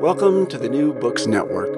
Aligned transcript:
Welcome 0.00 0.46
to 0.46 0.58
the 0.58 0.68
New 0.68 0.92
Books 0.92 1.26
Network. 1.26 1.74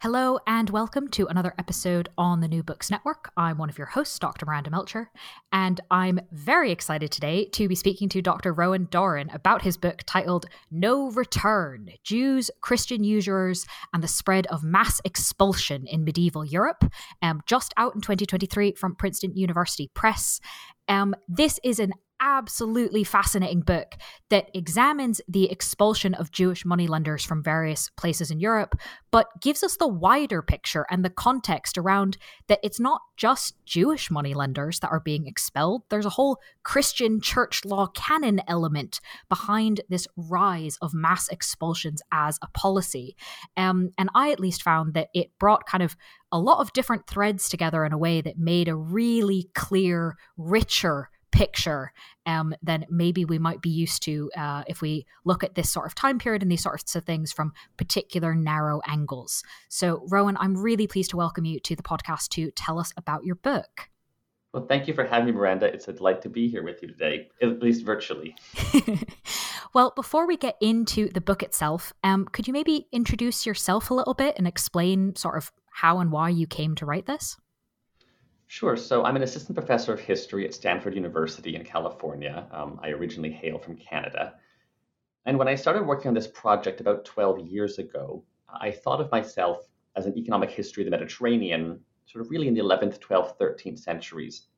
Hello, 0.00 0.40
and 0.48 0.68
welcome 0.68 1.06
to 1.10 1.28
another 1.28 1.54
episode 1.60 2.08
on 2.18 2.40
the 2.40 2.48
New 2.48 2.64
Books 2.64 2.90
Network. 2.90 3.30
I'm 3.36 3.56
one 3.56 3.70
of 3.70 3.78
your 3.78 3.86
hosts, 3.86 4.18
Dr. 4.18 4.44
Miranda 4.44 4.68
Melcher, 4.68 5.12
and 5.52 5.80
I'm 5.92 6.18
very 6.32 6.72
excited 6.72 7.12
today 7.12 7.44
to 7.52 7.68
be 7.68 7.76
speaking 7.76 8.08
to 8.08 8.20
Dr. 8.20 8.52
Rowan 8.52 8.88
Dorin 8.88 9.32
about 9.32 9.62
his 9.62 9.76
book 9.76 10.02
titled 10.04 10.46
No 10.72 11.12
Return 11.12 11.90
Jews, 12.02 12.50
Christian 12.60 13.04
Usurers, 13.04 13.64
and 13.94 14.02
the 14.02 14.08
Spread 14.08 14.48
of 14.48 14.64
Mass 14.64 15.00
Expulsion 15.04 15.86
in 15.86 16.02
Medieval 16.02 16.44
Europe, 16.44 16.84
um, 17.22 17.42
just 17.46 17.72
out 17.76 17.94
in 17.94 18.00
2023 18.00 18.72
from 18.72 18.96
Princeton 18.96 19.36
University 19.36 19.88
Press. 19.94 20.40
Um, 20.88 21.14
this 21.28 21.60
is 21.62 21.78
an 21.78 21.92
absolutely 22.22 23.02
fascinating 23.02 23.60
book 23.60 23.96
that 24.30 24.48
examines 24.54 25.20
the 25.28 25.50
expulsion 25.50 26.14
of 26.14 26.30
Jewish 26.30 26.64
moneylenders 26.64 27.24
from 27.24 27.42
various 27.42 27.90
places 27.96 28.30
in 28.30 28.38
Europe, 28.38 28.76
but 29.10 29.26
gives 29.40 29.62
us 29.64 29.76
the 29.76 29.88
wider 29.88 30.40
picture 30.40 30.86
and 30.88 31.04
the 31.04 31.10
context 31.10 31.76
around 31.76 32.16
that 32.46 32.60
it's 32.62 32.78
not 32.78 33.00
just 33.16 33.56
Jewish 33.66 34.10
moneylenders 34.10 34.78
that 34.80 34.90
are 34.90 35.00
being 35.00 35.26
expelled. 35.26 35.82
There's 35.90 36.06
a 36.06 36.10
whole 36.10 36.38
Christian 36.62 37.20
church 37.20 37.64
law 37.64 37.88
canon 37.88 38.40
element 38.46 39.00
behind 39.28 39.80
this 39.88 40.06
rise 40.16 40.78
of 40.80 40.94
mass 40.94 41.28
expulsions 41.28 42.02
as 42.12 42.38
a 42.40 42.46
policy. 42.48 43.16
Um, 43.56 43.90
and 43.98 44.08
I 44.14 44.30
at 44.30 44.40
least 44.40 44.62
found 44.62 44.94
that 44.94 45.08
it 45.12 45.36
brought 45.40 45.66
kind 45.66 45.82
of 45.82 45.96
a 46.30 46.38
lot 46.38 46.60
of 46.60 46.72
different 46.72 47.08
threads 47.08 47.48
together 47.48 47.84
in 47.84 47.92
a 47.92 47.98
way 47.98 48.20
that 48.20 48.38
made 48.38 48.68
a 48.68 48.76
really 48.76 49.50
clear, 49.54 50.16
richer 50.36 51.10
picture 51.32 51.92
um, 52.26 52.54
than 52.62 52.86
maybe 52.88 53.24
we 53.24 53.38
might 53.38 53.60
be 53.60 53.70
used 53.70 54.02
to 54.04 54.30
uh, 54.36 54.62
if 54.68 54.80
we 54.80 55.06
look 55.24 55.42
at 55.42 55.54
this 55.54 55.70
sort 55.70 55.86
of 55.86 55.94
time 55.94 56.18
period 56.18 56.42
and 56.42 56.52
these 56.52 56.62
sorts 56.62 56.94
of 56.94 57.04
things 57.04 57.32
from 57.32 57.52
particular 57.76 58.34
narrow 58.34 58.80
angles. 58.86 59.42
So, 59.68 60.06
Rowan, 60.08 60.36
I'm 60.38 60.56
really 60.56 60.86
pleased 60.86 61.10
to 61.10 61.16
welcome 61.16 61.44
you 61.44 61.58
to 61.60 61.74
the 61.74 61.82
podcast 61.82 62.28
to 62.30 62.50
tell 62.52 62.78
us 62.78 62.92
about 62.96 63.24
your 63.24 63.34
book. 63.34 63.88
Well, 64.52 64.66
thank 64.66 64.86
you 64.86 64.92
for 64.92 65.04
having 65.04 65.26
me, 65.26 65.32
Miranda. 65.32 65.66
It's 65.66 65.88
a 65.88 65.94
delight 65.94 66.20
to 66.22 66.28
be 66.28 66.46
here 66.46 66.62
with 66.62 66.82
you 66.82 66.88
today, 66.88 67.28
at 67.40 67.62
least 67.62 67.84
virtually. 67.86 68.36
well, 69.74 69.92
before 69.96 70.26
we 70.26 70.36
get 70.36 70.56
into 70.60 71.08
the 71.08 71.22
book 71.22 71.42
itself, 71.42 71.94
um, 72.04 72.26
could 72.26 72.46
you 72.46 72.52
maybe 72.52 72.86
introduce 72.92 73.46
yourself 73.46 73.90
a 73.90 73.94
little 73.94 74.12
bit 74.12 74.34
and 74.36 74.46
explain 74.46 75.16
sort 75.16 75.38
of 75.38 75.50
how 75.72 76.00
and 76.00 76.12
why 76.12 76.28
you 76.28 76.46
came 76.46 76.74
to 76.76 76.86
write 76.86 77.06
this? 77.06 77.38
Sure. 78.52 78.76
So 78.76 79.02
I'm 79.02 79.16
an 79.16 79.22
assistant 79.22 79.56
professor 79.56 79.94
of 79.94 80.00
history 80.00 80.44
at 80.44 80.52
Stanford 80.52 80.94
University 80.94 81.56
in 81.56 81.64
California. 81.64 82.46
Um, 82.52 82.78
I 82.82 82.90
originally 82.90 83.32
hail 83.32 83.56
from 83.56 83.76
Canada. 83.76 84.34
And 85.24 85.38
when 85.38 85.48
I 85.48 85.54
started 85.54 85.86
working 85.86 86.08
on 86.08 86.14
this 86.14 86.26
project 86.26 86.78
about 86.78 87.06
12 87.06 87.46
years 87.46 87.78
ago, 87.78 88.22
I 88.46 88.70
thought 88.70 89.00
of 89.00 89.10
myself 89.10 89.70
as 89.96 90.04
an 90.04 90.18
economic 90.18 90.50
history 90.50 90.82
of 90.82 90.84
the 90.84 90.90
Mediterranean, 90.90 91.80
sort 92.04 92.26
of 92.26 92.30
really 92.30 92.46
in 92.46 92.52
the 92.52 92.60
11th, 92.60 92.98
12th, 92.98 93.38
13th 93.38 93.78
centuries. 93.78 94.48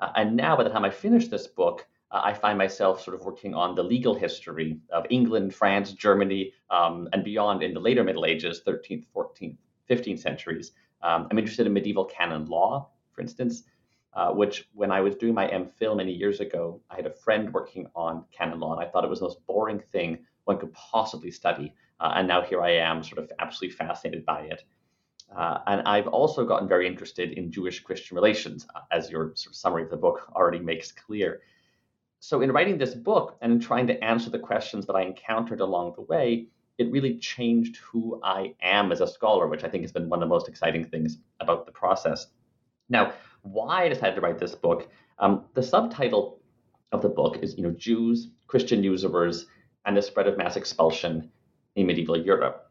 Uh, 0.00 0.12
and 0.16 0.34
now, 0.34 0.56
by 0.56 0.64
the 0.64 0.70
time 0.70 0.86
I 0.86 0.90
finish 0.90 1.28
this 1.28 1.46
book, 1.46 1.86
uh, 2.10 2.22
I 2.24 2.32
find 2.32 2.56
myself 2.56 3.02
sort 3.02 3.20
of 3.20 3.26
working 3.26 3.54
on 3.54 3.74
the 3.74 3.84
legal 3.84 4.14
history 4.14 4.80
of 4.90 5.04
England, 5.10 5.54
France, 5.54 5.92
Germany, 5.92 6.54
um, 6.70 7.10
and 7.12 7.22
beyond 7.22 7.62
in 7.62 7.74
the 7.74 7.80
later 7.80 8.02
Middle 8.02 8.24
Ages, 8.24 8.62
13th, 8.66 9.04
14th, 9.14 9.58
15th 9.90 10.20
centuries. 10.20 10.72
Um, 11.02 11.28
I'm 11.30 11.38
interested 11.38 11.66
in 11.66 11.74
medieval 11.74 12.06
canon 12.06 12.46
law, 12.46 12.88
for 13.14 13.22
instance, 13.22 13.62
uh, 14.14 14.32
which 14.32 14.68
when 14.74 14.90
I 14.90 15.00
was 15.00 15.16
doing 15.16 15.34
my 15.34 15.48
MPhil 15.48 15.96
many 15.96 16.12
years 16.12 16.40
ago, 16.40 16.80
I 16.90 16.96
had 16.96 17.06
a 17.06 17.10
friend 17.10 17.52
working 17.52 17.86
on 17.94 18.24
canon 18.30 18.60
law, 18.60 18.72
and 18.72 18.84
I 18.84 18.88
thought 18.88 19.04
it 19.04 19.10
was 19.10 19.20
the 19.20 19.26
most 19.26 19.44
boring 19.46 19.80
thing 19.80 20.24
one 20.44 20.58
could 20.58 20.72
possibly 20.72 21.30
study. 21.30 21.74
Uh, 22.00 22.12
and 22.16 22.28
now 22.28 22.42
here 22.42 22.62
I 22.62 22.72
am, 22.72 23.02
sort 23.02 23.18
of 23.18 23.32
absolutely 23.38 23.76
fascinated 23.76 24.24
by 24.24 24.42
it. 24.42 24.62
Uh, 25.34 25.58
and 25.66 25.82
I've 25.82 26.06
also 26.06 26.44
gotten 26.44 26.68
very 26.68 26.86
interested 26.86 27.32
in 27.32 27.50
Jewish 27.50 27.80
Christian 27.80 28.14
relations, 28.14 28.66
uh, 28.74 28.80
as 28.90 29.10
your 29.10 29.32
sort 29.34 29.52
of 29.52 29.56
summary 29.56 29.82
of 29.82 29.90
the 29.90 29.96
book 29.96 30.30
already 30.34 30.60
makes 30.60 30.92
clear. 30.92 31.40
So, 32.20 32.40
in 32.40 32.52
writing 32.52 32.78
this 32.78 32.94
book 32.94 33.36
and 33.40 33.52
in 33.52 33.60
trying 33.60 33.86
to 33.88 34.04
answer 34.04 34.30
the 34.30 34.38
questions 34.38 34.86
that 34.86 34.94
I 34.94 35.02
encountered 35.02 35.60
along 35.60 35.94
the 35.94 36.02
way, 36.02 36.46
it 36.78 36.90
really 36.90 37.18
changed 37.18 37.76
who 37.76 38.20
I 38.22 38.54
am 38.60 38.92
as 38.92 39.00
a 39.00 39.06
scholar, 39.06 39.46
which 39.46 39.64
I 39.64 39.68
think 39.68 39.82
has 39.82 39.92
been 39.92 40.08
one 40.08 40.22
of 40.22 40.28
the 40.28 40.34
most 40.34 40.48
exciting 40.48 40.84
things 40.84 41.18
about 41.40 41.66
the 41.66 41.72
process. 41.72 42.26
Now, 42.88 43.14
why 43.42 43.84
I 43.84 43.88
decided 43.88 44.16
to 44.16 44.20
write 44.20 44.38
this 44.38 44.54
book, 44.54 44.88
um, 45.18 45.44
the 45.54 45.62
subtitle 45.62 46.40
of 46.92 47.02
the 47.02 47.08
book 47.08 47.38
is, 47.42 47.56
you 47.56 47.62
know, 47.62 47.70
Jews, 47.72 48.28
Christian 48.46 48.82
usurers, 48.82 49.46
and 49.84 49.96
the 49.96 50.02
spread 50.02 50.26
of 50.26 50.38
mass 50.38 50.56
expulsion 50.56 51.30
in 51.76 51.86
medieval 51.86 52.16
Europe. 52.16 52.70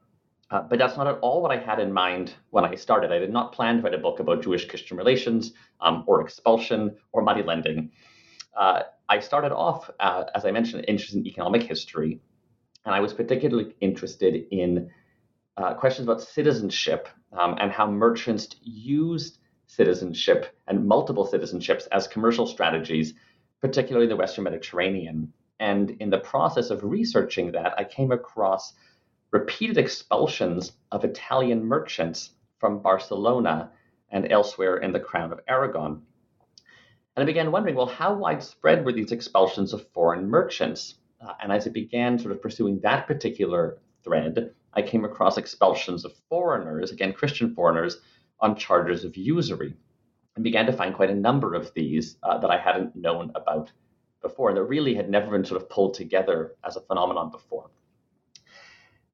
Uh, 0.49 0.61
but 0.61 0.77
that's 0.77 0.97
not 0.97 1.07
at 1.07 1.19
all 1.19 1.41
what 1.41 1.51
I 1.51 1.57
had 1.57 1.79
in 1.79 1.91
mind 1.91 2.33
when 2.51 2.65
I 2.65 2.75
started. 2.75 3.11
I 3.11 3.19
did 3.19 3.31
not 3.31 3.53
plan 3.53 3.77
to 3.77 3.81
write 3.83 3.93
a 3.93 3.97
book 3.97 4.19
about 4.19 4.43
Jewish 4.43 4.67
Christian 4.67 4.97
relations 4.97 5.53
um, 5.81 6.03
or 6.05 6.21
expulsion 6.21 6.95
or 7.11 7.23
money 7.23 7.41
lending. 7.41 7.91
Uh, 8.55 8.83
I 9.09 9.19
started 9.19 9.51
off, 9.51 9.89
uh, 9.99 10.25
as 10.35 10.45
I 10.45 10.51
mentioned, 10.51 10.85
interested 10.87 11.17
in 11.17 11.27
economic 11.27 11.63
history, 11.63 12.21
and 12.85 12.93
I 12.93 12.99
was 12.99 13.13
particularly 13.13 13.75
interested 13.81 14.45
in 14.51 14.91
uh, 15.57 15.73
questions 15.73 16.07
about 16.07 16.21
citizenship 16.21 17.09
um, 17.31 17.57
and 17.59 17.71
how 17.71 17.89
merchants 17.89 18.47
used 18.61 19.39
citizenship 19.75 20.55
and 20.67 20.85
multiple 20.85 21.27
citizenships 21.27 21.87
as 21.91 22.07
commercial 22.07 22.45
strategies, 22.45 23.13
particularly 23.59 24.07
the 24.07 24.15
Western 24.15 24.43
Mediterranean. 24.43 25.33
And 25.59 25.91
in 25.99 26.09
the 26.09 26.19
process 26.19 26.69
of 26.69 26.83
researching 26.83 27.51
that, 27.53 27.73
I 27.77 27.83
came 27.83 28.11
across 28.11 28.73
repeated 29.31 29.79
expulsions 29.79 30.73
of 30.91 31.03
Italian 31.03 31.65
merchants 31.65 32.31
from 32.59 32.83
Barcelona 32.83 33.71
and 34.09 34.31
elsewhere 34.31 34.77
in 34.77 34.91
the 34.91 34.99
Crown 34.99 35.31
of 35.33 35.39
Aragon. 35.47 36.03
And 37.15 37.23
I 37.23 37.25
began 37.25 37.51
wondering, 37.51 37.75
well, 37.75 37.87
how 37.87 38.13
widespread 38.13 38.85
were 38.85 38.91
these 38.91 39.11
expulsions 39.11 39.73
of 39.73 39.87
foreign 39.89 40.29
merchants? 40.29 40.95
Uh, 41.19 41.33
and 41.41 41.51
as 41.51 41.67
I 41.67 41.71
began 41.71 42.19
sort 42.19 42.31
of 42.31 42.41
pursuing 42.41 42.79
that 42.81 43.07
particular 43.07 43.79
thread, 44.03 44.51
I 44.73 44.81
came 44.83 45.05
across 45.05 45.37
expulsions 45.37 46.05
of 46.05 46.13
foreigners, 46.29 46.91
again, 46.91 47.13
Christian 47.13 47.55
foreigners, 47.55 47.97
on 48.43 48.57
charges 48.57 49.05
of 49.05 49.15
usury 49.15 49.73
and 50.35 50.43
began 50.43 50.65
to 50.65 50.73
find 50.73 50.93
quite 50.93 51.09
a 51.09 51.15
number 51.15 51.55
of 51.55 51.73
these 51.73 52.17
uh, 52.23 52.37
that 52.37 52.51
I 52.51 52.57
hadn't 52.57 52.95
known 52.95 53.31
about 53.35 53.71
before 54.21 54.49
and 54.49 54.57
that 54.57 54.63
really 54.63 54.93
had 54.93 55.09
never 55.09 55.31
been 55.31 55.45
sort 55.45 55.61
of 55.61 55.69
pulled 55.69 55.93
together 55.93 56.55
as 56.63 56.75
a 56.75 56.81
phenomenon 56.81 57.31
before. 57.31 57.69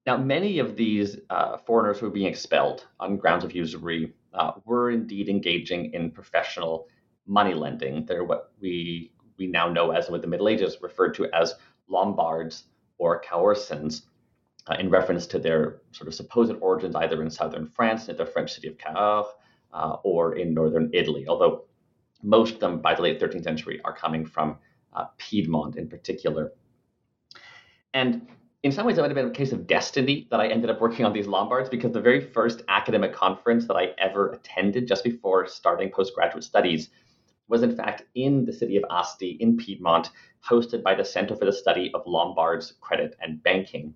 Now, 0.08 0.18
many 0.18 0.58
of 0.58 0.76
these 0.76 1.18
uh, 1.30 1.58
foreigners 1.58 2.00
who 2.00 2.08
were 2.08 2.12
being 2.12 2.28
expelled 2.28 2.88
on 3.00 3.18
grounds 3.18 3.44
of 3.44 3.54
usury 3.54 4.14
uh, 4.34 4.54
were 4.66 4.90
indeed 4.90 5.30
engaging 5.30 5.94
in 5.94 6.10
professional 6.10 6.88
money 7.28 7.54
lending. 7.54 8.06
They're 8.06 8.24
what 8.24 8.52
we 8.60 9.12
we 9.38 9.48
now 9.48 9.70
know 9.70 9.92
as, 9.92 10.10
with 10.10 10.22
the 10.22 10.28
Middle 10.28 10.50
Ages, 10.50 10.78
referred 10.82 11.14
to 11.16 11.28
as 11.34 11.54
Lombards 11.88 12.64
or 12.98 13.22
Cahorsins 13.22 14.02
uh, 14.68 14.76
in 14.80 14.90
reference 14.90 15.26
to 15.28 15.40
their 15.40 15.82
sort 15.92 16.08
of 16.08 16.14
supposed 16.14 16.54
origins 16.62 16.96
either 16.96 17.22
in 17.22 17.30
southern 17.30 17.68
France, 17.68 18.08
near 18.08 18.18
the 18.18 18.26
French 18.26 18.54
city 18.54 18.68
of 18.68 18.78
Cahors, 18.78 19.26
uh, 19.74 19.98
or 20.04 20.36
in 20.36 20.54
northern 20.54 20.90
Italy, 20.94 21.28
although 21.28 21.66
most 22.22 22.56
of 22.56 22.60
them 22.60 22.82
by 22.82 22.94
the 22.94 23.02
late 23.02 23.20
13th 23.20 23.44
century 23.44 23.80
are 23.86 23.96
coming 23.96 24.26
from 24.26 24.58
uh, 24.94 25.06
Piedmont 25.18 25.76
in 25.78 25.88
particular. 25.88 26.52
And 27.94 28.28
in 28.64 28.72
some 28.74 28.86
ways, 28.86 28.98
it 28.98 29.02
might 29.02 29.08
have 29.08 29.16
been 29.16 29.28
a 29.28 29.32
case 29.32 29.54
of 29.54 29.68
destiny 29.68 30.28
that 30.32 30.42
I 30.42 30.48
ended 30.48 30.70
up 30.70 30.82
working 30.82 31.06
on 31.06 31.14
these 31.14 31.28
Lombards 31.28 31.70
because 31.70 31.94
the 31.94 32.02
very 32.02 32.20
first 32.20 32.62
academic 32.68 33.14
conference 33.14 33.68
that 33.68 33.76
I 33.76 33.94
ever 33.98 34.32
attended 34.32 34.88
just 34.88 35.04
before 35.04 35.48
starting 35.48 35.90
postgraduate 35.90 36.44
studies 36.44 36.90
was, 37.48 37.64
in 37.64 37.76
fact, 37.76 38.04
in 38.16 38.46
the 38.46 38.54
city 38.54 38.76
of 38.76 38.84
Asti 38.90 39.38
in 39.40 39.56
Piedmont, 39.56 40.12
hosted 40.48 40.84
by 40.84 40.94
the 40.94 41.06
Center 41.06 41.36
for 41.36 41.46
the 41.46 41.54
Study 41.54 41.90
of 41.94 42.06
Lombards, 42.06 42.74
Credit, 42.82 43.16
and 43.22 43.42
Banking. 43.42 43.94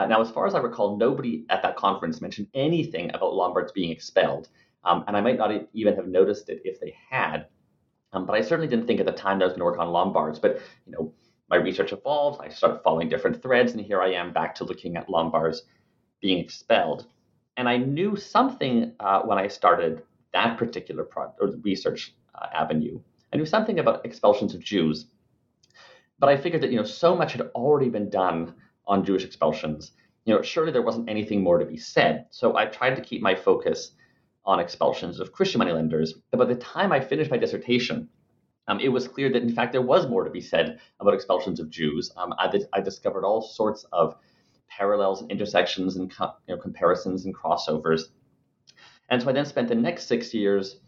Uh, 0.00 0.06
now, 0.06 0.18
as 0.22 0.30
far 0.30 0.46
as 0.46 0.54
I 0.54 0.60
recall, 0.60 0.96
nobody 0.96 1.44
at 1.50 1.62
that 1.62 1.76
conference 1.76 2.22
mentioned 2.22 2.46
anything 2.54 3.10
about 3.12 3.34
Lombards 3.34 3.70
being 3.70 3.90
expelled, 3.90 4.48
um, 4.82 5.04
and 5.06 5.14
I 5.14 5.20
might 5.20 5.36
not 5.36 5.52
even 5.74 5.94
have 5.94 6.08
noticed 6.08 6.48
it 6.48 6.62
if 6.64 6.80
they 6.80 6.96
had. 7.10 7.48
Um, 8.14 8.24
but 8.24 8.32
I 8.34 8.40
certainly 8.40 8.66
didn't 8.66 8.86
think 8.86 8.98
at 9.00 9.04
the 9.04 9.12
time 9.12 9.38
that 9.38 9.44
I 9.44 9.48
was 9.48 9.52
going 9.52 9.60
to 9.60 9.64
work 9.66 9.78
on 9.78 9.92
Lombards. 9.92 10.38
But 10.38 10.58
you 10.86 10.92
know, 10.92 11.12
my 11.50 11.56
research 11.56 11.92
evolved. 11.92 12.40
I 12.42 12.48
started 12.48 12.80
following 12.82 13.10
different 13.10 13.42
threads, 13.42 13.72
and 13.72 13.80
here 13.82 14.00
I 14.00 14.12
am 14.12 14.32
back 14.32 14.54
to 14.54 14.64
looking 14.64 14.96
at 14.96 15.10
Lombards 15.10 15.64
being 16.22 16.38
expelled. 16.38 17.06
And 17.58 17.68
I 17.68 17.76
knew 17.76 18.16
something 18.16 18.94
uh, 19.00 19.20
when 19.20 19.36
I 19.36 19.48
started 19.48 20.02
that 20.32 20.56
particular 20.56 21.04
pro- 21.04 21.34
or 21.38 21.50
research 21.62 22.14
uh, 22.34 22.46
avenue. 22.54 22.98
I 23.34 23.36
knew 23.36 23.44
something 23.44 23.78
about 23.78 24.06
expulsions 24.06 24.54
of 24.54 24.64
Jews, 24.64 25.08
but 26.18 26.30
I 26.30 26.38
figured 26.38 26.62
that 26.62 26.70
you 26.70 26.78
know 26.78 26.84
so 26.84 27.14
much 27.14 27.32
had 27.32 27.50
already 27.54 27.90
been 27.90 28.08
done 28.08 28.54
on 28.90 29.04
Jewish 29.04 29.24
expulsions. 29.24 29.92
You 30.24 30.34
know, 30.34 30.42
surely 30.42 30.72
there 30.72 30.82
wasn't 30.82 31.08
anything 31.08 31.42
more 31.42 31.58
to 31.58 31.64
be 31.64 31.76
said. 31.76 32.26
So 32.30 32.56
I 32.56 32.66
tried 32.66 32.96
to 32.96 33.02
keep 33.02 33.22
my 33.22 33.36
focus 33.36 33.92
on 34.44 34.58
expulsions 34.58 35.20
of 35.20 35.32
Christian 35.32 35.60
moneylenders. 35.60 36.14
But 36.30 36.38
by 36.38 36.44
the 36.46 36.56
time 36.56 36.92
I 36.92 37.00
finished 37.00 37.30
my 37.30 37.38
dissertation, 37.38 38.08
um, 38.66 38.80
it 38.80 38.88
was 38.88 39.06
clear 39.08 39.32
that 39.32 39.42
in 39.42 39.54
fact 39.54 39.72
there 39.72 39.80
was 39.80 40.08
more 40.08 40.24
to 40.24 40.30
be 40.30 40.40
said 40.40 40.80
about 40.98 41.14
expulsions 41.14 41.60
of 41.60 41.70
Jews. 41.70 42.12
Um, 42.16 42.34
I, 42.36 42.52
I, 42.72 42.80
discovered 42.80 43.24
all 43.24 43.40
sorts 43.40 43.84
of 43.92 44.16
parallels 44.68 45.22
and 45.22 45.30
intersections 45.30 45.96
and 45.96 46.10
co- 46.10 46.34
you 46.46 46.54
know, 46.54 46.60
comparisons 46.60 47.24
and 47.24 47.34
crossovers. 47.34 48.02
And 49.08 49.22
so 49.22 49.28
I 49.28 49.32
then 49.32 49.46
spent 49.46 49.68
the 49.68 49.74
next 49.74 50.06
six 50.06 50.34
years 50.34 50.80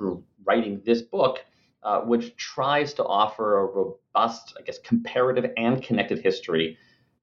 of 0.00 0.22
writing 0.44 0.82
this 0.84 1.02
book, 1.02 1.44
uh, 1.82 2.00
which 2.00 2.36
tries 2.36 2.94
to 2.94 3.04
offer 3.04 3.58
a 3.58 3.64
robust, 3.66 4.54
I 4.58 4.62
guess, 4.62 4.78
comparative 4.78 5.52
and 5.56 5.82
connected 5.82 6.20
history 6.20 6.78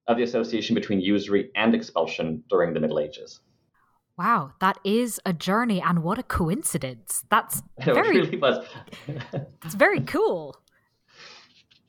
of 0.08 0.18
the 0.18 0.24
association 0.24 0.74
between 0.74 1.02
usury 1.02 1.52
and 1.56 1.76
expulsion 1.76 2.44
during 2.50 2.74
the 2.74 2.80
Middle 2.80 3.00
Ages. 3.00 3.40
Wow, 4.18 4.54
that 4.62 4.80
is 4.84 5.20
a 5.26 5.34
journey, 5.34 5.82
and 5.82 6.04
what 6.04 6.18
a 6.18 6.24
coincidence! 6.24 7.24
That's 7.30 7.62
very, 7.80 8.20
really 8.20 8.38
was. 8.38 8.66
it's 9.64 9.76
very 9.76 10.02
cool. 10.02 10.56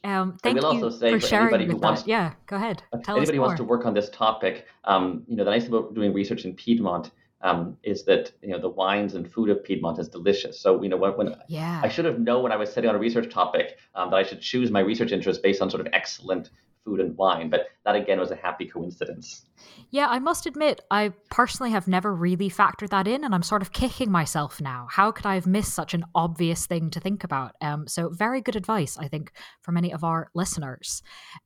Um, 0.04 0.38
thank 0.42 0.60
you 0.60 0.66
also 0.66 0.90
say 0.90 1.10
for 1.10 1.20
sharing 1.20 1.60
who 1.62 1.72
that. 1.72 1.78
wants, 1.78 2.06
yeah, 2.06 2.34
go 2.46 2.56
ahead. 2.56 2.82
Tell 3.02 3.16
anybody 3.16 3.38
wants 3.38 3.58
to 3.58 3.64
work 3.64 3.86
on 3.86 3.94
this 3.94 4.10
topic, 4.10 4.66
um, 4.84 5.24
you 5.26 5.36
know, 5.36 5.44
the 5.44 5.50
nice 5.50 5.64
thing 5.64 5.72
about 5.72 5.94
doing 5.94 6.12
research 6.12 6.44
in 6.44 6.54
Piedmont 6.54 7.10
um, 7.42 7.76
is 7.82 8.04
that 8.04 8.32
you 8.42 8.50
know 8.50 8.58
the 8.58 8.68
wines 8.68 9.14
and 9.14 9.30
food 9.30 9.48
of 9.48 9.62
Piedmont 9.64 9.98
is 9.98 10.08
delicious. 10.08 10.60
So 10.60 10.82
you 10.82 10.88
know 10.88 10.96
when, 10.96 11.12
when 11.12 11.34
yeah. 11.48 11.80
I 11.82 11.88
should 11.88 12.04
have 12.04 12.18
known 12.18 12.42
when 12.42 12.52
I 12.52 12.56
was 12.56 12.72
setting 12.72 12.90
on 12.90 12.96
a 12.96 12.98
research 12.98 13.32
topic 13.32 13.78
um, 13.94 14.10
that 14.10 14.16
I 14.16 14.22
should 14.22 14.40
choose 14.40 14.70
my 14.70 14.80
research 14.80 15.12
interest 15.12 15.42
based 15.42 15.62
on 15.62 15.70
sort 15.70 15.86
of 15.86 15.92
excellent 15.92 16.50
food 16.88 17.00
and 17.00 17.16
wine. 17.16 17.50
But 17.50 17.68
that 17.84 17.94
again 17.94 18.18
was 18.18 18.30
a 18.30 18.36
happy 18.36 18.66
coincidence. 18.66 19.46
Yeah, 19.90 20.06
I 20.08 20.18
must 20.18 20.46
admit, 20.46 20.80
I 20.90 21.12
personally 21.30 21.70
have 21.72 21.88
never 21.88 22.14
really 22.14 22.48
factored 22.48 22.90
that 22.90 23.06
in, 23.06 23.24
and 23.24 23.34
I'm 23.34 23.42
sort 23.42 23.62
of 23.62 23.72
kicking 23.72 24.10
myself 24.10 24.60
now. 24.60 24.86
How 24.90 25.10
could 25.12 25.26
I 25.26 25.34
have 25.34 25.46
missed 25.46 25.74
such 25.74 25.94
an 25.94 26.04
obvious 26.14 26.66
thing 26.66 26.90
to 26.90 27.00
think 27.00 27.24
about? 27.24 27.52
Um, 27.60 27.86
so, 27.86 28.08
very 28.08 28.40
good 28.40 28.56
advice, 28.56 28.96
I 28.98 29.08
think, 29.08 29.32
for 29.62 29.72
many 29.72 29.92
of 29.92 30.04
our 30.04 30.30
listeners. 30.34 31.02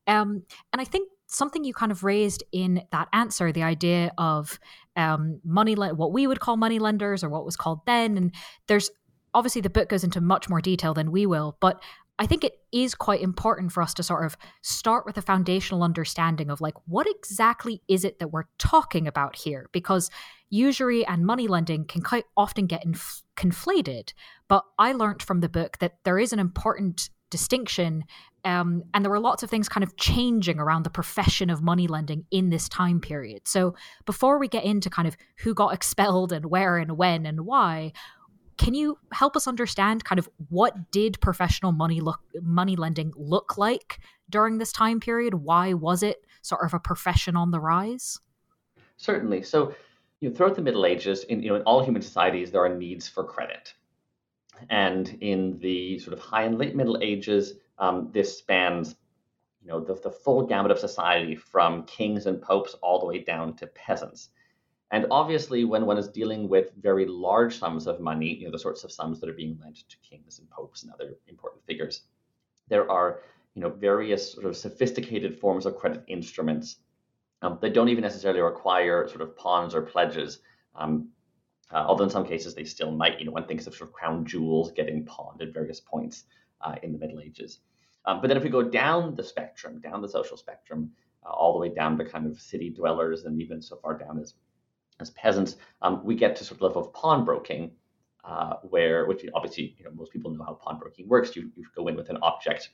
Um, 0.06 0.42
and 0.72 0.80
I 0.80 0.84
think 0.84 1.08
something 1.26 1.64
you 1.64 1.72
kind 1.72 1.90
of 1.90 2.04
raised 2.04 2.44
in 2.52 2.82
that 2.92 3.08
answer 3.12 3.52
the 3.52 3.62
idea 3.62 4.12
of 4.18 4.58
um, 4.96 5.40
money, 5.44 5.74
what 5.74 6.12
we 6.12 6.26
would 6.26 6.40
call 6.40 6.56
money 6.56 6.78
lenders, 6.78 7.24
or 7.24 7.30
what 7.30 7.44
was 7.44 7.56
called 7.56 7.80
then. 7.86 8.16
And 8.16 8.34
there's 8.68 8.90
obviously 9.34 9.62
the 9.62 9.70
book 9.70 9.88
goes 9.88 10.04
into 10.04 10.20
much 10.20 10.48
more 10.48 10.60
detail 10.60 10.94
than 10.94 11.10
we 11.10 11.26
will, 11.26 11.56
but 11.60 11.82
I 12.18 12.26
think 12.26 12.44
it 12.44 12.58
is 12.72 12.94
quite 12.94 13.20
important 13.20 13.72
for 13.72 13.82
us 13.82 13.94
to 13.94 14.02
sort 14.02 14.24
of 14.24 14.36
start 14.60 15.06
with 15.06 15.16
a 15.16 15.22
foundational 15.22 15.82
understanding 15.82 16.50
of 16.50 16.60
like 16.60 16.74
what 16.86 17.06
exactly 17.08 17.82
is 17.88 18.04
it 18.04 18.18
that 18.18 18.28
we're 18.28 18.44
talking 18.58 19.06
about 19.06 19.36
here 19.36 19.68
because 19.72 20.10
usury 20.50 21.04
and 21.06 21.26
money 21.26 21.48
lending 21.48 21.84
can 21.84 22.02
quite 22.02 22.24
often 22.36 22.66
get 22.66 22.84
inf- 22.84 23.22
conflated 23.36 24.12
but 24.46 24.64
I 24.78 24.92
learned 24.92 25.22
from 25.22 25.40
the 25.40 25.48
book 25.48 25.78
that 25.78 25.96
there 26.04 26.18
is 26.18 26.32
an 26.32 26.38
important 26.38 27.08
distinction 27.30 28.04
um, 28.44 28.82
and 28.92 29.04
there 29.04 29.10
were 29.10 29.20
lots 29.20 29.42
of 29.42 29.50
things 29.50 29.68
kind 29.68 29.84
of 29.84 29.96
changing 29.96 30.58
around 30.58 30.82
the 30.82 30.90
profession 30.90 31.48
of 31.48 31.62
money 31.62 31.86
lending 31.86 32.26
in 32.30 32.50
this 32.50 32.68
time 32.68 33.00
period. 33.00 33.46
So 33.46 33.74
before 34.04 34.38
we 34.38 34.48
get 34.48 34.64
into 34.64 34.90
kind 34.90 35.06
of 35.06 35.16
who 35.38 35.54
got 35.54 35.72
expelled 35.72 36.32
and 36.32 36.46
where 36.46 36.76
and 36.76 36.98
when 36.98 37.24
and 37.24 37.46
why, 37.46 37.92
can 38.58 38.74
you 38.74 38.98
help 39.12 39.36
us 39.36 39.46
understand 39.46 40.04
kind 40.04 40.18
of 40.18 40.28
what 40.48 40.90
did 40.90 41.20
professional 41.20 41.72
money 41.72 42.00
look 42.00 42.20
money 42.40 42.76
lending 42.76 43.12
look 43.16 43.56
like 43.56 44.00
during 44.30 44.58
this 44.58 44.72
time 44.72 45.00
period? 45.00 45.34
Why 45.34 45.72
was 45.72 46.02
it 46.02 46.24
sort 46.42 46.64
of 46.64 46.74
a 46.74 46.80
profession 46.80 47.36
on 47.36 47.50
the 47.50 47.60
rise? 47.60 48.18
Certainly. 48.96 49.42
So, 49.42 49.74
you 50.20 50.28
know, 50.28 50.34
throughout 50.34 50.54
the 50.54 50.62
Middle 50.62 50.86
Ages, 50.86 51.24
in 51.24 51.42
you 51.42 51.50
know, 51.50 51.56
in 51.56 51.62
all 51.62 51.84
human 51.84 52.02
societies, 52.02 52.50
there 52.50 52.64
are 52.64 52.74
needs 52.74 53.08
for 53.08 53.24
credit, 53.24 53.74
and 54.70 55.16
in 55.20 55.58
the 55.58 55.98
sort 55.98 56.12
of 56.12 56.20
high 56.20 56.42
and 56.42 56.58
late 56.58 56.76
Middle 56.76 56.98
Ages, 57.02 57.54
um, 57.78 58.10
this 58.12 58.38
spans, 58.38 58.94
you 59.62 59.68
know, 59.68 59.80
the, 59.80 59.94
the 59.94 60.10
full 60.10 60.46
gamut 60.46 60.70
of 60.70 60.78
society 60.78 61.34
from 61.34 61.84
kings 61.84 62.26
and 62.26 62.40
popes 62.40 62.74
all 62.82 63.00
the 63.00 63.06
way 63.06 63.18
down 63.18 63.54
to 63.56 63.66
peasants. 63.66 64.28
And 64.92 65.06
obviously, 65.10 65.64
when 65.64 65.86
one 65.86 65.96
is 65.96 66.08
dealing 66.08 66.50
with 66.50 66.70
very 66.80 67.06
large 67.06 67.58
sums 67.58 67.86
of 67.86 67.98
money, 67.98 68.34
you 68.34 68.44
know, 68.44 68.50
the 68.50 68.58
sorts 68.58 68.84
of 68.84 68.92
sums 68.92 69.20
that 69.20 69.28
are 69.28 69.34
being 69.34 69.58
lent 69.62 69.88
to 69.88 69.96
kings 70.08 70.38
and 70.38 70.48
popes 70.50 70.82
and 70.82 70.92
other 70.92 71.16
important 71.28 71.64
figures, 71.64 72.02
there 72.68 72.90
are, 72.90 73.22
you 73.54 73.62
know, 73.62 73.70
various 73.70 74.32
sort 74.32 74.44
of 74.44 74.54
sophisticated 74.54 75.40
forms 75.40 75.64
of 75.64 75.76
credit 75.76 76.04
instruments 76.08 76.76
um, 77.40 77.58
that 77.62 77.72
don't 77.72 77.88
even 77.88 78.02
necessarily 78.02 78.40
require 78.40 79.08
sort 79.08 79.22
of 79.22 79.34
pawns 79.36 79.74
or 79.74 79.80
pledges. 79.80 80.40
Um, 80.76 81.08
uh, 81.72 81.84
although 81.86 82.04
in 82.04 82.10
some 82.10 82.26
cases 82.26 82.54
they 82.54 82.64
still 82.64 82.90
might, 82.90 83.18
you 83.18 83.24
know, 83.24 83.32
one 83.32 83.46
thinks 83.46 83.66
of 83.66 83.74
sort 83.74 83.88
of 83.88 83.94
crown 83.94 84.26
jewels 84.26 84.72
getting 84.72 85.06
pawned 85.06 85.40
at 85.40 85.54
various 85.54 85.80
points 85.80 86.24
uh, 86.60 86.74
in 86.82 86.92
the 86.92 86.98
Middle 86.98 87.20
Ages. 87.20 87.60
Um, 88.04 88.20
but 88.20 88.28
then 88.28 88.36
if 88.36 88.42
we 88.42 88.50
go 88.50 88.62
down 88.62 89.14
the 89.14 89.24
spectrum, 89.24 89.80
down 89.80 90.02
the 90.02 90.08
social 90.08 90.36
spectrum, 90.36 90.90
uh, 91.24 91.30
all 91.30 91.54
the 91.54 91.58
way 91.58 91.74
down 91.74 91.96
to 91.96 92.04
kind 92.04 92.26
of 92.26 92.38
city 92.38 92.68
dwellers 92.68 93.24
and 93.24 93.40
even 93.40 93.62
so 93.62 93.76
far 93.76 93.96
down 93.96 94.18
as 94.18 94.34
as 95.02 95.10
peasants, 95.10 95.56
um, 95.82 96.02
we 96.04 96.14
get 96.14 96.36
to 96.36 96.44
sort 96.44 96.58
of 96.58 96.62
level 96.62 96.82
of 96.82 96.92
pawnbroking, 96.94 97.72
uh, 98.24 98.54
where, 98.62 99.06
which 99.06 99.24
obviously, 99.34 99.74
you 99.78 99.84
know, 99.84 99.90
most 99.94 100.12
people 100.12 100.30
know 100.30 100.44
how 100.44 100.54
pawnbroking 100.54 101.08
works. 101.08 101.36
You, 101.36 101.50
you 101.56 101.64
go 101.76 101.88
in 101.88 101.96
with 101.96 102.08
an 102.08 102.18
object, 102.22 102.70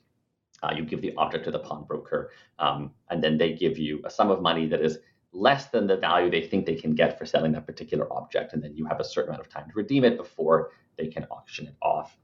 uh, 0.63 0.73
you 0.77 0.85
give 0.85 1.01
the 1.01 1.15
object 1.17 1.45
to 1.45 1.51
the 1.51 1.59
pawnbroker, 1.59 2.31
um, 2.59 2.93
and 3.11 3.23
then 3.23 3.39
they 3.39 3.55
give 3.55 3.79
you 3.79 4.01
a 4.05 4.11
sum 4.11 4.31
of 4.31 4.41
money 4.41 4.67
that 4.67 4.81
is 4.81 4.99
less 5.33 5.67
than 5.67 5.87
the 5.87 5.97
value 5.97 6.31
they 6.31 6.43
think 6.43 6.65
they 6.65 6.75
can 6.75 6.95
get 6.95 7.19
for 7.19 7.27
selling 7.27 7.53
that 7.53 7.67
particular 7.67 8.13
object, 8.13 8.53
and 8.53 8.63
then 8.63 8.75
you 8.75 8.87
have 8.87 9.01
a 9.01 9.05
certain 9.05 9.31
amount 9.31 9.45
of 9.45 9.53
time 9.53 9.69
to 9.69 9.75
redeem 9.75 10.05
it 10.05 10.17
before 10.17 10.71
they 10.97 11.07
can 11.07 11.25
auction 11.31 11.67
it 11.67 11.75
off. 11.83 12.17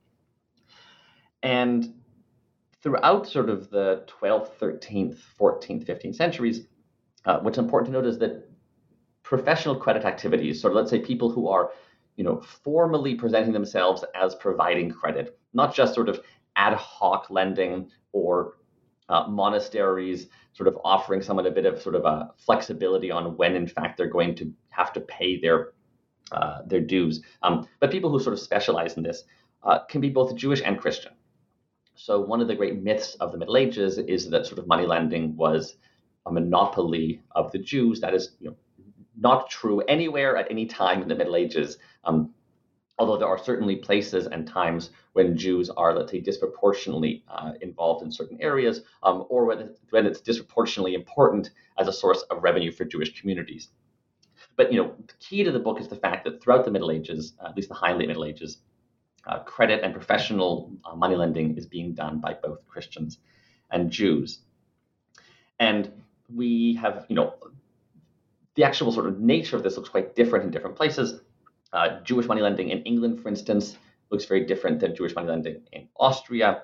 And 1.42 1.94
throughout 2.82 3.26
sort 3.26 3.50
of 3.50 3.70
the 3.70 4.04
12th, 4.20 4.50
13th, 4.58 5.18
14th, 5.40 5.86
15th 5.86 6.14
centuries, 6.14 6.66
uh, 7.24 7.38
what's 7.40 7.58
important 7.58 7.92
to 7.92 7.92
note 7.92 8.06
is 8.06 8.18
that 8.18 8.48
professional 9.24 9.74
credit 9.74 10.04
activities. 10.04 10.62
So 10.62 10.68
let's 10.70 10.90
say 10.90 11.00
people 11.00 11.30
who 11.30 11.48
are, 11.48 11.70
you 12.16 12.22
know, 12.22 12.40
formally 12.62 13.16
presenting 13.16 13.52
themselves 13.52 14.04
as 14.14 14.36
providing 14.36 14.90
credit, 14.90 15.36
not 15.52 15.74
just 15.74 15.94
sort 15.94 16.08
of 16.08 16.20
ad 16.54 16.74
hoc 16.74 17.30
lending 17.30 17.90
or 18.12 18.58
uh, 19.08 19.26
monasteries 19.26 20.28
sort 20.52 20.68
of 20.68 20.78
offering 20.84 21.20
someone 21.20 21.46
a 21.46 21.50
bit 21.50 21.66
of 21.66 21.82
sort 21.82 21.94
of 21.94 22.04
a 22.04 22.30
flexibility 22.36 23.10
on 23.10 23.36
when 23.36 23.56
in 23.56 23.66
fact 23.66 23.98
they're 23.98 24.06
going 24.06 24.34
to 24.36 24.52
have 24.70 24.92
to 24.92 25.00
pay 25.00 25.40
their 25.40 25.72
uh, 26.32 26.62
their 26.66 26.80
dues. 26.80 27.20
Um, 27.42 27.68
but 27.80 27.90
people 27.90 28.10
who 28.10 28.18
sort 28.18 28.32
of 28.32 28.40
specialize 28.40 28.96
in 28.96 29.02
this 29.02 29.24
uh, 29.62 29.80
can 29.90 30.00
be 30.00 30.08
both 30.08 30.34
Jewish 30.36 30.62
and 30.64 30.80
Christian. 30.80 31.12
So 31.96 32.20
one 32.20 32.40
of 32.40 32.48
the 32.48 32.54
great 32.54 32.82
myths 32.82 33.14
of 33.16 33.30
the 33.30 33.38
Middle 33.38 33.56
Ages 33.56 33.98
is 33.98 34.30
that 34.30 34.46
sort 34.46 34.58
of 34.58 34.66
money 34.66 34.86
lending 34.86 35.36
was 35.36 35.76
a 36.26 36.32
monopoly 36.32 37.20
of 37.32 37.52
the 37.52 37.58
Jews. 37.58 38.00
That 38.00 38.14
is, 38.14 38.36
you 38.40 38.50
know, 38.50 38.56
not 39.16 39.50
true 39.50 39.80
anywhere 39.82 40.36
at 40.36 40.50
any 40.50 40.66
time 40.66 41.02
in 41.02 41.08
the 41.08 41.14
Middle 41.14 41.36
Ages. 41.36 41.78
Um, 42.04 42.34
although 42.98 43.16
there 43.16 43.28
are 43.28 43.38
certainly 43.38 43.76
places 43.76 44.26
and 44.26 44.46
times 44.46 44.90
when 45.14 45.36
Jews 45.36 45.70
are, 45.70 45.94
let's 45.94 46.12
say, 46.12 46.20
disproportionately 46.20 47.24
uh, 47.28 47.52
involved 47.60 48.04
in 48.04 48.12
certain 48.12 48.40
areas, 48.40 48.82
um, 49.02 49.26
or 49.28 49.44
when, 49.46 49.74
when 49.90 50.06
it's 50.06 50.20
disproportionately 50.20 50.94
important 50.94 51.50
as 51.78 51.88
a 51.88 51.92
source 51.92 52.22
of 52.30 52.42
revenue 52.42 52.70
for 52.70 52.84
Jewish 52.84 53.20
communities. 53.20 53.68
But 54.56 54.72
you 54.72 54.80
know, 54.80 54.94
the 55.06 55.14
key 55.18 55.42
to 55.42 55.50
the 55.50 55.58
book 55.58 55.80
is 55.80 55.88
the 55.88 55.96
fact 55.96 56.24
that 56.24 56.40
throughout 56.40 56.64
the 56.64 56.70
Middle 56.70 56.92
Ages, 56.92 57.34
uh, 57.40 57.48
at 57.48 57.56
least 57.56 57.68
the 57.68 57.74
high 57.74 57.92
late 57.92 58.08
Middle 58.08 58.24
Ages, 58.24 58.58
uh, 59.26 59.40
credit 59.40 59.82
and 59.82 59.92
professional 59.92 60.72
uh, 60.84 60.94
money 60.94 61.16
lending 61.16 61.56
is 61.56 61.66
being 61.66 61.94
done 61.94 62.20
by 62.20 62.34
both 62.34 62.66
Christians 62.66 63.18
and 63.70 63.90
Jews. 63.90 64.40
And 65.58 65.90
we 66.32 66.74
have, 66.74 67.06
you 67.08 67.16
know, 67.16 67.34
the 68.54 68.64
actual 68.64 68.92
sort 68.92 69.06
of 69.06 69.20
nature 69.20 69.56
of 69.56 69.62
this 69.62 69.76
looks 69.76 69.88
quite 69.88 70.14
different 70.14 70.44
in 70.44 70.50
different 70.50 70.76
places. 70.76 71.20
Uh, 71.72 72.00
Jewish 72.02 72.26
money 72.26 72.40
lending 72.40 72.68
in 72.70 72.82
England, 72.82 73.20
for 73.20 73.28
instance, 73.28 73.76
looks 74.10 74.24
very 74.26 74.44
different 74.46 74.80
than 74.80 74.94
Jewish 74.94 75.14
money 75.14 75.28
lending 75.28 75.62
in 75.72 75.88
Austria. 75.96 76.62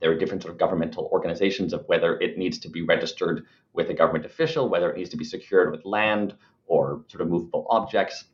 There 0.00 0.10
are 0.10 0.18
different 0.18 0.42
sort 0.42 0.52
of 0.52 0.58
governmental 0.58 1.08
organizations 1.12 1.72
of 1.72 1.84
whether 1.86 2.20
it 2.20 2.36
needs 2.36 2.58
to 2.60 2.68
be 2.68 2.82
registered 2.82 3.46
with 3.72 3.88
a 3.88 3.94
government 3.94 4.26
official, 4.26 4.68
whether 4.68 4.90
it 4.90 4.96
needs 4.96 5.10
to 5.10 5.16
be 5.16 5.24
secured 5.24 5.70
with 5.70 5.84
land 5.84 6.34
or 6.66 7.04
sort 7.08 7.22
of 7.22 7.28
movable 7.28 7.66
objects. 7.70 8.24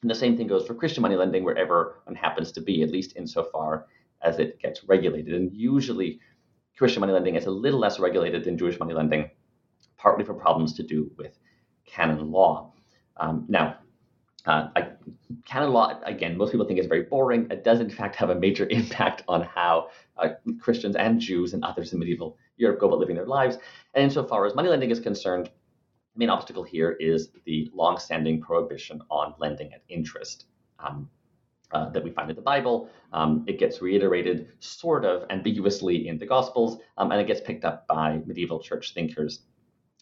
And 0.00 0.10
the 0.10 0.14
same 0.14 0.36
thing 0.36 0.46
goes 0.46 0.66
for 0.66 0.74
Christian 0.74 1.02
money 1.02 1.16
lending 1.16 1.44
wherever 1.44 2.00
one 2.04 2.14
happens 2.14 2.52
to 2.52 2.60
be, 2.60 2.82
at 2.82 2.90
least 2.90 3.16
insofar 3.16 3.86
as 4.22 4.38
it 4.38 4.60
gets 4.60 4.84
regulated. 4.84 5.34
And 5.34 5.52
usually, 5.52 6.20
Christian 6.78 7.00
money 7.00 7.12
lending 7.12 7.34
is 7.34 7.46
a 7.46 7.50
little 7.50 7.80
less 7.80 7.98
regulated 7.98 8.44
than 8.44 8.56
Jewish 8.56 8.78
money 8.78 8.94
lending, 8.94 9.28
partly 9.96 10.24
for 10.24 10.34
problems 10.34 10.72
to 10.74 10.84
do 10.84 11.10
with 11.18 11.36
canon 11.88 12.30
law. 12.30 12.72
Um, 13.16 13.46
now, 13.48 13.78
uh, 14.46 14.68
I, 14.76 14.88
canon 15.44 15.72
law, 15.72 16.00
again, 16.04 16.36
most 16.36 16.52
people 16.52 16.66
think 16.66 16.78
is 16.78 16.86
very 16.86 17.02
boring. 17.02 17.48
It 17.50 17.64
does, 17.64 17.80
in 17.80 17.90
fact, 17.90 18.16
have 18.16 18.30
a 18.30 18.34
major 18.34 18.66
impact 18.70 19.22
on 19.28 19.42
how 19.42 19.90
uh, 20.16 20.30
Christians 20.60 20.96
and 20.96 21.20
Jews 21.20 21.54
and 21.54 21.64
others 21.64 21.92
in 21.92 21.98
medieval 21.98 22.36
Europe 22.56 22.80
go 22.80 22.88
about 22.88 22.98
living 22.98 23.16
their 23.16 23.26
lives. 23.26 23.58
And 23.94 24.04
insofar 24.04 24.46
as 24.46 24.54
money 24.54 24.68
lending 24.68 24.90
is 24.90 25.00
concerned, 25.00 25.46
the 25.46 26.18
main 26.18 26.30
obstacle 26.30 26.62
here 26.62 26.92
is 26.92 27.30
the 27.44 27.70
long-standing 27.74 28.40
prohibition 28.40 29.02
on 29.10 29.34
lending 29.38 29.72
at 29.72 29.82
interest. 29.88 30.46
Um, 30.78 31.10
uh, 31.70 31.90
that 31.90 32.02
we 32.02 32.10
find 32.10 32.30
in 32.30 32.36
the 32.36 32.40
Bible. 32.40 32.88
Um, 33.12 33.44
it 33.46 33.58
gets 33.58 33.82
reiterated 33.82 34.48
sort 34.58 35.04
of 35.04 35.24
ambiguously 35.28 36.08
in 36.08 36.16
the 36.16 36.24
Gospels, 36.24 36.78
um, 36.96 37.12
and 37.12 37.20
it 37.20 37.26
gets 37.26 37.42
picked 37.42 37.62
up 37.64 37.86
by 37.86 38.22
medieval 38.24 38.58
church 38.58 38.94
thinkers 38.94 39.40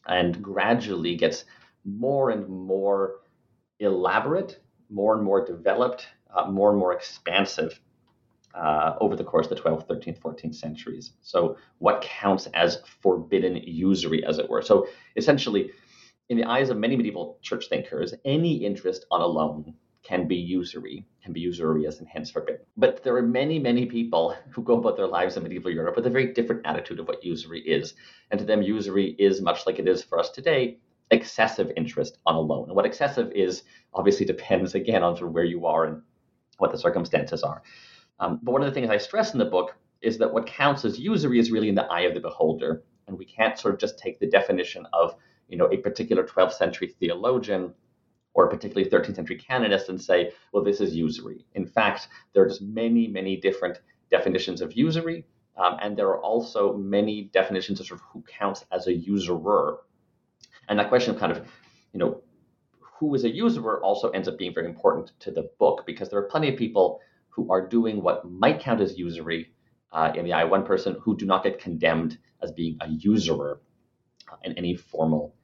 and 0.06 0.40
gradually 0.40 1.16
gets 1.16 1.44
more 1.86 2.30
and 2.30 2.48
more 2.48 3.20
elaborate, 3.78 4.60
more 4.90 5.14
and 5.14 5.24
more 5.24 5.44
developed, 5.44 6.06
uh, 6.34 6.50
more 6.50 6.70
and 6.70 6.78
more 6.78 6.92
expansive 6.92 7.80
uh, 8.54 8.96
over 9.00 9.16
the 9.16 9.24
course 9.24 9.46
of 9.46 9.56
the 9.56 9.62
12th, 9.62 9.86
13th, 9.86 10.20
14th 10.20 10.54
centuries. 10.54 11.12
So, 11.22 11.56
what 11.78 12.02
counts 12.02 12.46
as 12.54 12.82
forbidden 13.02 13.56
usury, 13.56 14.24
as 14.24 14.38
it 14.38 14.48
were? 14.48 14.62
So, 14.62 14.88
essentially, 15.14 15.70
in 16.28 16.36
the 16.36 16.44
eyes 16.44 16.70
of 16.70 16.78
many 16.78 16.96
medieval 16.96 17.38
church 17.42 17.68
thinkers, 17.68 18.14
any 18.24 18.64
interest 18.64 19.06
on 19.10 19.20
a 19.20 19.26
loan 19.26 19.74
can 20.02 20.26
be 20.28 20.36
usury, 20.36 21.04
can 21.22 21.32
be 21.32 21.40
usurious 21.40 21.98
and 21.98 22.08
hence 22.08 22.30
forbidden. 22.30 22.60
But 22.76 23.02
there 23.02 23.16
are 23.16 23.22
many, 23.22 23.58
many 23.58 23.86
people 23.86 24.36
who 24.50 24.62
go 24.62 24.78
about 24.78 24.96
their 24.96 25.06
lives 25.06 25.36
in 25.36 25.42
medieval 25.42 25.70
Europe 25.70 25.96
with 25.96 26.06
a 26.06 26.10
very 26.10 26.32
different 26.32 26.62
attitude 26.64 27.00
of 27.00 27.08
what 27.08 27.24
usury 27.24 27.60
is. 27.60 27.94
And 28.30 28.40
to 28.40 28.46
them, 28.46 28.62
usury 28.62 29.14
is 29.18 29.42
much 29.42 29.66
like 29.66 29.78
it 29.78 29.88
is 29.88 30.02
for 30.02 30.18
us 30.18 30.30
today, 30.30 30.78
excessive 31.10 31.70
interest 31.76 32.18
on 32.26 32.34
a 32.34 32.40
loan. 32.40 32.68
And 32.68 32.76
what 32.76 32.86
excessive 32.86 33.30
is 33.32 33.62
obviously 33.94 34.26
depends 34.26 34.74
again 34.74 35.02
on 35.02 35.16
sort 35.16 35.28
of 35.28 35.34
where 35.34 35.44
you 35.44 35.66
are 35.66 35.84
and 35.84 36.02
what 36.58 36.72
the 36.72 36.78
circumstances 36.78 37.42
are. 37.42 37.62
Um, 38.18 38.40
but 38.42 38.52
one 38.52 38.62
of 38.62 38.66
the 38.66 38.74
things 38.74 38.90
I 38.90 38.98
stress 38.98 39.32
in 39.32 39.38
the 39.38 39.44
book 39.44 39.76
is 40.00 40.18
that 40.18 40.32
what 40.32 40.46
counts 40.46 40.84
as 40.84 40.98
usury 40.98 41.38
is 41.38 41.50
really 41.50 41.68
in 41.68 41.74
the 41.74 41.84
eye 41.84 42.02
of 42.02 42.14
the 42.14 42.20
beholder. 42.20 42.82
And 43.06 43.16
we 43.16 43.24
can't 43.24 43.58
sort 43.58 43.74
of 43.74 43.80
just 43.80 43.98
take 43.98 44.18
the 44.18 44.26
definition 44.26 44.86
of 44.92 45.14
you 45.48 45.56
know, 45.56 45.70
a 45.72 45.76
particular 45.76 46.24
12th 46.24 46.52
century 46.52 46.88
theologian 46.98 47.72
or 48.34 48.46
a 48.46 48.50
particularly 48.50 48.88
13th 48.88 49.16
century 49.16 49.36
canonist 49.36 49.88
and 49.88 50.00
say, 50.00 50.32
well, 50.52 50.62
this 50.62 50.80
is 50.80 50.94
usury. 50.94 51.46
In 51.54 51.66
fact, 51.66 52.08
there 52.32 52.42
are 52.42 52.48
just 52.48 52.62
many, 52.62 53.06
many 53.06 53.36
different 53.36 53.80
definitions 54.10 54.60
of 54.60 54.72
usury. 54.74 55.24
Um, 55.56 55.78
and 55.80 55.96
there 55.96 56.08
are 56.08 56.20
also 56.20 56.76
many 56.76 57.30
definitions 57.32 57.80
of, 57.80 57.86
sort 57.86 58.00
of 58.00 58.06
who 58.12 58.22
counts 58.22 58.64
as 58.72 58.88
a 58.88 58.92
usurer 58.92 59.78
and 60.68 60.78
that 60.78 60.88
question 60.88 61.14
of 61.14 61.20
kind 61.20 61.32
of, 61.32 61.46
you 61.92 62.00
know, 62.00 62.22
who 62.98 63.14
is 63.14 63.24
a 63.24 63.30
usurer 63.30 63.82
also 63.82 64.10
ends 64.10 64.28
up 64.28 64.38
being 64.38 64.54
very 64.54 64.66
important 64.66 65.12
to 65.20 65.30
the 65.30 65.50
book 65.58 65.84
because 65.86 66.08
there 66.08 66.18
are 66.18 66.28
plenty 66.28 66.48
of 66.48 66.56
people 66.56 67.00
who 67.28 67.50
are 67.50 67.66
doing 67.66 68.02
what 68.02 68.30
might 68.30 68.60
count 68.60 68.80
as 68.80 68.98
usury 68.98 69.52
uh, 69.92 70.12
in 70.14 70.24
the 70.24 70.32
eye 70.32 70.42
of 70.42 70.50
one 70.50 70.64
person 70.64 70.96
who 71.02 71.16
do 71.16 71.26
not 71.26 71.42
get 71.42 71.58
condemned 71.58 72.18
as 72.42 72.52
being 72.52 72.76
a 72.80 72.88
usurer 72.88 73.60
uh, 74.32 74.36
in 74.44 74.52
any 74.54 74.74
formal 74.74 75.34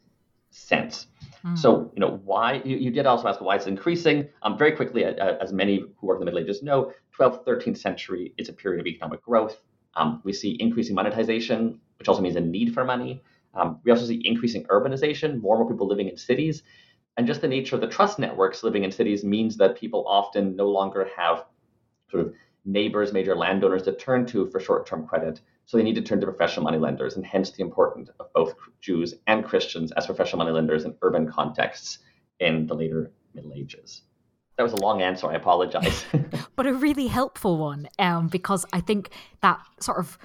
sense. 0.51 1.07
Mm. 1.45 1.59
So, 1.59 1.91
you 1.95 2.01
know, 2.01 2.21
why 2.25 2.63
you, 2.65 2.77
you, 2.77 2.91
did 2.91 3.07
also 3.07 3.29
ask 3.29 3.41
why 3.41 3.57
it's 3.57 3.67
increasing. 3.67 4.29
Um, 4.43 4.57
very 4.59 4.73
quickly, 4.73 5.05
uh, 5.05 5.37
as 5.41 5.53
many 5.53 5.79
who 5.79 6.07
work 6.07 6.17
in 6.17 6.21
the 6.21 6.25
Middle 6.27 6.41
Ages 6.41 6.63
know, 6.63 6.93
12th, 7.19 7.45
13th 7.45 7.79
century 7.79 8.35
is 8.39 8.49
a 8.49 8.53
period 8.53 8.81
of 8.81 8.87
economic 8.87 9.23
growth. 9.23 9.57
Um, 9.95 10.21
we 10.25 10.33
see 10.33 10.57
increasing 10.61 10.95
monetization, 10.95 11.81
which 11.99 12.09
also 12.09 12.23
means 12.23 12.37
a 12.37 12.41
need 12.41 12.75
for 12.75 12.85
money. 12.85 13.23
Um, 13.55 13.81
we 13.85 13.91
also 13.91 14.07
see 14.07 14.23
increasing 14.25 14.65
urbanization, 14.65 15.41
more 15.41 15.57
and 15.57 15.65
more 15.65 15.69
people 15.69 15.87
living 15.87 16.09
in 16.09 16.17
cities. 16.17 16.63
And 17.17 17.27
just 17.27 17.43
the 17.43 17.49
nature 17.49 17.75
of 17.75 17.83
the 17.83 17.89
trust 17.89 18.19
networks 18.19 18.63
living 18.63 18.85
in 18.85 18.91
cities 18.91 19.23
means 19.23 19.57
that 19.59 19.77
people 19.77 20.05
often 20.07 20.57
no 20.57 20.69
longer 20.69 21.09
have 21.17 21.45
sort 22.11 22.27
of 22.27 22.35
neighbors, 22.65 23.13
major 23.13 23.37
landowners 23.37 23.83
to 23.83 23.93
turn 23.93 24.25
to 24.27 24.49
for 24.51 24.61
short 24.61 24.87
term 24.87 25.07
credit. 25.07 25.41
So 25.65 25.77
they 25.77 25.83
need 25.83 25.95
to 25.95 26.03
turn 26.03 26.21
to 26.21 26.27
professional 26.27 26.65
money 26.65 26.79
lenders, 26.79 27.17
and 27.17 27.25
hence 27.25 27.51
the 27.51 27.63
importance 27.63 28.11
of 28.19 28.33
both 28.33 28.55
Jews 28.81 29.15
and 29.27 29.45
Christians 29.45 29.93
as 29.93 30.07
professional 30.07 30.39
money 30.39 30.53
lenders 30.53 30.85
in 30.85 30.95
urban 31.03 31.31
contexts 31.31 31.99
in 32.41 32.67
the 32.67 32.75
later 32.75 33.13
Middle 33.35 33.53
Ages. 33.55 34.03
That 34.57 34.65
was 34.65 34.73
a 34.73 34.77
long 34.77 35.03
answer. 35.03 35.29
I 35.29 35.35
apologize. 35.35 36.05
but 36.57 36.67
a 36.67 36.75
really 36.75 37.07
helpful 37.07 37.59
one 37.59 37.89
um, 37.99 38.29
because 38.29 38.67
I 38.73 38.81
think 38.81 39.11
that 39.41 39.61
sort 39.81 39.99
of 39.99 40.19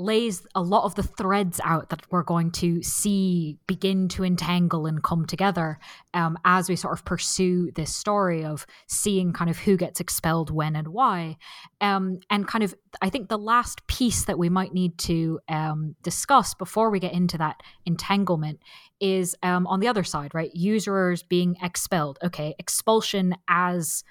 lays 0.00 0.46
a 0.54 0.62
lot 0.62 0.84
of 0.84 0.94
the 0.94 1.02
threads 1.02 1.60
out 1.64 1.90
that 1.90 2.02
we're 2.10 2.22
going 2.22 2.50
to 2.50 2.82
see 2.82 3.58
begin 3.66 4.08
to 4.08 4.24
entangle 4.24 4.86
and 4.86 5.02
come 5.02 5.26
together 5.26 5.78
um, 6.14 6.36
as 6.44 6.68
we 6.68 6.76
sort 6.76 6.94
of 6.94 7.04
pursue 7.04 7.70
this 7.72 7.94
story 7.94 8.44
of 8.44 8.66
seeing 8.86 9.32
kind 9.32 9.50
of 9.50 9.58
who 9.58 9.76
gets 9.76 10.00
expelled 10.00 10.50
when 10.50 10.74
and 10.74 10.88
why. 10.88 11.36
Um, 11.80 12.20
and 12.30 12.48
kind 12.48 12.64
of, 12.64 12.74
I 13.00 13.10
think 13.10 13.28
the 13.28 13.38
last 13.38 13.86
piece 13.86 14.24
that 14.24 14.38
we 14.38 14.48
might 14.48 14.72
need 14.72 14.98
to 14.98 15.38
um, 15.48 15.94
discuss 16.02 16.54
before 16.54 16.90
we 16.90 16.98
get 16.98 17.12
into 17.12 17.38
that 17.38 17.62
entanglement 17.86 18.60
is 19.00 19.36
um, 19.42 19.66
on 19.66 19.80
the 19.80 19.88
other 19.88 20.04
side, 20.04 20.34
right? 20.34 20.50
Usurers 20.54 21.22
being 21.22 21.56
expelled. 21.62 22.18
Okay, 22.22 22.54
expulsion 22.58 23.34
as 23.48 24.04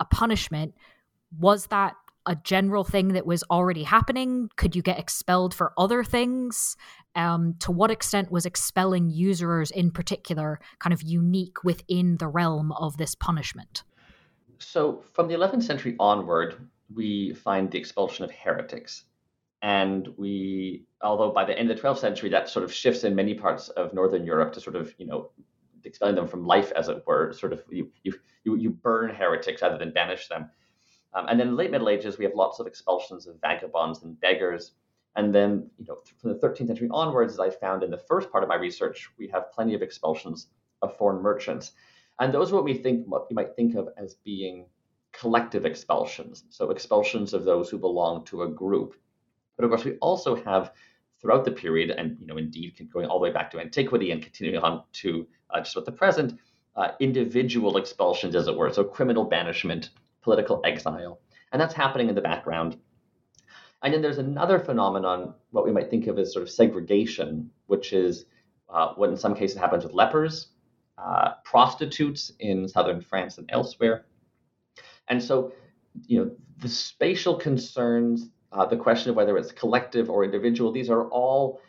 a 0.00 0.04
punishment. 0.04 0.74
Was 1.38 1.66
that 1.66 1.94
a 2.26 2.36
general 2.36 2.84
thing 2.84 3.08
that 3.08 3.26
was 3.26 3.42
already 3.50 3.82
happening? 3.82 4.48
Could 4.56 4.76
you 4.76 4.82
get 4.82 4.98
expelled 4.98 5.54
for 5.54 5.72
other 5.76 6.04
things? 6.04 6.76
Um, 7.14 7.54
to 7.60 7.72
what 7.72 7.90
extent 7.90 8.30
was 8.30 8.46
expelling 8.46 9.10
usurers 9.10 9.70
in 9.70 9.90
particular 9.90 10.60
kind 10.78 10.94
of 10.94 11.02
unique 11.02 11.62
within 11.64 12.16
the 12.16 12.28
realm 12.28 12.72
of 12.72 12.96
this 12.96 13.14
punishment? 13.14 13.82
So, 14.58 15.02
from 15.12 15.28
the 15.28 15.34
11th 15.34 15.64
century 15.64 15.96
onward, 15.98 16.68
we 16.94 17.34
find 17.34 17.70
the 17.70 17.78
expulsion 17.78 18.24
of 18.24 18.30
heretics. 18.30 19.04
And 19.60 20.08
we, 20.16 20.84
although 21.02 21.30
by 21.30 21.44
the 21.44 21.56
end 21.56 21.70
of 21.70 21.76
the 21.76 21.82
12th 21.82 21.98
century, 21.98 22.30
that 22.30 22.48
sort 22.48 22.64
of 22.64 22.72
shifts 22.72 23.04
in 23.04 23.14
many 23.14 23.34
parts 23.34 23.68
of 23.70 23.94
Northern 23.94 24.24
Europe 24.24 24.52
to 24.54 24.60
sort 24.60 24.76
of, 24.76 24.92
you 24.98 25.06
know, 25.06 25.30
expelling 25.84 26.14
them 26.14 26.26
from 26.26 26.46
life, 26.46 26.72
as 26.72 26.88
it 26.88 27.02
were, 27.06 27.32
sort 27.32 27.52
of 27.52 27.62
you, 27.70 27.90
you, 28.02 28.14
you 28.44 28.70
burn 28.70 29.14
heretics 29.14 29.62
rather 29.62 29.78
than 29.78 29.92
banish 29.92 30.28
them. 30.28 30.50
Um, 31.14 31.26
and 31.28 31.38
then 31.38 31.48
in 31.48 31.54
the 31.54 31.58
late 31.58 31.70
Middle 31.70 31.88
Ages, 31.88 32.18
we 32.18 32.24
have 32.24 32.34
lots 32.34 32.58
of 32.58 32.66
expulsions 32.66 33.26
of 33.26 33.40
vagabonds 33.40 34.02
and 34.02 34.18
beggars. 34.20 34.72
And 35.14 35.34
then, 35.34 35.70
you 35.78 35.84
know, 35.86 35.96
from 36.20 36.32
the 36.32 36.38
13th 36.38 36.68
century 36.68 36.88
onwards, 36.90 37.34
as 37.34 37.40
I 37.40 37.50
found 37.50 37.82
in 37.82 37.90
the 37.90 37.98
first 37.98 38.30
part 38.30 38.42
of 38.42 38.48
my 38.48 38.56
research, 38.56 39.10
we 39.18 39.28
have 39.28 39.52
plenty 39.52 39.74
of 39.74 39.82
expulsions 39.82 40.48
of 40.80 40.96
foreign 40.96 41.22
merchants. 41.22 41.72
And 42.18 42.32
those 42.32 42.50
are 42.50 42.54
what 42.54 42.64
we 42.64 42.74
think, 42.74 43.06
what 43.06 43.26
you 43.28 43.36
might 43.36 43.54
think 43.54 43.74
of 43.74 43.88
as 43.96 44.14
being 44.14 44.66
collective 45.12 45.66
expulsions. 45.66 46.44
So 46.48 46.70
expulsions 46.70 47.34
of 47.34 47.44
those 47.44 47.68
who 47.68 47.78
belong 47.78 48.24
to 48.26 48.42
a 48.42 48.48
group. 48.48 48.94
But 49.56 49.64
of 49.64 49.70
course, 49.70 49.84
we 49.84 49.96
also 49.98 50.34
have 50.34 50.72
throughout 51.20 51.44
the 51.44 51.52
period, 51.52 51.90
and 51.90 52.18
you 52.18 52.26
know, 52.26 52.38
indeed, 52.38 52.88
going 52.92 53.06
all 53.06 53.18
the 53.18 53.22
way 53.22 53.32
back 53.32 53.50
to 53.50 53.60
antiquity 53.60 54.10
and 54.10 54.22
continuing 54.22 54.62
on 54.62 54.82
to 54.92 55.26
uh, 55.50 55.60
just 55.60 55.76
with 55.76 55.84
the 55.84 55.92
present, 55.92 56.38
uh, 56.74 56.88
individual 57.00 57.76
expulsions, 57.76 58.34
as 58.34 58.48
it 58.48 58.56
were. 58.56 58.72
So 58.72 58.82
criminal 58.82 59.24
banishment 59.24 59.90
political 60.22 60.60
exile. 60.64 61.20
And 61.52 61.60
that's 61.60 61.74
happening 61.74 62.08
in 62.08 62.14
the 62.14 62.20
background. 62.20 62.78
And 63.82 63.92
then 63.92 64.00
there's 64.00 64.18
another 64.18 64.58
phenomenon, 64.58 65.34
what 65.50 65.64
we 65.64 65.72
might 65.72 65.90
think 65.90 66.06
of 66.06 66.18
as 66.18 66.32
sort 66.32 66.44
of 66.44 66.50
segregation, 66.50 67.50
which 67.66 67.92
is 67.92 68.26
uh, 68.68 68.94
what 68.94 69.10
in 69.10 69.16
some 69.16 69.34
cases 69.34 69.58
happens 69.58 69.84
with 69.84 69.92
lepers, 69.92 70.48
uh, 70.98 71.32
prostitutes 71.44 72.32
in 72.38 72.68
southern 72.68 73.00
France 73.00 73.38
and 73.38 73.50
elsewhere. 73.50 74.06
And 75.08 75.22
so, 75.22 75.52
you 76.06 76.18
know, 76.18 76.30
the 76.58 76.68
spatial 76.68 77.34
concerns, 77.34 78.30
uh, 78.52 78.66
the 78.66 78.76
question 78.76 79.10
of 79.10 79.16
whether 79.16 79.36
it's 79.36 79.50
collective 79.50 80.08
or 80.08 80.24
individual, 80.24 80.70
these 80.70 80.88
are 80.88 81.08
all 81.08 81.60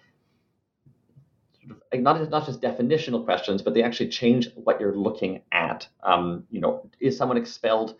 sort 1.66 1.78
of 1.92 2.02
not, 2.02 2.30
not 2.30 2.46
just 2.46 2.62
definitional 2.62 3.26
questions, 3.26 3.62
but 3.62 3.74
they 3.74 3.84
actually 3.84 4.10
change 4.10 4.50
what 4.56 4.80
you're 4.80 4.96
looking 4.96 5.42
at. 5.52 5.88
Um, 6.04 6.46
you 6.52 6.62
know, 6.62 6.90
is 7.00 7.18
someone 7.18 7.38
expelled 7.38 7.96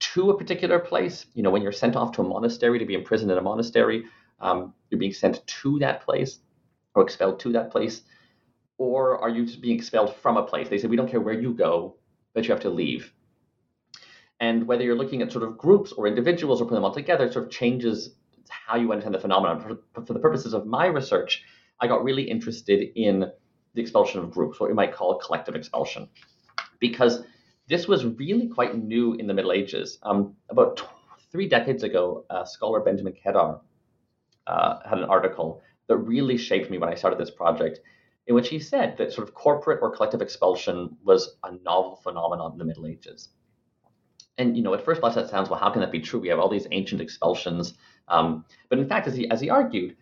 to 0.00 0.30
a 0.30 0.38
particular 0.38 0.78
place. 0.78 1.26
You 1.34 1.42
know, 1.42 1.50
when 1.50 1.62
you're 1.62 1.72
sent 1.72 1.96
off 1.96 2.12
to 2.12 2.22
a 2.22 2.24
monastery 2.24 2.78
to 2.78 2.86
be 2.86 2.94
imprisoned 2.94 3.30
in 3.30 3.38
a 3.38 3.42
monastery, 3.42 4.04
um, 4.40 4.74
you're 4.88 4.98
being 4.98 5.12
sent 5.12 5.46
to 5.46 5.78
that 5.80 6.02
place 6.02 6.38
or 6.94 7.02
expelled 7.02 7.40
to 7.40 7.52
that 7.52 7.70
place. 7.70 8.02
or 8.80 9.18
are 9.18 9.28
you 9.28 9.44
just 9.44 9.60
being 9.60 9.76
expelled 9.76 10.16
from 10.16 10.38
a 10.38 10.42
place? 10.42 10.70
They 10.70 10.78
say, 10.78 10.88
we 10.88 10.96
don't 10.96 11.10
care 11.10 11.20
where 11.20 11.38
you 11.38 11.52
go, 11.52 11.96
but 12.32 12.44
you 12.44 12.50
have 12.50 12.62
to 12.62 12.70
leave. 12.70 13.12
And 14.40 14.66
whether 14.66 14.82
you're 14.82 14.96
looking 14.96 15.20
at 15.20 15.30
sort 15.30 15.44
of 15.44 15.58
groups 15.58 15.92
or 15.92 16.06
individuals 16.06 16.62
or 16.62 16.64
putting 16.64 16.76
them 16.76 16.84
all 16.84 16.94
together, 16.94 17.30
sort 17.30 17.44
of 17.44 17.50
changes 17.50 18.14
how 18.48 18.76
you 18.78 18.90
understand 18.90 19.14
the 19.14 19.20
phenomenon. 19.20 19.60
For, 19.60 20.02
for 20.02 20.14
the 20.14 20.18
purposes 20.18 20.54
of 20.54 20.66
my 20.66 20.86
research, 20.86 21.44
I 21.78 21.88
got 21.88 22.02
really 22.02 22.22
interested 22.22 22.88
in 22.96 23.26
the 23.74 23.82
expulsion 23.82 24.20
of 24.20 24.30
groups, 24.30 24.58
what 24.58 24.70
we 24.70 24.74
might 24.74 24.94
call 24.94 25.18
collective 25.18 25.54
expulsion, 25.54 26.08
because 26.78 27.22
this 27.70 27.86
was 27.86 28.04
really 28.04 28.48
quite 28.48 28.76
new 28.76 29.14
in 29.14 29.28
the 29.28 29.32
Middle 29.32 29.52
Ages. 29.52 30.00
Um, 30.02 30.34
about 30.48 30.76
t- 30.76 30.84
three 31.30 31.48
decades 31.48 31.84
ago, 31.84 32.24
uh, 32.28 32.44
scholar 32.44 32.80
Benjamin 32.80 33.12
Kedar 33.12 33.60
uh, 34.48 34.78
had 34.84 34.98
an 34.98 35.04
article 35.04 35.62
that 35.86 35.96
really 35.98 36.36
shaped 36.36 36.68
me 36.68 36.78
when 36.78 36.90
I 36.90 36.96
started 36.96 37.18
this 37.18 37.30
project, 37.30 37.78
in 38.26 38.34
which 38.34 38.48
he 38.48 38.58
said 38.58 38.96
that 38.98 39.12
sort 39.12 39.28
of 39.28 39.34
corporate 39.34 39.78
or 39.82 39.94
collective 39.94 40.20
expulsion 40.20 40.96
was 41.04 41.36
a 41.44 41.52
novel 41.64 41.94
phenomenon 42.02 42.52
in 42.52 42.58
the 42.58 42.64
Middle 42.64 42.88
Ages. 42.88 43.28
And 44.36 44.56
you 44.56 44.64
know, 44.64 44.74
at 44.74 44.84
first 44.84 45.00
blush, 45.00 45.14
that 45.14 45.30
sounds 45.30 45.48
well. 45.48 45.60
How 45.60 45.70
can 45.70 45.80
that 45.80 45.92
be 45.92 46.00
true? 46.00 46.18
We 46.18 46.28
have 46.28 46.40
all 46.40 46.48
these 46.48 46.66
ancient 46.72 47.00
expulsions, 47.00 47.74
um, 48.08 48.44
but 48.68 48.80
in 48.80 48.88
fact, 48.88 49.06
as 49.06 49.14
he 49.14 49.30
as 49.30 49.40
he 49.40 49.48
argued, 49.48 49.96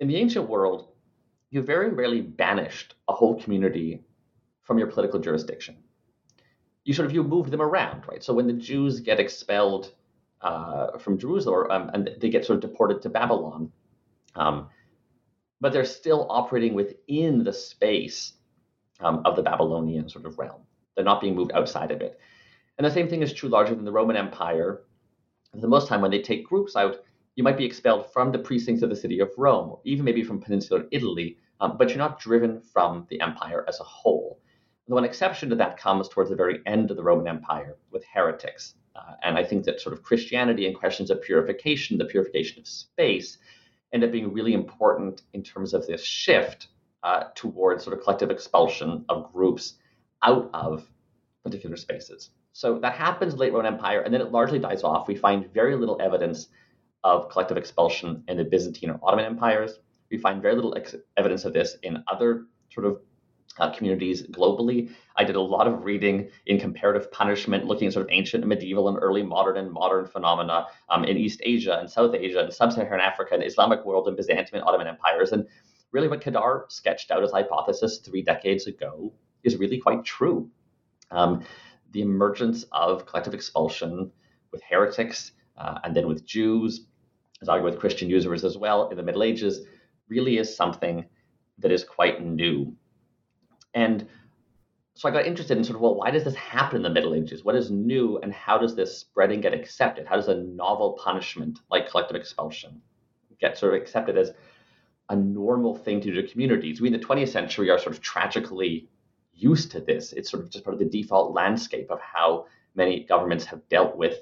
in 0.00 0.08
the 0.08 0.16
ancient 0.16 0.48
world, 0.48 0.88
you 1.50 1.62
very 1.62 1.90
rarely 1.90 2.22
banished 2.22 2.94
a 3.06 3.12
whole 3.12 3.40
community 3.40 4.02
from 4.62 4.78
your 4.78 4.88
political 4.88 5.20
jurisdiction. 5.20 5.76
You 6.88 6.94
sort 6.94 7.04
of 7.04 7.12
you 7.12 7.22
moved 7.22 7.50
them 7.50 7.60
around, 7.60 8.08
right? 8.08 8.24
So 8.24 8.32
when 8.32 8.46
the 8.46 8.54
Jews 8.54 9.00
get 9.00 9.20
expelled 9.20 9.92
uh, 10.40 10.96
from 10.96 11.18
Jerusalem, 11.18 11.70
um, 11.70 11.90
and 11.92 12.10
they 12.18 12.30
get 12.30 12.46
sort 12.46 12.64
of 12.64 12.70
deported 12.70 13.02
to 13.02 13.10
Babylon, 13.10 13.70
um, 14.34 14.68
but 15.60 15.74
they're 15.74 15.84
still 15.84 16.26
operating 16.30 16.72
within 16.72 17.44
the 17.44 17.52
space 17.52 18.32
um, 19.00 19.20
of 19.26 19.36
the 19.36 19.42
Babylonian 19.42 20.08
sort 20.08 20.24
of 20.24 20.38
realm. 20.38 20.62
They're 20.94 21.04
not 21.04 21.20
being 21.20 21.34
moved 21.34 21.52
outside 21.52 21.90
of 21.90 22.00
it. 22.00 22.18
And 22.78 22.86
the 22.86 22.90
same 22.90 23.06
thing 23.06 23.20
is 23.20 23.34
true 23.34 23.50
larger 23.50 23.74
than 23.74 23.84
the 23.84 23.92
Roman 23.92 24.16
Empire. 24.16 24.84
The 25.52 25.68
most 25.68 25.88
time 25.88 26.00
when 26.00 26.10
they 26.10 26.22
take 26.22 26.46
groups 26.48 26.74
out, 26.74 26.96
you 27.36 27.44
might 27.44 27.58
be 27.58 27.66
expelled 27.66 28.10
from 28.14 28.32
the 28.32 28.38
precincts 28.38 28.82
of 28.82 28.88
the 28.88 28.96
city 28.96 29.20
of 29.20 29.28
Rome, 29.36 29.68
or 29.72 29.80
even 29.84 30.06
maybe 30.06 30.24
from 30.24 30.40
peninsular 30.40 30.86
Italy, 30.90 31.36
um, 31.60 31.76
but 31.76 31.90
you're 31.90 31.98
not 31.98 32.18
driven 32.18 32.62
from 32.62 33.06
the 33.10 33.20
empire 33.20 33.66
as 33.68 33.78
a 33.78 33.84
whole. 33.84 34.40
The 34.88 34.94
one 34.94 35.04
exception 35.04 35.50
to 35.50 35.56
that 35.56 35.76
comes 35.76 36.08
towards 36.08 36.30
the 36.30 36.36
very 36.36 36.60
end 36.64 36.90
of 36.90 36.96
the 36.96 37.02
Roman 37.02 37.28
Empire 37.28 37.76
with 37.90 38.04
heretics. 38.12 38.74
Uh, 38.96 39.14
and 39.22 39.36
I 39.36 39.44
think 39.44 39.64
that 39.64 39.80
sort 39.80 39.92
of 39.92 40.02
Christianity 40.02 40.66
and 40.66 40.74
questions 40.74 41.10
of 41.10 41.20
purification, 41.20 41.98
the 41.98 42.06
purification 42.06 42.60
of 42.60 42.66
space, 42.66 43.36
end 43.92 44.02
up 44.02 44.10
being 44.10 44.32
really 44.32 44.54
important 44.54 45.22
in 45.34 45.42
terms 45.42 45.74
of 45.74 45.86
this 45.86 46.02
shift 46.02 46.68
uh, 47.02 47.24
towards 47.34 47.84
sort 47.84 47.96
of 47.96 48.02
collective 48.02 48.30
expulsion 48.30 49.04
of 49.10 49.30
groups 49.32 49.74
out 50.22 50.50
of 50.54 50.90
particular 51.44 51.76
spaces. 51.76 52.30
So 52.52 52.78
that 52.80 52.94
happens 52.94 53.36
late 53.36 53.52
Roman 53.52 53.74
Empire, 53.74 54.00
and 54.00 54.12
then 54.12 54.22
it 54.22 54.32
largely 54.32 54.58
dies 54.58 54.82
off. 54.82 55.06
We 55.06 55.14
find 55.14 55.52
very 55.52 55.76
little 55.76 56.00
evidence 56.00 56.48
of 57.04 57.28
collective 57.28 57.56
expulsion 57.56 58.24
in 58.26 58.38
the 58.38 58.44
Byzantine 58.44 58.90
or 58.90 58.98
Ottoman 59.02 59.26
empires. 59.26 59.78
We 60.10 60.18
find 60.18 60.42
very 60.42 60.54
little 60.54 60.74
ex- 60.76 60.96
evidence 61.16 61.44
of 61.44 61.52
this 61.52 61.76
in 61.82 62.02
other 62.10 62.46
sort 62.70 62.86
of 62.86 63.00
uh, 63.58 63.70
communities 63.70 64.22
globally. 64.28 64.90
I 65.16 65.24
did 65.24 65.36
a 65.36 65.40
lot 65.40 65.66
of 65.66 65.84
reading 65.84 66.28
in 66.46 66.58
comparative 66.58 67.10
punishment, 67.10 67.66
looking 67.66 67.86
at 67.86 67.92
sort 67.92 68.06
of 68.06 68.12
ancient 68.12 68.42
and 68.42 68.48
medieval 68.48 68.88
and 68.88 68.98
early 69.00 69.22
modern 69.22 69.56
and 69.56 69.70
modern 69.70 70.06
phenomena 70.06 70.66
um, 70.88 71.04
in 71.04 71.16
East 71.16 71.40
Asia 71.44 71.78
and 71.78 71.90
South 71.90 72.14
Asia 72.14 72.40
and 72.40 72.52
Sub-Saharan 72.52 73.00
Africa 73.00 73.34
and 73.34 73.44
Islamic 73.44 73.84
world 73.84 74.08
and 74.08 74.16
Byzantium 74.16 74.60
and 74.60 74.64
Ottoman 74.64 74.86
empires. 74.86 75.32
And 75.32 75.46
really 75.92 76.08
what 76.08 76.20
Kedar 76.20 76.66
sketched 76.68 77.10
out 77.10 77.22
as 77.22 77.32
a 77.32 77.36
hypothesis 77.36 77.98
three 77.98 78.22
decades 78.22 78.66
ago 78.66 79.12
is 79.42 79.56
really 79.56 79.78
quite 79.78 80.04
true. 80.04 80.50
Um, 81.10 81.44
the 81.92 82.02
emergence 82.02 82.64
of 82.72 83.06
collective 83.06 83.34
expulsion 83.34 84.10
with 84.52 84.62
heretics 84.62 85.32
uh, 85.56 85.78
and 85.84 85.94
then 85.94 86.06
with 86.06 86.24
Jews, 86.24 86.86
as 87.40 87.48
argued 87.48 87.72
with 87.72 87.80
Christian 87.80 88.08
usurers 88.10 88.44
as 88.44 88.56
well 88.56 88.88
in 88.88 88.96
the 88.96 89.02
Middle 89.02 89.22
Ages, 89.22 89.66
really 90.08 90.38
is 90.38 90.54
something 90.54 91.04
that 91.58 91.72
is 91.72 91.84
quite 91.84 92.24
new. 92.24 92.74
And 93.78 94.08
so 94.94 95.08
I 95.08 95.12
got 95.12 95.24
interested 95.24 95.56
in 95.56 95.62
sort 95.62 95.76
of, 95.76 95.82
well, 95.82 95.94
why 95.94 96.10
does 96.10 96.24
this 96.24 96.34
happen 96.34 96.78
in 96.78 96.82
the 96.82 96.90
Middle 96.90 97.14
Ages? 97.14 97.44
What 97.44 97.54
is 97.54 97.70
new, 97.70 98.18
and 98.18 98.32
how 98.32 98.58
does 98.58 98.74
this 98.74 98.98
spread 98.98 99.30
and 99.30 99.40
get 99.40 99.54
accepted? 99.54 100.04
How 100.04 100.16
does 100.16 100.26
a 100.26 100.34
novel 100.34 100.98
punishment 101.04 101.60
like 101.70 101.88
collective 101.88 102.16
expulsion 102.16 102.82
get 103.40 103.56
sort 103.56 103.74
of 103.74 103.80
accepted 103.80 104.18
as 104.18 104.32
a 105.10 105.14
normal 105.14 105.76
thing 105.76 106.00
to 106.00 106.12
do 106.12 106.20
to 106.20 106.26
communities? 106.26 106.80
We 106.80 106.88
in 106.88 106.92
the 106.92 107.06
20th 107.06 107.28
century 107.28 107.70
are 107.70 107.78
sort 107.78 107.94
of 107.94 108.02
tragically 108.02 108.88
used 109.32 109.70
to 109.70 109.80
this. 109.80 110.12
It's 110.12 110.28
sort 110.28 110.42
of 110.42 110.50
just 110.50 110.64
part 110.64 110.74
of 110.74 110.80
the 110.80 110.90
default 111.00 111.32
landscape 111.32 111.88
of 111.92 112.00
how 112.00 112.46
many 112.74 113.04
governments 113.04 113.44
have 113.44 113.68
dealt 113.68 113.96
with 113.96 114.16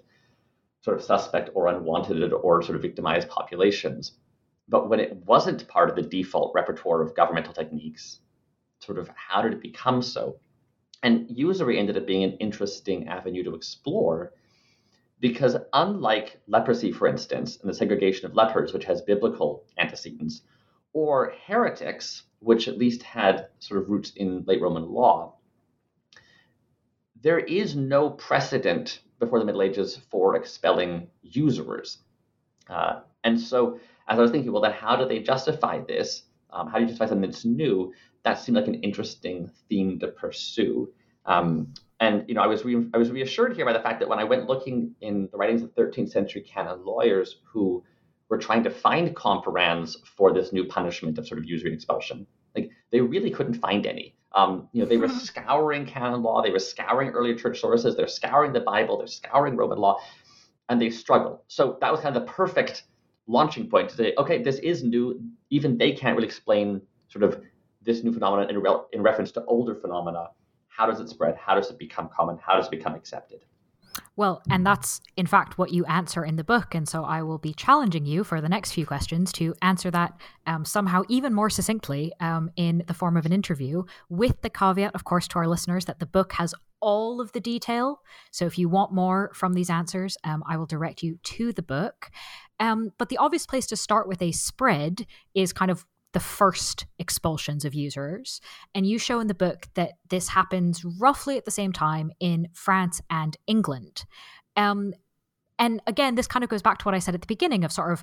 sort 0.83 0.99
of 0.99 1.03
suspect 1.03 1.49
or 1.55 1.69
unwanted 1.69 2.31
or 2.31 2.63
sort 2.63 2.77
of 2.77 2.83
victimized 2.83 3.31
populations. 3.31 4.13
But 4.69 4.91
when 4.91 5.01
it 5.01 5.17
wasn't 5.25 5.67
part 5.67 5.89
of 5.89 5.97
the 5.97 6.03
default 6.03 6.53
repertoire 6.55 7.01
of 7.01 7.17
governmental 7.17 7.55
techniques, 7.55 8.21
sort 8.81 8.99
of 8.99 9.09
how 9.15 9.43
did 9.43 9.53
it 9.53 9.61
become 9.63 10.03
so? 10.03 10.37
And 11.03 11.27
usury 11.29 11.79
ended 11.79 11.97
up 11.97 12.07
being 12.07 12.25
an 12.25 12.37
interesting 12.39 13.09
avenue 13.09 13.45
to 13.45 13.55
explore 13.55 14.33
because 15.21 15.57
unlike 15.73 16.41
leprosy, 16.47 16.93
for 16.93 17.07
instance, 17.07 17.59
and 17.61 17.71
the 17.71 17.75
segregation 17.75 18.27
of 18.27 18.35
lepers, 18.35 18.73
which 18.73 18.85
has 18.85 19.01
biblical 19.03 19.65
antecedents, 19.79 20.43
or 20.93 21.33
heretics, 21.47 22.25
which 22.41 22.69
at 22.69 22.79
least 22.79 23.03
had 23.03 23.49
sort 23.59 23.81
of 23.81 23.89
roots 23.89 24.13
in 24.17 24.45
late 24.47 24.61
Roman 24.61 24.91
law, 24.91 25.37
there 27.23 27.39
is 27.39 27.75
no 27.75 28.11
precedent 28.11 29.01
before 29.19 29.39
the 29.39 29.45
Middle 29.45 29.63
Ages 29.63 29.97
for 30.11 30.37
expelling 30.37 31.09
usurers. 31.23 31.99
Uh, 32.69 33.01
and 33.25 33.41
so, 33.41 33.81
as 34.09 34.19
I 34.19 34.23
was 34.23 34.31
thinking, 34.31 34.53
well, 34.53 34.63
then 34.63 34.73
how 34.73 34.97
do 34.97 35.07
they 35.09 35.21
justify 35.21 35.81
this? 35.81 36.23
Um, 36.51 36.69
how 36.69 36.79
do 36.79 36.83
you 36.83 36.89
justify 36.89 37.09
something 37.09 37.31
that's 37.31 37.45
new? 37.45 37.93
That 38.27 38.41
seemed 38.41 38.57
like 38.57 38.67
an 38.67 38.75
interesting 38.83 39.49
theme 39.69 40.01
to 40.01 40.09
pursue. 40.09 40.93
Um, 41.27 41.73
and 42.01 42.25
you 42.29 42.35
know, 42.35 42.43
I 42.43 42.49
was 42.49 42.65
re- 42.65 42.89
I 42.93 42.99
was 42.99 43.13
reassured 43.13 43.55
here 43.55 43.65
by 43.65 43.73
the 43.73 43.81
fact 43.81 44.01
that 44.01 44.09
when 44.09 44.19
I 44.19 44.25
went 44.25 44.49
looking 44.49 44.97
in 45.01 45.29
the 45.31 45.39
writings 45.39 45.63
of 45.63 45.73
13th 45.77 46.11
century 46.11 46.43
canon 46.43 46.85
lawyers 46.85 47.37
who 47.45 47.85
were 48.29 48.37
trying 48.37 48.65
to 48.65 48.71
find 48.71 49.15
comparans 49.15 49.97
for 50.17 50.33
this 50.33 50.53
new 50.53 50.65
punishment 50.65 51.19
of 51.19 51.29
sort 51.29 51.39
of 51.39 51.45
usury 51.45 51.71
and 51.71 51.77
expulsion. 51.77 52.27
Like 52.57 52.71
they 52.91 53.01
really 53.01 53.31
couldn't 53.31 53.55
find 53.55 53.87
any. 53.87 54.17
Um, 54.33 54.69
you 54.73 54.83
know, 54.83 54.89
they 54.89 54.97
were 54.97 55.09
scouring 55.29 55.87
canon 55.87 56.23
law, 56.23 56.43
they 56.43 56.51
were 56.51 56.59
scouring 56.59 57.11
earlier 57.11 57.37
church 57.37 57.61
sources, 57.61 57.95
they're 57.97 58.09
scouring 58.09 58.53
the 58.53 58.61
Bible, 58.61 58.99
they're 58.99 59.07
scouring 59.07 59.55
Roman 59.55 59.79
law, 59.79 60.01
and 60.69 60.81
they 60.81 60.91
struggled. 60.91 61.43
So 61.47 61.79
that 61.81 61.93
was 61.93 62.01
kind 62.01 62.17
of 62.17 62.27
the 62.27 62.33
perfect 62.33 62.83
launching 63.29 63.71
point 63.71 63.91
to 63.91 63.97
say, 63.97 64.15
okay, 64.19 64.43
this 64.43 64.59
is 64.59 64.83
new. 64.83 65.21
Even 65.51 65.79
they 65.79 65.93
can't 65.93 66.17
really 66.17 66.27
explain 66.27 66.83
sort 67.09 67.23
of 67.23 67.41
this 67.87 68.03
new 68.05 68.13
phenomenon 68.13 68.51
in, 68.51 68.59
re- 68.59 68.81
in 68.93 69.03
reference 69.03 69.31
to 69.33 69.45
older 69.47 69.75
phenomena. 69.75 70.29
How 70.69 70.87
does 70.87 71.01
it 71.01 71.09
spread? 71.09 71.37
How 71.37 71.55
does 71.55 71.71
it 71.71 71.79
become 71.79 72.11
common? 72.15 72.39
How 72.45 72.57
does 72.57 72.67
it 72.67 72.71
become 72.71 72.95
accepted? 72.95 73.41
Well, 74.17 74.43
and 74.51 74.67
that's 74.67 75.01
in 75.17 75.27
fact 75.27 75.57
what 75.57 75.73
you 75.73 75.85
answer 75.87 76.25
in 76.25 76.37
the 76.37 76.45
book. 76.45 76.75
And 76.75 76.89
so 76.89 77.05
I 77.05 77.23
will 77.23 77.39
be 77.39 77.55
challenging 77.55 78.05
you 78.05 78.25
for 78.25 78.41
the 78.41 78.49
next 78.49 78.73
few 78.73 78.85
questions 78.85 79.33
to 79.33 79.55
answer 79.63 79.91
that 79.91 80.19
um, 80.47 80.65
somehow 80.65 81.03
even 81.09 81.33
more 81.33 81.49
succinctly 81.49 82.13
um, 82.21 82.51
in 82.57 82.83
the 82.87 82.95
form 82.95 83.17
of 83.17 83.25
an 83.25 83.33
interview, 83.33 83.85
with 84.09 84.41
the 84.43 84.51
caveat, 84.51 84.95
of 84.95 85.05
course, 85.05 85.29
to 85.29 85.39
our 85.39 85.47
listeners 85.47 85.87
that 85.87 85.99
the 85.99 86.07
book 86.07 86.33
has 86.35 86.55
all 86.81 87.21
of 87.21 87.33
the 87.33 87.41
detail. 87.41 88.01
So 88.31 88.47
if 88.47 88.59
you 88.59 88.69
want 88.69 88.93
more 88.93 89.31
from 89.35 89.55
these 89.55 89.71
answers, 89.71 90.17
um, 90.25 90.43
I 90.47 90.57
will 90.57 90.67
direct 90.67 91.03
you 91.03 91.19
to 91.23 91.53
the 91.53 91.63
book. 91.63 92.11
Um, 92.61 92.93
but 92.99 93.09
the 93.09 93.19
obvious 93.19 93.47
place 93.47 93.67
to 93.69 93.77
start 93.77 94.09
with 94.09 94.23
a 94.23 94.33
spread 94.33 95.07
is 95.35 95.53
kind 95.53 95.71
of 95.71 95.85
the 96.17 96.21
first 96.21 96.87
expulsions 96.99 97.67
of 97.67 97.75
usurers. 97.75 98.41
And 98.75 98.87
you 98.87 98.99
show 98.99 99.21
in 99.21 99.27
the 99.27 99.35
book 99.35 99.69
that 99.75 99.99
this 100.09 100.29
happens 100.29 100.83
roughly 100.83 101.37
at 101.37 101.45
the 101.45 101.51
same 101.51 101.75
time 101.75 102.11
in 102.21 102.49
France 102.55 103.03
and 103.11 103.37
England. 103.47 104.07
Um, 104.57 104.95
and 105.59 105.83
again, 105.87 106.15
this 106.15 106.27
kind 106.27 106.43
of 106.43 106.49
goes 106.49 106.63
back 106.63 106.79
to 106.79 106.85
what 106.87 106.95
I 106.95 107.01
said 107.01 107.15
at 107.15 107.21
the 107.21 107.27
beginning 107.27 107.65
of 107.65 107.71
sort 107.71 107.93
of 107.93 108.03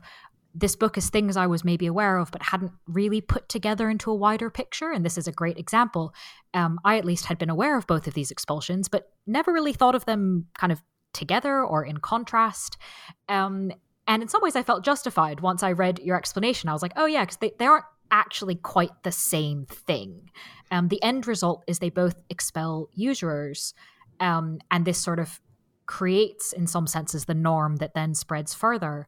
this 0.54 0.76
book 0.76 0.96
is 0.96 1.10
things 1.10 1.36
I 1.36 1.48
was 1.48 1.64
maybe 1.64 1.88
aware 1.88 2.20
of, 2.20 2.30
but 2.30 2.44
hadn't 2.44 2.74
really 2.86 3.20
put 3.20 3.50
together 3.50 3.90
into 3.90 4.12
a 4.12 4.16
wider 4.16 4.52
picture. 4.52 4.92
And 4.92 5.04
this 5.04 5.18
is 5.18 5.28
a 5.28 5.32
great 5.32 5.58
example. 5.58 6.14
Um, 6.54 6.80
I 6.86 7.00
at 7.00 7.06
least 7.06 7.26
had 7.26 7.40
been 7.40 7.50
aware 7.50 7.80
of 7.80 7.88
both 7.88 8.06
of 8.06 8.14
these 8.14 8.30
expulsions, 8.30 8.90
but 8.90 9.10
never 9.26 9.52
really 9.52 9.74
thought 9.74 9.96
of 9.96 10.06
them 10.06 10.46
kind 10.54 10.72
of 10.72 10.84
together 11.16 11.64
or 11.64 11.84
in 11.84 11.98
contrast. 11.98 12.78
Um, 13.28 13.72
and 14.06 14.22
in 14.22 14.28
some 14.28 14.42
ways, 14.44 14.56
I 14.56 14.64
felt 14.64 14.84
justified 14.84 15.40
once 15.40 15.64
I 15.64 15.72
read 15.72 16.00
your 16.00 16.18
explanation. 16.18 16.70
I 16.70 16.74
was 16.74 16.82
like, 16.82 16.94
oh, 16.96 17.08
yeah, 17.08 17.22
because 17.22 17.38
they, 17.38 17.54
they 17.58 17.66
aren't 17.66 17.86
actually 18.12 18.56
quite 18.56 19.04
the 19.04 19.12
same 19.12 19.66
thing. 19.66 20.30
Um, 20.72 20.88
the 20.88 21.02
end 21.04 21.28
result 21.28 21.64
is 21.68 21.80
they 21.80 21.90
both 21.90 22.16
expel 22.30 22.90
usurers, 22.94 23.74
um, 24.20 24.60
and 24.72 24.86
this 24.86 24.98
sort 24.98 25.20
of 25.20 25.40
creates, 25.86 26.54
in 26.54 26.68
some 26.68 26.88
senses, 26.88 27.26
the 27.26 27.34
norm 27.34 27.78
that 27.78 27.94
then 27.94 28.14
spreads 28.14 28.54
further. 28.54 29.08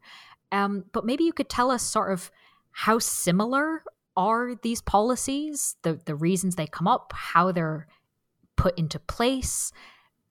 Um, 0.51 0.85
but 0.91 1.05
maybe 1.05 1.23
you 1.23 1.33
could 1.33 1.49
tell 1.49 1.71
us 1.71 1.83
sort 1.83 2.11
of 2.11 2.31
how 2.71 2.99
similar 2.99 3.83
are 4.17 4.55
these 4.61 4.81
policies, 4.81 5.75
the, 5.83 5.99
the 6.05 6.15
reasons 6.15 6.55
they 6.55 6.67
come 6.67 6.87
up, 6.87 7.13
how 7.15 7.51
they're 7.51 7.87
put 8.55 8.77
into 8.77 8.99
place? 8.99 9.71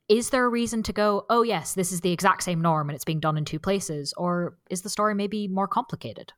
Is 0.09 0.31
there 0.31 0.44
a 0.44 0.48
reason 0.48 0.83
to 0.85 0.92
go, 0.92 1.24
oh, 1.31 1.42
yes, 1.42 1.74
this 1.74 1.92
is 1.92 2.00
the 2.00 2.12
exact 2.12 2.42
same 2.42 2.61
norm 2.61 2.88
and 2.88 2.94
it's 2.94 3.05
being 3.05 3.20
done 3.20 3.38
in 3.38 3.44
two 3.44 3.59
places? 3.59 4.12
Or 4.16 4.57
is 4.70 4.83
the 4.83 4.90
story 4.90 5.14
maybe 5.14 5.48
more 5.48 5.68
complicated? 5.68 6.33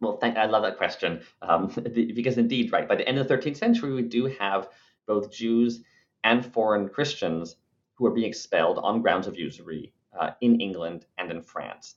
Well, 0.00 0.16
thank, 0.16 0.36
I 0.36 0.46
love 0.46 0.62
that 0.62 0.78
question 0.78 1.22
um, 1.42 1.66
because 1.94 2.38
indeed, 2.38 2.72
right, 2.72 2.88
by 2.88 2.96
the 2.96 3.06
end 3.06 3.18
of 3.18 3.28
the 3.28 3.36
13th 3.36 3.56
century, 3.56 3.92
we 3.92 4.02
do 4.02 4.26
have 4.38 4.68
both 5.06 5.30
Jews 5.30 5.82
and 6.24 6.44
foreign 6.44 6.88
Christians 6.88 7.56
who 7.94 8.06
are 8.06 8.10
being 8.10 8.28
expelled 8.28 8.78
on 8.78 9.02
grounds 9.02 9.26
of 9.26 9.38
usury 9.38 9.92
uh, 10.18 10.30
in 10.40 10.60
England 10.60 11.06
and 11.18 11.30
in 11.30 11.42
France. 11.42 11.96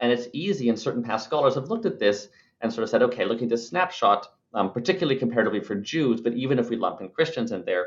And 0.00 0.12
it's 0.12 0.28
easy, 0.32 0.68
and 0.68 0.78
certain 0.78 1.02
past 1.02 1.24
scholars 1.24 1.54
have 1.54 1.70
looked 1.70 1.86
at 1.86 1.98
this 1.98 2.28
and 2.60 2.72
sort 2.72 2.84
of 2.84 2.90
said, 2.90 3.02
okay, 3.02 3.24
looking 3.24 3.44
at 3.44 3.50
this 3.50 3.68
snapshot, 3.68 4.26
um, 4.54 4.72
particularly 4.72 5.18
comparatively 5.18 5.60
for 5.60 5.74
Jews, 5.74 6.20
but 6.20 6.34
even 6.34 6.58
if 6.58 6.68
we 6.68 6.76
lump 6.76 7.00
in 7.00 7.08
Christians 7.08 7.52
in 7.52 7.64
there, 7.64 7.86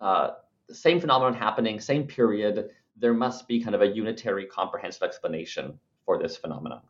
uh, 0.00 0.30
the 0.68 0.74
same 0.74 1.00
phenomenon 1.00 1.34
happening, 1.34 1.80
same 1.80 2.06
period, 2.06 2.70
there 2.96 3.14
must 3.14 3.46
be 3.48 3.62
kind 3.62 3.74
of 3.74 3.82
a 3.82 3.86
unitary, 3.86 4.46
comprehensive 4.46 5.02
explanation 5.02 5.78
for 6.04 6.18
this 6.18 6.36
phenomenon. 6.36 6.80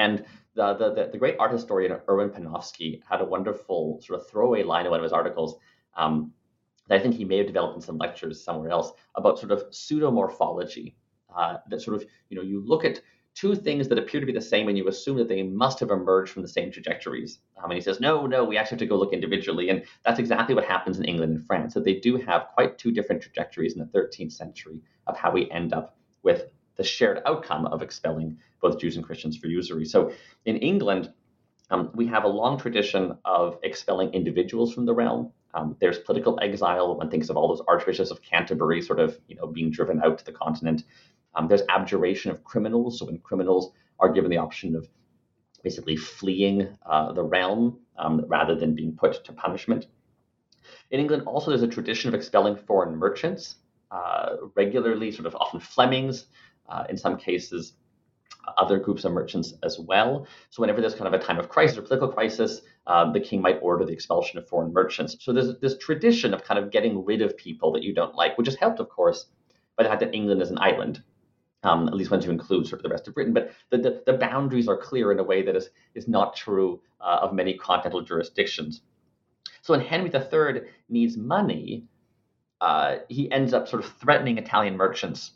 And 0.00 0.24
the, 0.54 0.74
the, 0.74 1.10
the, 1.12 1.18
great 1.18 1.36
art 1.38 1.52
historian 1.52 1.92
Erwin 2.08 2.30
Panofsky 2.30 3.02
had 3.08 3.20
a 3.20 3.24
wonderful 3.24 4.00
sort 4.00 4.18
of 4.18 4.26
throwaway 4.28 4.62
line 4.62 4.86
in 4.86 4.90
one 4.90 4.98
of 4.98 5.04
his 5.04 5.12
articles 5.12 5.56
um, 5.94 6.32
that 6.88 6.98
I 6.98 7.02
think 7.02 7.14
he 7.14 7.24
may 7.26 7.36
have 7.36 7.46
developed 7.46 7.76
in 7.76 7.82
some 7.82 7.98
lectures 7.98 8.42
somewhere 8.42 8.70
else 8.70 8.92
about 9.14 9.38
sort 9.38 9.52
of 9.52 9.68
pseudomorphology. 9.70 10.94
Uh, 11.36 11.58
that 11.68 11.82
sort 11.82 11.96
of, 11.96 12.08
you 12.30 12.36
know, 12.36 12.42
you 12.42 12.64
look 12.66 12.84
at 12.84 13.02
two 13.34 13.54
things 13.54 13.88
that 13.88 13.98
appear 13.98 14.20
to 14.20 14.26
be 14.26 14.32
the 14.32 14.40
same 14.40 14.68
and 14.68 14.78
you 14.78 14.88
assume 14.88 15.18
that 15.18 15.28
they 15.28 15.42
must 15.42 15.78
have 15.78 15.90
emerged 15.90 16.32
from 16.32 16.42
the 16.42 16.48
same 16.48 16.72
trajectories. 16.72 17.40
Um, 17.58 17.70
and 17.70 17.74
he 17.74 17.80
says, 17.80 18.00
no, 18.00 18.26
no, 18.26 18.42
we 18.42 18.56
actually 18.56 18.76
have 18.76 18.80
to 18.80 18.86
go 18.86 18.96
look 18.96 19.12
individually. 19.12 19.68
And 19.68 19.84
that's 20.02 20.18
exactly 20.18 20.54
what 20.54 20.64
happens 20.64 20.98
in 20.98 21.04
England 21.04 21.36
and 21.36 21.46
France, 21.46 21.74
that 21.74 21.84
they 21.84 22.00
do 22.00 22.16
have 22.16 22.48
quite 22.54 22.78
two 22.78 22.90
different 22.90 23.22
trajectories 23.22 23.74
in 23.74 23.80
the 23.80 23.98
13th 23.98 24.32
century 24.32 24.80
of 25.06 25.16
how 25.16 25.30
we 25.30 25.50
end 25.50 25.74
up 25.74 25.98
with 26.22 26.46
the 26.76 26.84
shared 26.84 27.22
outcome 27.26 27.66
of 27.66 27.82
expelling 27.82 28.38
both 28.60 28.78
Jews 28.78 28.96
and 28.96 29.04
Christians 29.04 29.36
for 29.36 29.46
usury. 29.46 29.84
So 29.84 30.12
in 30.44 30.56
England, 30.56 31.12
um, 31.70 31.90
we 31.94 32.06
have 32.06 32.24
a 32.24 32.28
long 32.28 32.58
tradition 32.58 33.16
of 33.24 33.58
expelling 33.62 34.12
individuals 34.12 34.74
from 34.74 34.86
the 34.86 34.94
realm. 34.94 35.32
Um, 35.54 35.76
there's 35.80 35.98
political 35.98 36.38
exile. 36.42 36.96
One 36.96 37.10
thinks 37.10 37.28
of 37.28 37.36
all 37.36 37.48
those 37.48 37.64
archbishops 37.66 38.10
of 38.10 38.22
Canterbury 38.22 38.82
sort 38.82 39.00
of, 39.00 39.18
you 39.28 39.36
know, 39.36 39.46
being 39.46 39.70
driven 39.70 40.02
out 40.02 40.18
to 40.18 40.24
the 40.24 40.32
continent. 40.32 40.84
Um, 41.34 41.48
there's 41.48 41.62
abjuration 41.68 42.30
of 42.30 42.44
criminals. 42.44 42.98
So 42.98 43.06
when 43.06 43.18
criminals 43.18 43.72
are 43.98 44.12
given 44.12 44.30
the 44.30 44.38
option 44.38 44.74
of 44.74 44.88
basically 45.62 45.96
fleeing 45.96 46.68
uh, 46.86 47.12
the 47.12 47.22
realm 47.22 47.78
um, 47.98 48.24
rather 48.28 48.54
than 48.54 48.74
being 48.74 48.96
put 48.96 49.24
to 49.24 49.32
punishment. 49.32 49.86
In 50.90 51.00
England, 51.00 51.24
also, 51.26 51.50
there's 51.50 51.62
a 51.62 51.68
tradition 51.68 52.08
of 52.08 52.14
expelling 52.14 52.56
foreign 52.56 52.96
merchants, 52.96 53.56
uh, 53.90 54.36
regularly, 54.56 55.10
sort 55.12 55.26
of 55.26 55.34
often 55.36 55.60
Flemings, 55.60 56.26
uh, 56.70 56.84
in 56.88 56.96
some 56.96 57.16
cases, 57.16 57.74
other 58.58 58.78
groups 58.78 59.04
of 59.04 59.12
merchants 59.12 59.54
as 59.62 59.78
well. 59.78 60.26
So 60.50 60.60
whenever 60.60 60.80
there's 60.80 60.94
kind 60.94 61.12
of 61.12 61.20
a 61.20 61.24
time 61.24 61.38
of 61.38 61.48
crisis 61.48 61.78
or 61.78 61.82
political 61.82 62.08
crisis, 62.08 62.62
um, 62.86 63.12
the 63.12 63.20
king 63.20 63.40
might 63.40 63.58
order 63.62 63.84
the 63.84 63.92
expulsion 63.92 64.38
of 64.38 64.48
foreign 64.48 64.72
merchants. 64.72 65.16
So 65.20 65.32
there's 65.32 65.58
this 65.60 65.78
tradition 65.78 66.34
of 66.34 66.44
kind 66.44 66.58
of 66.58 66.70
getting 66.70 67.04
rid 67.04 67.22
of 67.22 67.36
people 67.36 67.72
that 67.72 67.82
you 67.82 67.94
don't 67.94 68.14
like, 68.14 68.36
which 68.38 68.48
is 68.48 68.56
helped, 68.56 68.80
of 68.80 68.88
course, 68.88 69.26
by 69.76 69.84
the 69.84 69.88
fact 69.88 70.00
that 70.00 70.14
England 70.14 70.42
is 70.42 70.50
an 70.50 70.58
island. 70.58 71.02
Um, 71.62 71.88
at 71.88 71.94
least 71.94 72.10
once 72.10 72.24
you 72.24 72.30
include 72.30 72.66
sort 72.66 72.80
of 72.80 72.84
the 72.84 72.88
rest 72.88 73.06
of 73.06 73.12
Britain, 73.12 73.34
but 73.34 73.52
the, 73.68 73.76
the, 73.76 74.02
the 74.06 74.12
boundaries 74.14 74.66
are 74.66 74.78
clear 74.78 75.12
in 75.12 75.18
a 75.18 75.22
way 75.22 75.42
that 75.42 75.54
is, 75.54 75.68
is 75.94 76.08
not 76.08 76.34
true 76.34 76.80
uh, 77.02 77.18
of 77.20 77.34
many 77.34 77.52
continental 77.58 78.00
jurisdictions. 78.00 78.80
So 79.60 79.74
when 79.74 79.84
Henry 79.84 80.10
III 80.10 80.62
needs 80.88 81.18
money, 81.18 81.84
uh, 82.62 82.96
he 83.10 83.30
ends 83.30 83.52
up 83.52 83.68
sort 83.68 83.84
of 83.84 83.92
threatening 83.98 84.38
Italian 84.38 84.78
merchants 84.78 85.32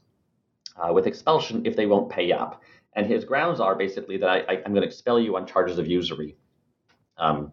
uh, 0.77 0.93
with 0.93 1.07
expulsion 1.07 1.63
if 1.65 1.77
they 1.77 1.87
won't 1.87 2.11
pay 2.11 2.33
up. 2.33 2.63
And 2.97 3.07
his 3.07 3.25
grounds 3.25 3.61
are 3.61 3.75
basically 3.75 4.17
that 4.19 4.29
I, 4.29 4.55
am 4.65 4.73
going 4.73 4.83
to 4.83 4.87
expel 4.87 5.19
you 5.19 5.37
on 5.37 5.47
charges 5.47 5.79
of 5.79 5.87
usury 5.87 6.37
um, 7.19 7.53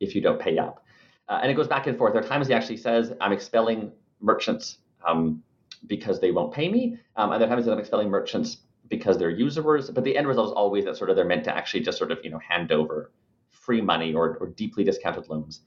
if 0.00 0.14
you 0.14 0.20
don't 0.20 0.40
pay 0.40 0.58
up. 0.58 0.84
Uh, 1.28 1.40
and 1.42 1.50
it 1.50 1.54
goes 1.54 1.68
back 1.68 1.86
and 1.86 1.96
forth. 1.96 2.12
There 2.12 2.22
are 2.22 2.26
times 2.26 2.48
he 2.48 2.54
actually 2.54 2.78
says, 2.78 3.12
I'm 3.20 3.32
expelling 3.32 3.92
merchants 4.20 4.78
um, 5.06 5.42
because 5.86 6.20
they 6.20 6.30
won't 6.30 6.52
pay 6.52 6.68
me. 6.68 6.98
Um, 7.16 7.32
and 7.32 7.40
there 7.40 7.48
are 7.48 7.52
times 7.52 7.66
that 7.66 7.72
I'm 7.72 7.78
expelling 7.78 8.08
merchants 8.08 8.58
because 8.88 9.18
they're 9.18 9.30
usurers. 9.30 9.90
But 9.90 10.04
the 10.04 10.16
end 10.16 10.26
result 10.26 10.48
is 10.48 10.52
always 10.52 10.84
that 10.86 10.96
sort 10.96 11.10
of 11.10 11.16
they're 11.16 11.24
meant 11.24 11.44
to 11.44 11.56
actually 11.56 11.80
just 11.80 11.98
sort 11.98 12.10
of, 12.10 12.18
you 12.24 12.30
know, 12.30 12.40
hand 12.40 12.72
over 12.72 13.12
free 13.50 13.80
money 13.80 14.14
or, 14.14 14.38
or 14.38 14.48
deeply 14.48 14.82
discounted 14.82 15.28
loans 15.28 15.60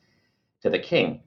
to 0.61 0.69
the 0.69 0.79
king. 0.79 1.21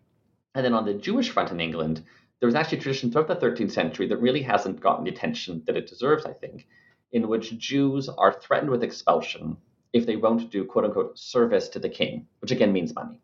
And 0.55 0.65
then 0.65 0.75
on 0.75 0.85
the 0.85 0.95
Jewish 0.95 1.31
front 1.31 1.51
in 1.51 1.61
England, 1.61 2.03
there 2.41 2.47
was 2.47 2.55
actually 2.55 2.79
a 2.79 2.81
tradition 2.83 3.11
throughout 3.11 3.29
the 3.29 3.37
13th 3.37 3.73
century 3.73 4.07
that 4.09 4.19
really 4.19 4.43
hasn't 4.43 4.81
gotten 4.81 5.05
the 5.05 5.11
attention 5.11 5.63
that 5.67 5.77
it 5.77 5.87
deserves, 5.87 6.27
I 6.27 6.33
think, 6.33 6.67
in 7.13 7.29
which 7.29 7.57
Jews 7.59 8.09
are 8.09 8.33
threatened 8.33 8.71
with 8.71 8.83
expulsion 8.83 9.57
if 9.93 10.05
they 10.05 10.17
won't 10.17 10.51
do 10.51 10.65
quote 10.65 10.85
unquote 10.85 11.19
service 11.19 11.69
to 11.71 11.79
the 11.79 11.89
king, 11.89 12.27
which 12.41 12.51
again 12.51 12.73
means 12.73 12.95
money. 12.95 13.21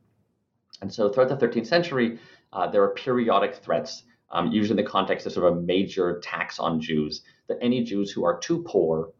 And 0.80 0.92
so 0.92 1.08
throughout 1.08 1.28
the 1.28 1.46
13th 1.46 1.66
century, 1.66 2.18
uh, 2.52 2.68
there 2.68 2.82
are 2.82 2.94
periodic 2.94 3.56
threats, 3.56 4.04
um, 4.30 4.50
usually 4.50 4.78
in 4.78 4.84
the 4.84 4.90
context 4.90 5.26
of 5.26 5.32
sort 5.32 5.52
of 5.52 5.58
a 5.58 5.60
major 5.60 6.18
tax 6.20 6.58
on 6.58 6.80
Jews, 6.80 7.22
that 7.48 7.58
any 7.60 7.84
Jews 7.84 8.10
who 8.10 8.24
are 8.24 8.38
too 8.38 8.62
poor 8.66 9.12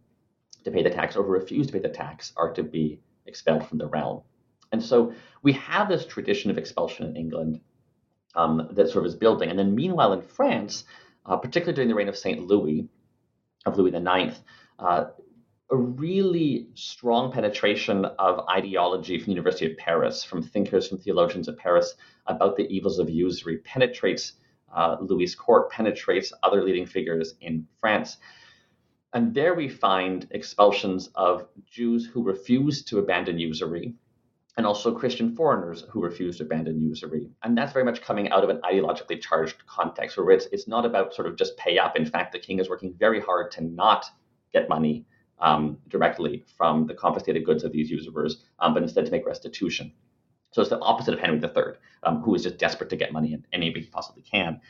to 0.65 0.71
pay 0.71 0.83
the 0.83 0.91
tax 0.91 1.17
or 1.17 1.23
who 1.23 1.31
refuse 1.31 1.67
to 1.67 1.73
pay 1.73 1.81
the 1.81 1.89
tax 1.89 2.33
are 2.37 2.53
to 2.55 2.63
be 2.63 3.01
expelled 3.27 3.67
from 3.67 3.79
the 3.79 3.89
realm. 3.89 4.23
And 4.73 4.83
so 4.83 5.13
we 5.43 5.53
have 5.53 5.89
this 5.89 6.07
tradition 6.07 6.51
of 6.51 6.57
expulsion 6.57 7.07
in 7.07 7.17
England 7.17 7.61
um, 8.35 8.69
that 8.73 8.89
sort 8.91 9.05
of 9.05 9.11
is 9.11 9.15
building. 9.15 9.51
And 9.51 9.59
then 9.59 9.75
meanwhile 9.75 10.13
in 10.13 10.23
France, 10.23 10.85
uh, 11.27 11.37
particularly 11.37 11.75
during 11.75 11.89
the 11.89 11.95
reign 11.95 12.09
of 12.09 12.17
St. 12.17 12.47
Louis, 12.47 12.89
of 13.67 13.79
Louis 13.79 13.95
IX, 13.95 14.41
uh, 14.79 15.05
a 15.71 15.77
really 15.77 16.69
strong 16.75 17.33
penetration 17.33 18.05
of 18.05 18.47
ideology 18.49 19.19
from 19.19 19.27
the 19.27 19.33
University 19.33 19.71
of 19.71 19.77
Paris, 19.79 20.23
from 20.23 20.43
thinkers, 20.43 20.89
from 20.89 20.99
theologians 20.99 21.49
at 21.49 21.57
Paris 21.57 21.95
about 22.27 22.57
the 22.57 22.69
evils 22.69 22.99
of 22.99 23.09
usury, 23.09 23.59
penetrates 23.59 24.35
uh, 24.75 24.97
Louis' 25.01 25.35
court, 25.35 25.71
penetrates 25.71 26.33
other 26.43 26.63
leading 26.63 26.87
figures 26.87 27.35
in 27.41 27.67
France. 27.81 28.19
And 29.15 29.35
there 29.35 29.55
we 29.55 29.69
find 29.69 30.27
expulsions 30.31 31.09
of 31.15 31.47
Jews 31.71 32.07
who 32.07 32.23
refuse 32.23 32.83
to 32.85 32.99
abandon 32.99 33.39
usury, 33.39 33.95
and 34.57 34.67
also 34.67 34.95
Christian 34.95 35.35
foreigners 35.35 35.85
who 35.91 36.03
refuse 36.03 36.37
to 36.37 36.45
abandon 36.45 36.81
usury. 36.81 37.31
And 37.43 37.57
that's 37.57 37.73
very 37.73 37.85
much 37.85 38.03
coming 38.03 38.29
out 38.31 38.45
of 38.45 38.51
an 38.51 38.61
ideologically 38.63 39.21
charged 39.21 39.67
context 39.67 40.17
where 40.19 40.31
it's, 40.31 40.47
it's 40.53 40.69
not 40.69 40.85
about 40.85 41.15
sort 41.15 41.27
of 41.27 41.37
just 41.37 41.57
pay 41.57 41.79
up. 41.79 41.97
In 41.97 42.05
fact, 42.05 42.33
the 42.33 42.39
king 42.39 42.59
is 42.59 42.69
working 42.69 42.95
very 42.99 43.21
hard 43.21 43.51
to 43.53 43.65
not 43.65 44.05
get 44.53 44.69
money 44.69 45.07
um, 45.41 45.79
directly 45.89 46.45
from 46.57 46.87
the 46.87 46.95
confiscated 46.95 47.45
goods 47.45 47.65
of 47.65 47.73
these 47.73 47.91
usurers, 47.91 48.45
um, 48.59 48.75
but 48.75 48.83
instead 48.83 49.07
to 49.07 49.11
make 49.11 49.27
restitution. 49.27 49.93
So 50.53 50.61
it's 50.61 50.71
the 50.71 50.79
opposite 50.81 51.15
of 51.15 51.21
Henry 51.21 51.41
III, 51.41 51.75
um, 52.03 52.21
who 52.21 52.35
is 52.35 52.43
just 52.43 52.59
desperate 52.59 52.91
to 52.91 52.97
get 52.97 53.13
money 53.13 53.33
in 53.33 53.45
any 53.53 53.71
way 53.71 53.81
he 53.81 53.87
possibly 53.87 54.23
can. 54.23 54.61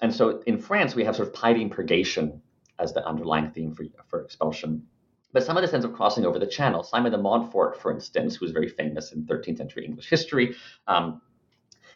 And 0.00 0.14
so 0.14 0.42
in 0.46 0.58
France, 0.58 0.94
we 0.94 1.04
have 1.04 1.16
sort 1.16 1.28
of 1.28 1.34
piety 1.34 1.60
and 1.62 1.70
purgation 1.70 2.40
as 2.78 2.94
the 2.94 3.06
underlying 3.06 3.50
theme 3.50 3.74
for, 3.74 3.84
for 4.08 4.22
expulsion. 4.22 4.86
But 5.32 5.44
some 5.44 5.56
of 5.56 5.62
this 5.62 5.72
ends 5.72 5.86
up 5.86 5.94
crossing 5.94 6.26
over 6.26 6.38
the 6.38 6.46
channel. 6.46 6.82
Simon 6.82 7.12
de 7.12 7.18
Montfort, 7.18 7.80
for 7.80 7.92
instance, 7.92 8.36
who's 8.36 8.50
very 8.50 8.68
famous 8.68 9.12
in 9.12 9.26
13th 9.26 9.58
century 9.58 9.84
English 9.84 10.08
history, 10.08 10.56
um, 10.86 11.20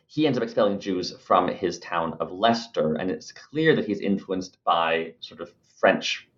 he 0.06 0.26
ends 0.26 0.38
up 0.38 0.44
expelling 0.44 0.78
Jews 0.78 1.16
from 1.18 1.48
his 1.48 1.78
town 1.78 2.16
of 2.20 2.30
Leicester. 2.30 2.94
And 2.94 3.10
it's 3.10 3.32
clear 3.32 3.74
that 3.74 3.86
he's 3.86 4.00
influenced 4.00 4.62
by 4.64 5.14
sort 5.20 5.40
of 5.40 5.52
French 5.78 6.28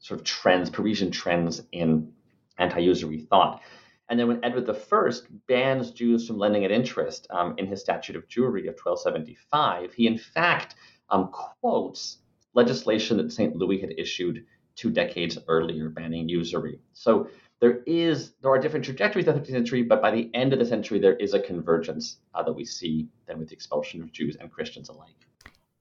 sort 0.00 0.18
of 0.20 0.26
trends, 0.26 0.68
Parisian 0.70 1.10
trends 1.10 1.62
in 1.70 2.12
anti 2.58 2.80
usury 2.80 3.20
thought. 3.20 3.62
And 4.08 4.18
then 4.18 4.28
when 4.28 4.44
Edward 4.44 4.68
I 4.68 5.10
bans 5.46 5.90
Jews 5.92 6.26
from 6.26 6.38
lending 6.38 6.64
at 6.64 6.70
interest 6.70 7.26
um, 7.30 7.54
in 7.56 7.66
his 7.66 7.80
Statute 7.80 8.16
of 8.16 8.28
Jewry 8.28 8.68
of 8.68 8.76
1275, 8.76 9.94
he 9.94 10.06
in 10.06 10.18
fact 10.18 10.74
um, 11.08 11.28
quotes 11.28 12.18
legislation 12.52 13.16
that 13.16 13.32
St. 13.32 13.56
Louis 13.56 13.80
had 13.80 13.94
issued 13.96 14.44
two 14.76 14.90
decades 14.90 15.38
earlier 15.48 15.88
banning 15.88 16.28
usury. 16.28 16.78
So 16.92 17.28
there 17.60 17.80
is 17.86 18.32
there 18.42 18.50
are 18.50 18.58
different 18.58 18.84
trajectories 18.84 19.26
in 19.26 19.34
the 19.34 19.40
13th 19.40 19.50
century, 19.50 19.82
but 19.82 20.02
by 20.02 20.10
the 20.10 20.30
end 20.34 20.52
of 20.52 20.58
the 20.58 20.64
century, 20.64 20.98
there 20.98 21.16
is 21.16 21.32
a 21.32 21.40
convergence 21.40 22.18
uh, 22.34 22.42
that 22.42 22.52
we 22.52 22.64
see 22.64 23.08
then 23.26 23.38
with 23.38 23.48
the 23.48 23.54
expulsion 23.54 24.02
of 24.02 24.12
Jews 24.12 24.36
and 24.40 24.50
Christians 24.50 24.88
alike. 24.88 25.14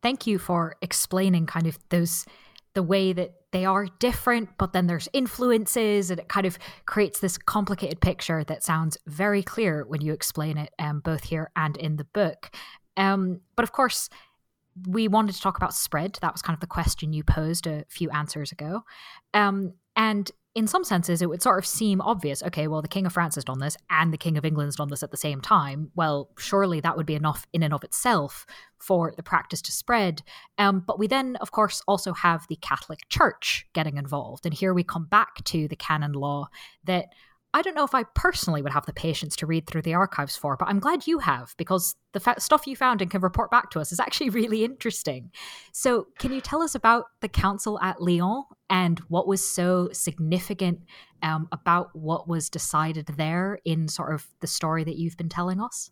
Thank 0.01 0.27
you 0.27 0.37
for 0.37 0.75
explaining 0.81 1.47
kind 1.47 1.67
of 1.67 1.77
those 1.89 2.25
the 2.73 2.83
way 2.83 3.11
that 3.13 3.33
they 3.51 3.65
are 3.65 3.87
different, 3.99 4.49
but 4.57 4.71
then 4.71 4.87
there's 4.87 5.09
influences, 5.11 6.09
and 6.09 6.19
it 6.19 6.29
kind 6.29 6.45
of 6.45 6.57
creates 6.85 7.19
this 7.19 7.37
complicated 7.37 7.99
picture 7.99 8.43
that 8.45 8.63
sounds 8.63 8.97
very 9.07 9.43
clear 9.43 9.83
when 9.87 10.01
you 10.01 10.13
explain 10.13 10.57
it, 10.57 10.71
um, 10.79 11.01
both 11.01 11.23
here 11.25 11.51
and 11.55 11.75
in 11.77 11.97
the 11.97 12.05
book. 12.05 12.49
Um, 12.95 13.41
but 13.55 13.63
of 13.63 13.71
course, 13.71 14.09
we 14.87 15.07
wanted 15.07 15.35
to 15.35 15.41
talk 15.41 15.57
about 15.57 15.73
spread. 15.73 16.17
That 16.21 16.33
was 16.33 16.41
kind 16.41 16.55
of 16.55 16.61
the 16.61 16.67
question 16.67 17.13
you 17.13 17.23
posed 17.23 17.67
a 17.67 17.85
few 17.89 18.09
answers 18.11 18.51
ago. 18.51 18.83
Um, 19.33 19.73
and 19.95 20.31
in 20.53 20.67
some 20.67 20.83
senses, 20.83 21.21
it 21.21 21.29
would 21.29 21.41
sort 21.41 21.59
of 21.59 21.65
seem 21.65 22.01
obvious. 22.01 22.43
Okay, 22.43 22.67
well, 22.67 22.81
the 22.81 22.87
King 22.87 23.05
of 23.05 23.13
France 23.13 23.35
has 23.35 23.45
done 23.45 23.59
this, 23.59 23.77
and 23.89 24.11
the 24.11 24.17
King 24.17 24.37
of 24.37 24.43
England 24.43 24.67
has 24.67 24.75
done 24.75 24.89
this 24.89 25.03
at 25.03 25.11
the 25.11 25.17
same 25.17 25.39
time. 25.39 25.91
Well, 25.95 26.29
surely 26.37 26.81
that 26.81 26.97
would 26.97 27.05
be 27.05 27.15
enough 27.15 27.47
in 27.53 27.63
and 27.63 27.73
of 27.73 27.83
itself 27.83 28.45
for 28.77 29.13
the 29.15 29.23
practice 29.23 29.61
to 29.63 29.71
spread. 29.71 30.21
Um, 30.57 30.83
but 30.85 30.99
we 30.99 31.07
then, 31.07 31.37
of 31.37 31.51
course, 31.51 31.81
also 31.87 32.11
have 32.13 32.47
the 32.49 32.57
Catholic 32.57 33.07
Church 33.07 33.65
getting 33.73 33.97
involved, 33.97 34.45
and 34.45 34.53
here 34.53 34.73
we 34.73 34.83
come 34.83 35.05
back 35.05 35.41
to 35.45 35.69
the 35.69 35.75
canon 35.77 36.13
law 36.13 36.49
that 36.83 37.07
I 37.53 37.61
don't 37.61 37.75
know 37.75 37.83
if 37.83 37.93
I 37.93 38.03
personally 38.03 38.61
would 38.61 38.71
have 38.71 38.85
the 38.85 38.93
patience 38.93 39.35
to 39.37 39.45
read 39.45 39.67
through 39.67 39.81
the 39.81 39.93
archives 39.93 40.37
for, 40.37 40.55
but 40.55 40.69
I'm 40.69 40.79
glad 40.79 41.05
you 41.05 41.19
have 41.19 41.53
because 41.57 41.95
the 42.13 42.21
fa- 42.21 42.39
stuff 42.39 42.65
you 42.65 42.77
found 42.77 43.01
and 43.01 43.11
can 43.11 43.19
report 43.19 43.51
back 43.51 43.69
to 43.71 43.79
us 43.81 43.91
is 43.91 43.99
actually 43.99 44.29
really 44.41 44.63
interesting. 44.63 45.31
So, 45.73 46.07
can 46.17 46.31
you 46.31 46.39
tell 46.39 46.61
us 46.61 46.75
about 46.75 47.05
the 47.19 47.27
council 47.27 47.77
at 47.81 48.01
Lyon 48.01 48.43
and 48.69 48.99
what 49.09 49.27
was 49.27 49.45
so 49.45 49.89
significant 49.91 50.79
um, 51.23 51.49
about 51.51 51.93
what 51.93 52.27
was 52.27 52.49
decided 52.49 53.07
there 53.17 53.59
in 53.65 53.89
sort 53.89 54.13
of 54.13 54.27
the 54.39 54.47
story 54.47 54.85
that 54.85 54.97
you've 54.97 55.17
been 55.17 55.29
telling 55.29 55.59
us? 55.59 55.91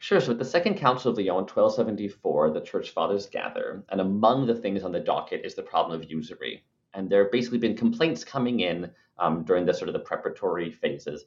Sure. 0.00 0.20
So, 0.20 0.32
at 0.32 0.38
the 0.38 0.44
Second 0.44 0.74
Council 0.76 1.12
of 1.12 1.18
Lyon, 1.18 1.46
1274, 1.46 2.50
the 2.50 2.60
Church 2.62 2.90
Fathers 2.90 3.26
gather, 3.26 3.84
and 3.90 4.00
among 4.00 4.46
the 4.46 4.56
things 4.56 4.82
on 4.82 4.90
the 4.90 4.98
docket 4.98 5.44
is 5.44 5.54
the 5.54 5.62
problem 5.62 6.00
of 6.00 6.10
usury. 6.10 6.64
And 6.94 7.08
there 7.08 7.22
have 7.22 7.32
basically 7.32 7.58
been 7.58 7.76
complaints 7.76 8.24
coming 8.24 8.60
in 8.60 8.90
um, 9.18 9.44
during 9.44 9.64
the 9.64 9.74
sort 9.74 9.88
of 9.88 9.92
the 9.92 10.00
preparatory 10.00 10.70
phases 10.70 11.24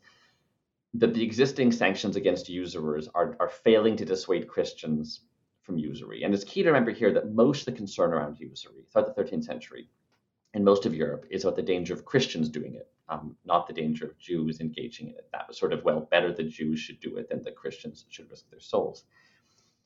that 0.96 1.14
the 1.14 1.24
existing 1.24 1.72
sanctions 1.72 2.16
against 2.16 2.50
usurers 2.50 3.08
are, 3.16 3.36
are 3.40 3.50
failing 3.50 3.96
to 3.98 4.06
dissuade 4.06 4.48
Christians 4.48 5.22
from 5.62 5.78
usury. 5.78 6.24
And 6.24 6.34
it's 6.34 6.44
key 6.44 6.62
to 6.62 6.70
remember 6.70 6.92
here 6.92 7.12
that 7.14 7.34
most 7.34 7.62
of 7.62 7.74
the 7.74 7.78
concern 7.78 8.14
around 8.14 8.40
usury 8.40 8.86
throughout 8.92 9.16
the 9.16 9.24
13th 9.24 9.46
century 9.46 9.90
in 10.54 10.64
most 10.64 10.86
of 10.86 10.94
Europe 10.94 11.26
is 11.32 11.44
about 11.44 11.56
the 11.56 11.64
danger 11.64 11.94
of 11.94 12.06
Christians 12.06 12.50
doing 12.50 12.76
it, 12.76 12.92
um, 13.10 13.36
not 13.46 13.66
the 13.66 13.74
danger 13.74 14.06
of 14.06 14.18
Jews 14.20 14.60
engaging 14.60 15.08
in 15.08 15.16
it. 15.16 15.28
That 15.32 15.48
was 15.48 15.58
sort 15.58 15.74
of, 15.74 15.84
well, 15.84 16.02
better 16.12 16.32
the 16.32 16.44
Jews 16.44 16.80
should 16.80 17.00
do 17.00 17.18
it 17.18 17.30
than 17.30 17.42
the 17.42 17.52
Christians 17.52 18.06
should 18.10 18.30
risk 18.30 18.50
their 18.52 18.60
souls. 18.60 19.06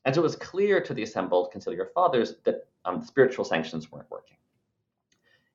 And 0.04 0.14
so 0.14 0.20
it 0.20 0.24
was 0.24 0.36
clear 0.36 0.80
to 0.82 0.94
the 0.94 1.02
assembled 1.02 1.52
conciliar 1.54 1.90
fathers 1.92 2.36
that 2.44 2.66
um, 2.84 3.02
spiritual 3.02 3.44
sanctions 3.44 3.90
weren't 3.90 4.10
working. 4.10 4.36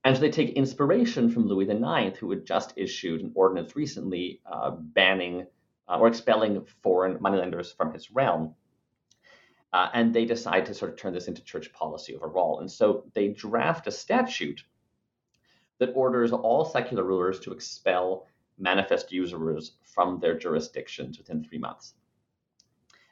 And 0.04 0.16
so 0.16 0.22
they 0.22 0.32
take 0.32 0.52
inspiration 0.52 1.30
from 1.30 1.48
Louis 1.48 1.70
IX, 1.70 2.18
who 2.18 2.30
had 2.30 2.46
just 2.46 2.74
issued 2.76 3.22
an 3.22 3.32
ordinance 3.36 3.76
recently 3.76 4.42
uh, 4.46 4.72
banning 4.72 5.48
uh, 5.88 5.98
or 6.00 6.08
expelling 6.08 6.66
foreign 6.82 7.18
moneylenders 7.22 7.72
from 7.72 7.94
his 7.94 8.12
realm. 8.12 8.56
Uh, 9.72 9.90
and 9.94 10.14
they 10.14 10.26
decide 10.26 10.66
to 10.66 10.74
sort 10.74 10.92
of 10.92 10.98
turn 10.98 11.14
this 11.14 11.28
into 11.28 11.44
church 11.44 11.72
policy 11.74 12.16
overall. 12.16 12.60
And 12.60 12.72
so 12.72 13.06
they 13.14 13.30
draft 13.30 13.88
a 13.88 13.92
statute 13.92 14.64
that 15.80 15.94
orders 15.96 16.32
all 16.32 16.66
secular 16.66 17.04
rulers 17.04 17.40
to 17.42 17.54
expel 17.54 18.28
manifest 18.60 19.12
usurers 19.12 19.74
from 19.82 20.20
their 20.20 20.38
jurisdictions 20.38 21.18
within 21.18 21.44
three 21.44 21.58
months. 21.58 21.96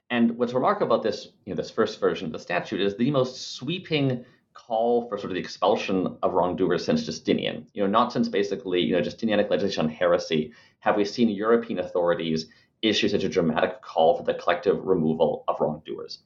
And 0.09 0.37
what's 0.37 0.53
remarkable 0.53 0.93
about 0.93 1.03
this, 1.03 1.29
you 1.45 1.53
know, 1.53 1.57
this 1.57 1.71
first 1.71 1.99
version 1.99 2.27
of 2.27 2.33
the 2.33 2.39
statute 2.39 2.81
is 2.81 2.95
the 2.95 3.09
most 3.11 3.55
sweeping 3.55 4.25
call 4.53 5.07
for 5.07 5.17
sort 5.17 5.31
of 5.31 5.35
the 5.35 5.39
expulsion 5.39 6.17
of 6.21 6.33
wrongdoers 6.33 6.85
since 6.85 7.05
Justinian. 7.05 7.67
You 7.73 7.83
know, 7.83 7.89
not 7.89 8.13
since 8.13 8.27
basically, 8.27 8.81
you 8.81 8.93
know, 8.93 9.01
Justinianic 9.01 9.49
legislation 9.49 9.85
on 9.85 9.91
heresy 9.91 10.53
have 10.79 10.95
we 10.95 11.05
seen 11.05 11.29
European 11.29 11.79
authorities 11.79 12.47
issue 12.81 13.07
such 13.07 13.23
a 13.23 13.29
dramatic 13.29 13.81
call 13.81 14.17
for 14.17 14.23
the 14.23 14.33
collective 14.33 14.83
removal 14.85 15.43
of 15.47 15.59
wrongdoers. 15.59 16.19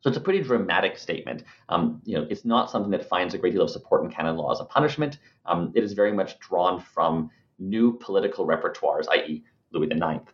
So 0.00 0.08
it's 0.08 0.16
a 0.16 0.20
pretty 0.20 0.42
dramatic 0.42 0.96
statement. 0.96 1.42
Um, 1.68 2.00
you 2.04 2.16
know, 2.16 2.26
it's 2.30 2.44
not 2.44 2.70
something 2.70 2.92
that 2.92 3.08
finds 3.08 3.34
a 3.34 3.38
great 3.38 3.52
deal 3.52 3.62
of 3.62 3.70
support 3.70 4.04
in 4.04 4.10
canon 4.10 4.36
law 4.36 4.52
as 4.52 4.60
a 4.60 4.64
punishment. 4.64 5.18
Um, 5.44 5.72
it 5.74 5.82
is 5.82 5.92
very 5.92 6.12
much 6.12 6.38
drawn 6.38 6.80
from 6.80 7.30
new 7.58 7.98
political 7.98 8.46
repertoires, 8.46 9.06
i.e., 9.10 9.42
Louis 9.72 9.88
IX. 9.90 10.24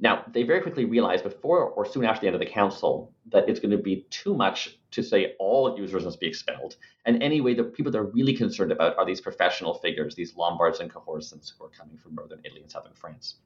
Now, 0.00 0.24
they 0.32 0.42
very 0.42 0.60
quickly 0.60 0.84
realized 0.84 1.22
before 1.22 1.68
or 1.70 1.86
soon 1.86 2.04
after 2.04 2.22
the 2.22 2.26
end 2.26 2.34
of 2.34 2.40
the 2.40 2.46
council 2.46 3.12
that 3.30 3.48
it's 3.48 3.60
going 3.60 3.70
to 3.70 3.78
be 3.78 4.06
too 4.10 4.34
much 4.34 4.78
to 4.94 5.02
say 5.02 5.34
all 5.38 5.76
usurers 5.78 6.04
must 6.04 6.20
be 6.20 6.26
expelled. 6.26 6.76
And 7.04 7.22
anyway, 7.22 7.54
the 7.54 7.64
people 7.64 7.92
they're 7.92 8.04
really 8.04 8.34
concerned 8.34 8.72
about 8.72 8.96
are 8.96 9.04
these 9.04 9.20
professional 9.20 9.74
figures, 9.74 10.14
these 10.14 10.36
Lombards 10.36 10.80
and 10.80 10.92
Cahorsins 10.92 11.52
who 11.56 11.64
are 11.64 11.70
coming 11.70 11.96
from 11.96 12.14
northern 12.14 12.40
Italy 12.44 12.62
and 12.62 12.70
southern 12.70 12.94
France. 12.94 13.36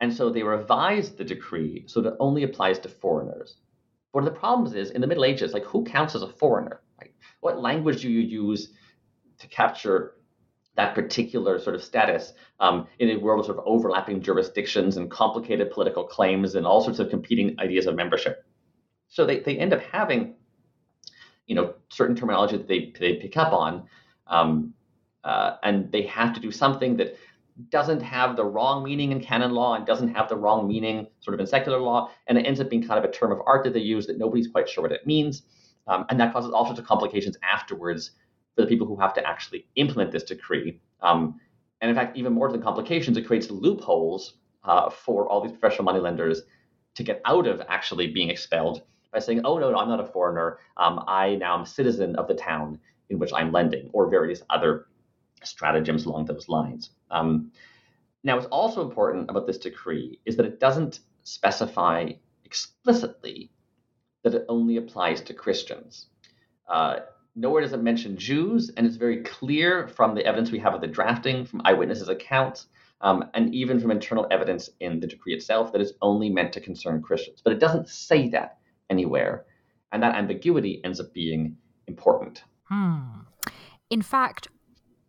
And 0.00 0.12
so 0.12 0.30
they 0.30 0.42
revised 0.42 1.18
the 1.18 1.24
decree 1.24 1.84
so 1.86 2.00
that 2.00 2.12
it 2.12 2.16
only 2.20 2.44
applies 2.44 2.78
to 2.80 2.88
foreigners. 2.88 3.56
One 4.12 4.26
of 4.26 4.32
the 4.32 4.38
problems 4.38 4.74
is 4.74 4.90
in 4.90 5.00
the 5.00 5.06
Middle 5.06 5.24
Ages, 5.24 5.52
like 5.52 5.64
who 5.64 5.84
counts 5.84 6.14
as 6.14 6.22
a 6.22 6.28
foreigner? 6.28 6.80
Right? 7.00 7.12
What 7.40 7.60
language 7.60 8.02
do 8.02 8.10
you 8.10 8.20
use 8.20 8.72
to 9.38 9.46
capture 9.48 10.14
that 10.76 10.94
particular 10.94 11.58
sort 11.58 11.74
of 11.74 11.82
status 11.82 12.32
um, 12.60 12.86
in 12.98 13.10
a 13.10 13.16
world 13.16 13.40
of 13.40 13.46
sort 13.46 13.58
of 13.58 13.64
overlapping 13.66 14.22
jurisdictions 14.22 14.96
and 14.96 15.10
complicated 15.10 15.70
political 15.70 16.04
claims 16.04 16.54
and 16.54 16.66
all 16.66 16.82
sorts 16.82 16.98
of 16.98 17.10
competing 17.10 17.54
ideas 17.58 17.86
of 17.86 17.94
membership. 17.94 18.44
So 19.10 19.26
they, 19.26 19.40
they 19.40 19.58
end 19.58 19.74
up 19.74 19.82
having, 19.82 20.34
you 21.46 21.54
know, 21.54 21.74
certain 21.88 22.16
terminology 22.16 22.56
that 22.56 22.68
they, 22.68 22.92
they 22.98 23.16
pick 23.16 23.36
up 23.36 23.52
on, 23.52 23.84
um, 24.28 24.72
uh, 25.24 25.56
and 25.62 25.90
they 25.92 26.02
have 26.02 26.32
to 26.34 26.40
do 26.40 26.50
something 26.50 26.96
that 26.96 27.16
doesn't 27.68 28.00
have 28.00 28.36
the 28.36 28.44
wrong 28.44 28.84
meaning 28.84 29.12
in 29.12 29.20
canon 29.20 29.50
law 29.50 29.74
and 29.74 29.84
doesn't 29.84 30.14
have 30.14 30.28
the 30.28 30.36
wrong 30.36 30.66
meaning 30.66 31.08
sort 31.18 31.34
of 31.34 31.40
in 31.40 31.46
secular 31.46 31.78
law, 31.78 32.10
and 32.28 32.38
it 32.38 32.46
ends 32.46 32.60
up 32.60 32.70
being 32.70 32.86
kind 32.86 33.04
of 33.04 33.10
a 33.10 33.12
term 33.12 33.32
of 33.32 33.40
art 33.46 33.64
that 33.64 33.74
they 33.74 33.80
use 33.80 34.06
that 34.06 34.16
nobody's 34.16 34.48
quite 34.48 34.68
sure 34.68 34.82
what 34.82 34.92
it 34.92 35.06
means, 35.06 35.42
um, 35.88 36.06
and 36.08 36.18
that 36.18 36.32
causes 36.32 36.52
all 36.52 36.64
sorts 36.64 36.78
of 36.78 36.86
complications 36.86 37.36
afterwards 37.42 38.12
for 38.54 38.62
the 38.62 38.68
people 38.68 38.86
who 38.86 38.96
have 38.96 39.12
to 39.12 39.26
actually 39.26 39.66
implement 39.74 40.12
this 40.12 40.22
decree. 40.22 40.80
Um, 41.02 41.40
and 41.80 41.90
in 41.90 41.96
fact, 41.96 42.16
even 42.16 42.32
more 42.32 42.50
than 42.50 42.62
complications, 42.62 43.16
it 43.16 43.26
creates 43.26 43.50
loopholes 43.50 44.34
uh, 44.64 44.88
for 44.88 45.28
all 45.28 45.40
these 45.40 45.52
professional 45.52 45.84
moneylenders 45.84 46.42
to 46.94 47.02
get 47.02 47.20
out 47.24 47.46
of 47.46 47.60
actually 47.68 48.06
being 48.06 48.30
expelled 48.30 48.82
by 49.12 49.18
saying, 49.18 49.40
oh, 49.44 49.58
no, 49.58 49.70
no, 49.70 49.78
I'm 49.78 49.88
not 49.88 50.00
a 50.00 50.06
foreigner. 50.06 50.58
Um, 50.76 51.04
I 51.06 51.36
now 51.36 51.54
am 51.54 51.62
a 51.62 51.66
citizen 51.66 52.16
of 52.16 52.28
the 52.28 52.34
town 52.34 52.78
in 53.08 53.18
which 53.18 53.32
I'm 53.32 53.52
lending, 53.52 53.90
or 53.92 54.08
various 54.08 54.42
other 54.50 54.86
stratagems 55.42 56.06
along 56.06 56.26
those 56.26 56.48
lines. 56.48 56.90
Um, 57.10 57.50
now, 58.22 58.36
what's 58.36 58.46
also 58.48 58.82
important 58.82 59.30
about 59.30 59.46
this 59.46 59.58
decree 59.58 60.20
is 60.26 60.36
that 60.36 60.46
it 60.46 60.60
doesn't 60.60 61.00
specify 61.24 62.10
explicitly 62.44 63.50
that 64.22 64.34
it 64.34 64.44
only 64.48 64.76
applies 64.76 65.22
to 65.22 65.34
Christians. 65.34 66.06
Uh, 66.68 67.00
Nowhere 67.36 67.62
does 67.62 67.72
it 67.72 67.82
mention 67.82 68.16
Jews, 68.16 68.70
and 68.76 68.86
it's 68.86 68.96
very 68.96 69.22
clear 69.22 69.86
from 69.86 70.14
the 70.14 70.26
evidence 70.26 70.50
we 70.50 70.58
have 70.58 70.74
of 70.74 70.80
the 70.80 70.86
drafting, 70.88 71.44
from 71.44 71.62
eyewitnesses' 71.64 72.08
accounts, 72.08 72.66
um, 73.00 73.24
and 73.34 73.54
even 73.54 73.78
from 73.78 73.92
internal 73.92 74.26
evidence 74.30 74.68
in 74.80 74.98
the 74.98 75.06
decree 75.06 75.34
itself, 75.34 75.72
that 75.72 75.80
it's 75.80 75.92
only 76.02 76.28
meant 76.28 76.52
to 76.52 76.60
concern 76.60 77.00
Christians. 77.00 77.40
But 77.42 77.52
it 77.52 77.60
doesn't 77.60 77.88
say 77.88 78.28
that 78.30 78.58
anywhere, 78.90 79.46
and 79.92 80.02
that 80.02 80.14
ambiguity 80.14 80.80
ends 80.84 81.00
up 81.00 81.12
being 81.14 81.56
important. 81.86 82.44
Hmm. 82.64 83.20
In 83.88 84.02
fact, 84.02 84.48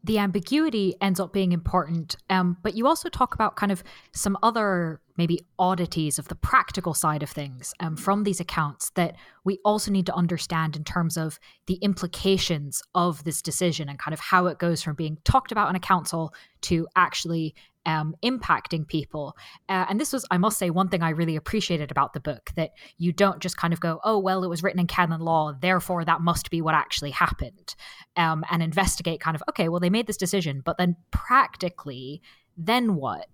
the 0.04 0.18
ambiguity 0.18 0.96
ends 1.00 1.20
up 1.20 1.32
being 1.32 1.52
important. 1.52 2.16
Um, 2.30 2.58
but 2.64 2.76
you 2.76 2.88
also 2.88 3.10
talk 3.10 3.36
about 3.36 3.56
kind 3.56 3.72
of 3.72 3.84
some 4.14 4.38
other 4.42 5.00
maybe 5.18 5.40
oddities 5.60 6.18
of 6.18 6.28
the 6.28 6.36
practical 6.36 6.96
side 6.96 7.22
of 7.22 7.30
things 7.30 7.74
um, 7.80 7.96
from 7.96 8.24
these 8.24 8.40
accounts 8.40 8.90
that 8.96 9.16
we 9.44 9.60
also 9.64 9.92
need 9.92 10.08
to 10.08 10.16
understand 10.16 10.76
in 10.76 10.84
terms 10.84 11.18
of 11.18 11.40
the 11.68 11.76
implications 11.76 12.82
of 12.96 13.24
this 13.24 13.42
decision 13.42 13.88
and 13.88 14.00
kind 14.00 14.14
of 14.14 14.20
how 14.20 14.48
it 14.48 14.58
goes 14.58 14.82
from 14.82 14.96
being 14.96 15.18
talked 15.24 15.52
about 15.52 15.70
in 15.70 15.76
a 15.76 15.80
council 15.80 16.34
to 16.62 16.88
actually 16.96 17.54
um, 17.86 18.16
impacting 18.24 18.88
people. 18.88 19.36
Uh, 19.68 19.86
and 19.90 20.00
this 20.00 20.14
was, 20.14 20.26
I 20.30 20.38
must 20.38 20.58
say, 20.58 20.70
one 20.70 20.88
thing 20.88 21.02
I 21.02 21.10
really 21.10 21.36
appreciated 21.36 21.92
about 21.92 22.14
the 22.14 22.20
book 22.20 22.52
that 22.56 22.72
you 22.98 23.12
don't 23.12 23.40
just 23.40 23.58
kind 23.58 23.74
of 23.74 23.80
go, 23.80 24.00
oh, 24.04 24.20
well, 24.20 24.44
it 24.44 24.50
was 24.50 24.64
written 24.64 24.80
in 24.80 24.88
canon 24.88 25.22
law, 25.22 25.54
therefore 25.60 26.06
that 26.06 26.22
must 26.22 26.50
be 26.52 26.62
what 26.62 26.76
actually 26.76 27.12
happened, 27.12 27.76
um, 28.16 28.44
and 28.52 28.62
investigate 28.62 29.20
kind 29.20 29.36
of, 29.36 29.44
okay, 29.50 29.70
well, 29.70 29.80
they 29.80 29.90
made 29.90 30.08
this 30.08 30.18
decision, 30.18 30.62
but 30.64 30.78
then 30.78 30.96
practically, 31.12 32.22
then 32.58 32.96
what? 32.96 33.28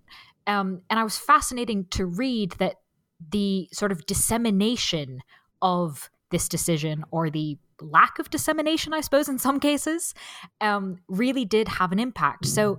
Um, 0.46 0.82
and 0.88 0.98
I 0.98 1.04
was 1.04 1.18
fascinating 1.18 1.86
to 1.90 2.06
read 2.06 2.52
that 2.52 2.76
the 3.30 3.68
sort 3.72 3.92
of 3.92 4.06
dissemination 4.06 5.20
of 5.60 6.08
this 6.30 6.48
decision 6.48 7.04
or 7.10 7.30
the 7.30 7.58
lack 7.80 8.18
of 8.18 8.30
dissemination, 8.30 8.92
I 8.92 9.00
suppose, 9.00 9.28
in 9.28 9.38
some 9.38 9.60
cases, 9.60 10.14
um, 10.60 10.98
really 11.08 11.44
did 11.44 11.68
have 11.68 11.92
an 11.92 11.98
impact. 11.98 12.46
So 12.46 12.78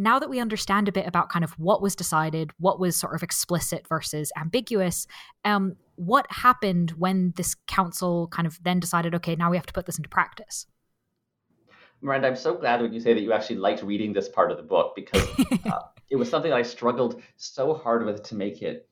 now 0.00 0.18
that 0.18 0.30
we 0.30 0.40
understand 0.40 0.88
a 0.88 0.92
bit 0.92 1.06
about 1.06 1.28
kind 1.28 1.44
of 1.44 1.52
what 1.58 1.82
was 1.82 1.94
decided, 1.94 2.52
what 2.58 2.80
was 2.80 2.96
sort 2.96 3.14
of 3.14 3.22
explicit 3.22 3.86
versus 3.86 4.32
ambiguous, 4.36 5.06
um, 5.44 5.76
what 5.96 6.26
happened 6.30 6.92
when 6.92 7.34
this 7.36 7.54
council 7.66 8.26
kind 8.28 8.46
of 8.46 8.58
then 8.62 8.80
decided, 8.80 9.14
okay, 9.14 9.36
now 9.36 9.50
we 9.50 9.58
have 9.58 9.66
to 9.66 9.72
put 9.74 9.84
this 9.84 9.98
into 9.98 10.08
practice? 10.08 10.66
Miranda, 12.00 12.28
I'm 12.28 12.36
so 12.36 12.54
glad 12.54 12.80
when 12.80 12.94
you 12.94 13.00
say 13.00 13.12
that 13.12 13.20
you 13.20 13.32
actually 13.34 13.56
liked 13.56 13.82
reading 13.82 14.14
this 14.14 14.28
part 14.28 14.50
of 14.50 14.56
the 14.56 14.62
book 14.62 14.94
because 14.96 15.28
uh, 15.66 15.80
it 16.08 16.16
was 16.16 16.30
something 16.30 16.50
that 16.50 16.56
I 16.56 16.62
struggled 16.62 17.22
so 17.36 17.74
hard 17.74 18.06
with 18.06 18.22
to 18.22 18.34
make 18.34 18.62
it 18.62 18.88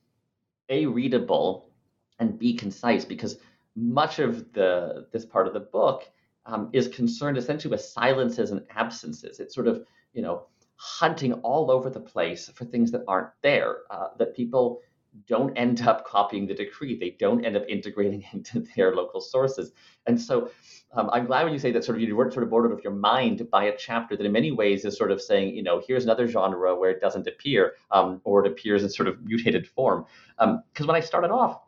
a 0.69 0.85
readable 0.85 1.71
and 2.19 2.39
b 2.39 2.53
concise 2.53 3.07
because 3.07 3.39
much 3.75 4.19
of 4.19 4.53
the 4.53 5.07
this 5.13 5.25
part 5.25 5.47
of 5.47 5.55
the 5.55 5.61
book 5.61 6.11
um, 6.45 6.69
is 6.75 6.89
concerned 6.89 7.39
essentially 7.39 7.71
with 7.71 7.81
silences 7.81 8.51
and 8.51 8.63
absences. 8.77 9.41
It's 9.41 9.55
sort 9.55 9.69
of, 9.69 9.87
you 10.13 10.21
know, 10.21 10.49
hunting 10.79 11.33
all 11.35 11.71
over 11.71 11.91
the 11.91 12.01
place 12.01 12.49
for 12.49 12.65
things 12.65 12.91
that 12.93 13.03
aren't 13.09 13.31
there, 13.43 13.79
uh, 13.91 14.09
that 14.17 14.35
people 14.35 14.81
don't 15.27 15.57
end 15.57 15.83
up 15.83 16.07
copying 16.07 16.47
the 16.47 16.55
decree. 16.55 16.97
They 16.97 17.17
don't 17.19 17.45
end 17.45 17.57
up 17.57 17.65
integrating 17.69 18.25
into 18.33 18.65
their 18.77 18.95
local 18.95 19.21
sources. 19.21 19.73
And 20.07 20.21
so 20.21 20.51
um, 20.93 21.11
I'm 21.13 21.27
glad 21.27 21.45
when 21.45 21.53
you 21.53 21.59
say 21.59 21.73
that 21.73 21.85
sort 21.85 21.99
of 21.99 22.03
you 22.03 22.17
weren't 22.17 22.33
sort 22.33 22.45
of 22.45 22.51
bored 22.51 22.71
out 22.71 22.73
of 22.73 22.85
your 22.85 22.93
mind 22.93 23.51
by 23.51 23.65
a 23.65 23.77
chapter 23.77 24.17
that 24.17 24.25
in 24.25 24.33
many 24.33 24.53
ways 24.53 24.85
is 24.85 24.97
sort 24.97 25.11
of 25.11 25.21
saying, 25.21 25.55
you 25.55 25.63
know, 25.63 25.83
here's 25.87 26.05
another 26.05 26.29
genre 26.29 26.79
where 26.79 26.91
it 26.91 27.01
doesn't 27.01 27.27
appear 27.27 27.75
um, 27.91 28.21
or 28.25 28.45
it 28.45 28.51
appears 28.51 28.85
in 28.85 28.89
sort 28.89 29.09
of 29.09 29.21
mutated 29.25 29.67
form. 29.67 30.07
Because 30.39 30.81
um, 30.81 30.87
when 30.87 30.97
I 30.97 31.01
started 31.01 31.31
off, 31.31 31.61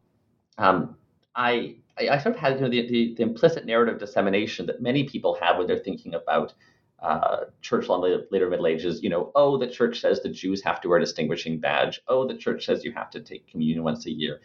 um, 0.58 0.96
I, 1.34 1.76
I 1.98 2.18
sort 2.18 2.34
of 2.34 2.40
had 2.40 2.54
you 2.54 2.60
know, 2.60 2.70
the, 2.70 2.88
the, 2.88 3.14
the 3.16 3.22
implicit 3.22 3.66
narrative 3.66 3.98
dissemination 3.98 4.66
that 4.66 4.80
many 4.80 5.04
people 5.04 5.36
have 5.40 5.58
when 5.58 5.66
they're 5.66 5.78
thinking 5.78 6.14
about 6.14 6.54
uh, 7.02 7.44
church 7.62 7.88
law 7.88 8.02
in 8.04 8.10
the 8.10 8.26
later 8.30 8.48
Middle 8.50 8.66
Ages, 8.66 9.02
you 9.02 9.08
know, 9.08 9.32
oh, 9.34 9.58
the 9.58 9.66
church 9.66 10.00
says 10.00 10.22
the 10.22 10.28
Jews 10.28 10.62
have 10.62 10.80
to 10.82 10.88
wear 10.88 10.98
a 10.98 11.00
distinguishing 11.00 11.58
badge. 11.58 12.00
Oh, 12.08 12.26
the 12.26 12.36
church 12.36 12.66
says 12.66 12.84
you 12.84 12.92
have 12.92 13.10
to 13.10 13.20
take 13.20 13.46
communion 13.48 13.82
once 13.82 14.06
a 14.06 14.10
year. 14.10 14.40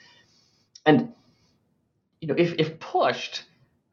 And, 0.85 1.13
you 2.21 2.27
know, 2.27 2.35
if, 2.37 2.53
if 2.57 2.79
pushed, 2.79 3.43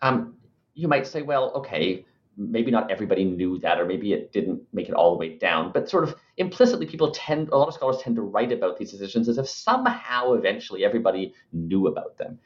um, 0.01 0.37
you 0.75 0.89
might 0.89 1.07
say, 1.07 1.23
well, 1.23 1.53
okay, 1.55 2.07
maybe 2.37 2.71
not 2.71 2.91
everybody 2.91 3.25
knew 3.25 3.59
that, 3.59 3.81
or 3.81 3.85
maybe 3.85 4.13
it 4.13 4.33
didn't 4.33 4.63
make 4.73 4.89
it 4.89 4.95
all 4.95 5.13
the 5.13 5.19
way 5.19 5.37
down. 5.37 5.73
But 5.73 5.89
sort 5.89 6.05
of 6.05 6.15
implicitly, 6.37 6.87
people 6.87 7.11
tend, 7.11 7.49
a 7.49 7.57
lot 7.57 7.69
of 7.69 7.75
scholars 7.75 7.99
tend 8.01 8.17
to 8.17 8.23
write 8.23 8.53
about 8.53 8.79
these 8.79 8.91
decisions 8.91 9.29
as 9.29 9.39
if 9.39 9.49
somehow 9.49 10.33
eventually 10.33 10.85
everybody 10.85 11.35
knew 11.53 11.89
about 11.89 12.17
them. 12.17 12.39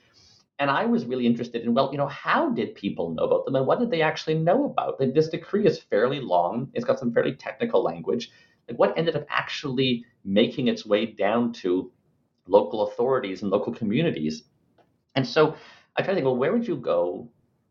And 0.58 0.70
I 0.70 0.86
was 0.86 1.04
really 1.04 1.26
interested 1.26 1.62
in, 1.62 1.74
well, 1.74 1.90
you 1.92 1.98
know, 1.98 2.06
how 2.06 2.50
did 2.50 2.74
people 2.74 3.10
know 3.10 3.24
about 3.24 3.44
them 3.44 3.56
and 3.56 3.66
what 3.66 3.78
did 3.78 3.90
they 3.90 4.00
actually 4.00 4.36
know 4.36 4.64
about? 4.64 4.98
Like, 4.98 5.12
this 5.12 5.28
decree 5.28 5.66
is 5.66 5.78
fairly 5.78 6.20
long, 6.20 6.70
it's 6.72 6.84
got 6.84 6.98
some 6.98 7.12
fairly 7.12 7.34
technical 7.34 7.82
language. 7.82 8.30
Like, 8.68 8.78
what 8.78 8.96
ended 8.96 9.16
up 9.16 9.26
actually 9.28 10.04
making 10.24 10.68
its 10.68 10.86
way 10.86 11.06
down 11.06 11.52
to 11.54 11.92
local 12.48 12.88
authorities 12.88 13.42
and 13.42 13.50
local 13.50 13.72
communities? 13.72 14.44
And 15.14 15.26
so 15.26 15.56
I 15.96 16.02
try 16.02 16.08
to 16.08 16.14
think, 16.14 16.24
well, 16.24 16.36
where 16.36 16.52
would 16.52 16.66
you 16.66 16.76
go 16.76 17.28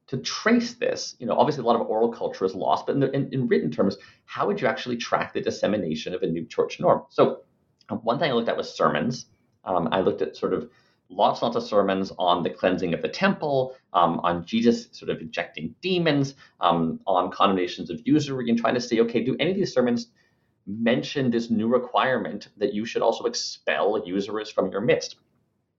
to 0.08 0.18
trace 0.18 0.76
this? 0.76 1.16
You 1.20 1.26
know, 1.26 1.34
obviously 1.34 1.64
a 1.64 1.66
lot 1.66 1.80
of 1.80 1.88
oral 1.88 2.12
culture 2.12 2.46
is 2.46 2.54
lost, 2.54 2.86
but 2.86 2.96
in, 2.96 3.04
in, 3.04 3.34
in 3.34 3.48
written 3.48 3.72
terms, 3.72 3.98
how 4.26 4.46
would 4.46 4.62
you 4.62 4.68
actually 4.68 4.98
track 4.98 5.34
the 5.34 5.42
dissemination 5.42 6.14
of 6.14 6.22
a 6.22 6.28
new 6.28 6.46
church 6.46 6.80
norm? 6.80 7.04
So 7.10 7.42
one 7.90 8.20
thing 8.20 8.30
I 8.30 8.34
looked 8.34 8.50
at 8.50 8.58
was 8.58 8.76
sermons. 8.76 9.26
Um, 9.64 9.90
I 9.92 10.02
looked 10.02 10.22
at 10.22 10.36
sort 10.36 10.54
of 10.54 10.70
lots 11.10 11.42
and 11.42 11.54
lots 11.54 11.64
of 11.64 11.70
sermons 11.70 12.12
on 12.18 12.44
the 12.44 12.50
cleansing 12.50 12.94
of 12.94 13.02
the 13.02 13.10
temple, 13.10 13.76
um, 13.94 14.20
on 14.22 14.46
Jesus 14.46 14.88
sort 14.92 15.10
of 15.10 15.22
ejecting 15.22 15.76
demons, 15.82 16.36
um, 16.60 17.00
on 17.06 17.32
condemnations 17.32 17.90
of 17.90 18.02
usury, 18.06 18.50
and 18.50 18.58
trying 18.58 18.74
to 18.76 18.82
say, 18.82 19.00
okay, 19.00 19.24
do 19.24 19.36
any 19.40 19.52
of 19.52 19.58
these 19.58 19.74
sermons 19.74 20.08
mention 20.68 21.30
this 21.30 21.50
new 21.50 21.68
requirement 21.68 22.50
that 22.58 22.74
you 22.74 22.86
should 22.86 23.02
also 23.02 23.26
expel 23.26 24.02
usurers 24.06 24.50
from 24.50 24.72
your 24.72 24.82
midst? 24.82 25.18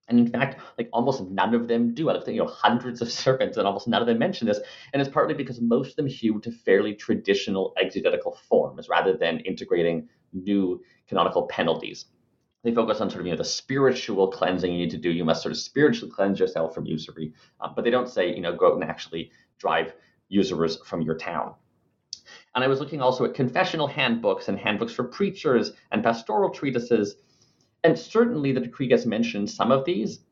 And 0.09 0.21
in 0.21 0.29
fact, 0.29 0.61
like 0.79 0.89
almost 0.93 1.23
none 1.23 1.53
of 1.53 1.67
them 1.67 1.93
do. 1.93 2.09
I 2.09 2.13
looked 2.13 2.29
at 2.29 2.35
you 2.35 2.41
know 2.41 2.49
hundreds 2.49 3.03
of 3.03 3.11
sermons, 3.23 3.57
and 3.57 3.67
almost 3.67 3.89
none 3.89 4.01
of 4.01 4.07
them 4.07 4.19
mention 4.19 4.47
this. 4.47 4.61
And 4.93 5.03
it's 5.03 5.11
partly 5.11 5.35
because 5.35 5.61
most 5.61 5.91
of 5.91 5.97
them 5.97 6.07
hew 6.07 6.41
to 6.41 6.53
fairly 6.53 6.95
traditional 6.95 7.75
exegetical 7.81 8.39
forms 8.49 8.89
rather 8.89 9.17
than 9.17 9.41
integrating 9.41 10.09
new 10.33 10.81
canonical 11.09 11.47
penalties 11.49 12.07
they 12.67 12.75
focus 12.75 13.01
on 13.01 13.09
sort 13.09 13.21
of 13.21 13.27
you 13.27 13.33
know 13.33 13.39
the 13.39 13.45
spiritual 13.45 14.27
cleansing 14.27 14.73
you 14.73 14.79
need 14.79 14.91
to 14.91 14.97
do. 14.97 15.09
You 15.09 15.25
must 15.25 15.41
sort 15.41 15.53
of 15.53 15.59
spiritually 15.59 16.11
cleanse 16.11 16.41
yourself 16.41 16.75
from 16.75 16.85
usury, 16.85 17.33
um, 17.61 17.75
but 17.77 17.85
they 17.85 17.91
don't 17.91 18.09
say 18.09 18.35
you 18.35 18.41
know 18.41 18.57
go 18.57 18.73
out 18.73 18.75
and 18.75 18.83
actually 18.83 19.31
drive 19.57 19.95
usurers 20.29 20.77
from 20.85 21.01
your 21.01 21.17
town. 21.17 21.55
And 22.57 22.65
I 22.65 22.67
was 22.67 22.81
looking 22.81 23.01
also 23.01 23.25
at 23.25 23.35
confessional 23.35 23.87
handbooks 23.87 24.49
and 24.49 24.59
handbooks 24.59 24.93
for 24.93 25.05
preachers 25.05 25.75
and 25.93 26.03
pastoral 26.03 26.51
treatises, 26.51 27.15
and 27.85 27.97
certainly 27.97 28.51
the 28.51 28.59
decree 28.59 28.89
gets 28.89 29.07
mentioned 29.07 29.49
some 29.49 29.71
of 29.71 29.85
these, 29.85 30.25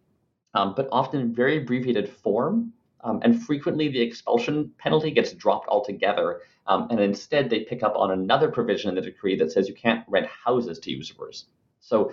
um, 0.55 0.75
but 0.77 0.89
often 0.91 1.21
in 1.21 1.33
very 1.33 1.59
abbreviated 1.59 2.09
form. 2.09 2.73
Um, 3.05 3.21
and 3.23 3.41
frequently 3.41 3.89
the 3.89 4.01
expulsion 4.01 4.73
penalty 4.79 5.11
gets 5.11 5.35
dropped 5.35 5.69
altogether. 5.69 6.41
Um, 6.67 6.89
and 6.91 6.99
instead, 6.99 7.51
they 7.51 7.61
pick 7.61 7.83
up 7.83 7.95
on 7.97 8.11
another 8.11 8.51
provision 8.51 8.89
in 8.89 8.95
the 8.95 9.03
decree 9.03 9.37
that 9.37 9.53
says 9.53 9.69
you 9.69 9.75
can't 9.75 10.05
rent 10.09 10.27
houses 10.27 10.79
to 10.81 10.91
usurers. 10.91 11.45
So 11.85 12.13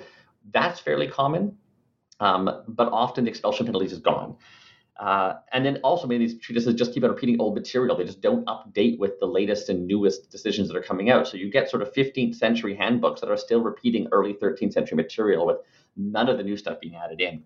that's 0.52 0.80
fairly 0.80 1.08
common, 1.08 1.58
um, 2.20 2.64
but 2.68 2.90
often 2.92 3.24
the 3.24 3.30
expulsion 3.30 3.66
penalties 3.66 3.94
is 3.94 4.00
gone. 4.00 4.36
Uh, 5.00 5.36
and 5.52 5.66
then 5.66 5.78
also 5.78 6.06
many 6.06 6.24
of 6.24 6.30
these 6.30 6.40
treatises 6.40 6.76
just 6.76 6.94
keep 6.94 7.04
on 7.04 7.10
repeating 7.10 7.40
old 7.40 7.56
material. 7.56 7.96
They 7.98 8.04
just 8.04 8.22
don't 8.22 8.46
update 8.46 9.00
with 9.00 9.20
the 9.20 9.26
latest 9.26 9.70
and 9.70 9.88
newest 9.88 10.30
decisions 10.30 10.68
that 10.68 10.78
are 10.78 10.84
coming 10.84 11.10
out. 11.10 11.28
So 11.28 11.38
you 11.38 11.50
get 11.50 11.70
sort 11.70 11.82
of 11.82 11.92
15th 11.94 12.36
century 12.36 12.76
handbooks 12.76 13.22
that 13.22 13.32
are 13.32 13.38
still 13.38 13.62
repeating 13.62 14.08
early 14.12 14.34
13th 14.34 14.74
century 14.74 14.98
material 14.98 15.48
with 15.48 15.58
none 15.96 16.30
of 16.30 16.38
the 16.38 16.44
new 16.44 16.58
stuff 16.58 16.80
being 16.80 16.96
added 16.96 17.22
in. 17.22 17.44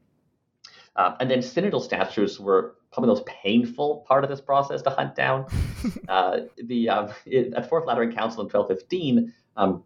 Uh, 0.96 1.16
and 1.20 1.30
then 1.30 1.40
synodal 1.40 1.82
statutes 1.82 2.40
were 2.40 2.76
probably 2.92 3.08
the 3.08 3.14
most 3.14 3.26
painful 3.26 4.04
part 4.08 4.24
of 4.24 4.30
this 4.30 4.42
process 4.42 4.82
to 4.82 4.90
hunt 4.90 5.16
down. 5.16 5.46
uh, 6.10 6.40
the 6.64 6.90
um, 6.90 7.10
it, 7.26 7.54
at 7.54 7.70
Fourth 7.70 7.86
Lateran 7.86 8.14
Council 8.14 8.42
in 8.42 8.50
1215, 8.50 9.34
um, 9.58 9.84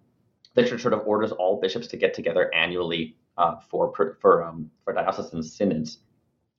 church 0.68 0.82
sort 0.82 0.94
of 0.94 1.02
orders 1.06 1.32
all 1.32 1.60
bishops 1.60 1.88
to 1.88 1.98
get 1.98 2.14
together 2.14 2.54
annually 2.54 3.16
uh, 3.38 3.56
for 3.70 4.16
for 4.20 4.44
um, 4.44 4.70
for 4.84 4.94
diocesan 4.94 5.44
synods 5.44 6.00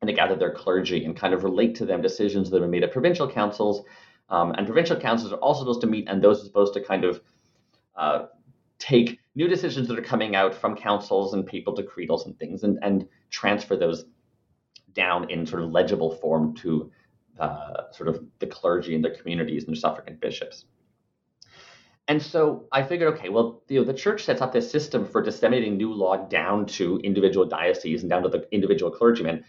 and 0.01 0.09
to 0.09 0.15
gather 0.15 0.35
their 0.35 0.53
clergy 0.53 1.05
and 1.05 1.17
kind 1.17 1.35
of 1.35 1.45
relate 1.45 1.75
to 1.77 1.85
them 1.85 2.01
decisions 2.01 2.51
that 2.51 2.61
been 2.61 2.71
made 2.71 2.83
at 2.83 2.93
provincial 2.93 3.31
councils. 3.31 3.85
Um, 4.31 4.53
and 4.53 4.67
provincial 4.67 4.97
councils 4.97 5.33
are 5.33 5.37
also 5.37 5.61
supposed 5.61 5.81
to 5.83 5.87
meet, 5.87 6.09
and 6.09 6.23
those 6.23 6.41
are 6.41 6.47
supposed 6.47 6.73
to 6.75 6.81
kind 6.83 7.05
of 7.05 7.21
uh, 7.97 8.27
take 8.79 9.19
new 9.35 9.49
decisions 9.49 9.89
that 9.89 9.99
are 9.99 10.03
coming 10.03 10.37
out 10.37 10.55
from 10.55 10.77
councils 10.77 11.35
and 11.35 11.47
papal 11.47 11.75
decretals 11.75 12.27
and 12.27 12.39
things, 12.39 12.63
and, 12.63 12.79
and 12.83 13.07
transfer 13.31 13.77
those 13.77 14.05
down 14.95 15.29
in 15.31 15.45
sort 15.47 15.63
of 15.63 15.71
legible 15.71 16.15
form 16.17 16.55
to 16.57 16.91
uh, 17.39 17.91
sort 17.93 18.09
of 18.09 18.25
the 18.39 18.47
clergy 18.47 18.95
and 18.95 19.05
their 19.05 19.15
communities 19.15 19.65
and 19.65 19.75
their 19.75 19.81
suffragan 19.81 20.17
bishops. 20.21 20.65
And 22.11 22.21
so 22.21 22.67
I 22.73 22.83
figured, 22.83 23.15
okay, 23.15 23.29
well, 23.29 23.63
you 23.69 23.79
know, 23.79 23.87
the 23.87 23.95
church 23.95 24.25
sets 24.25 24.43
up 24.43 24.53
this 24.53 24.69
system 24.69 25.07
for 25.07 25.23
disseminating 25.23 25.77
new 25.77 25.95
law 25.95 26.17
down 26.27 26.67
to 26.67 26.99
individual 27.05 27.47
dioceses 27.47 28.03
and 28.03 28.11
down 28.11 28.25
to 28.25 28.29
the 28.29 28.49
individual 28.51 28.91
clergymen. 28.91 29.45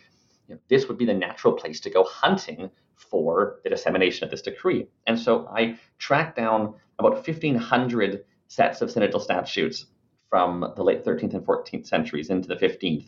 You 0.48 0.54
know, 0.54 0.62
this 0.70 0.88
would 0.88 1.00
be 1.00 1.06
the 1.06 1.14
natural 1.16 1.56
place 1.56 1.80
to 1.80 1.90
go 1.90 2.04
hunting 2.04 2.70
for 2.94 3.62
the 3.64 3.72
dissemination 3.72 4.26
of 4.26 4.30
this 4.30 4.44
decree. 4.44 4.86
And 5.08 5.20
so 5.20 5.48
I 5.48 5.80
tracked 5.98 6.38
down 6.38 6.76
about 7.00 7.28
1,500 7.28 8.26
sets 8.48 8.84
of 8.84 8.92
synodal 8.92 9.22
statutes 9.22 9.88
from 10.30 10.72
the 10.76 10.84
late 10.84 11.04
13th 11.04 11.34
and 11.34 11.44
14th 11.44 11.88
centuries 11.88 12.30
into 12.30 12.48
the 12.48 12.58
15th. 12.58 13.08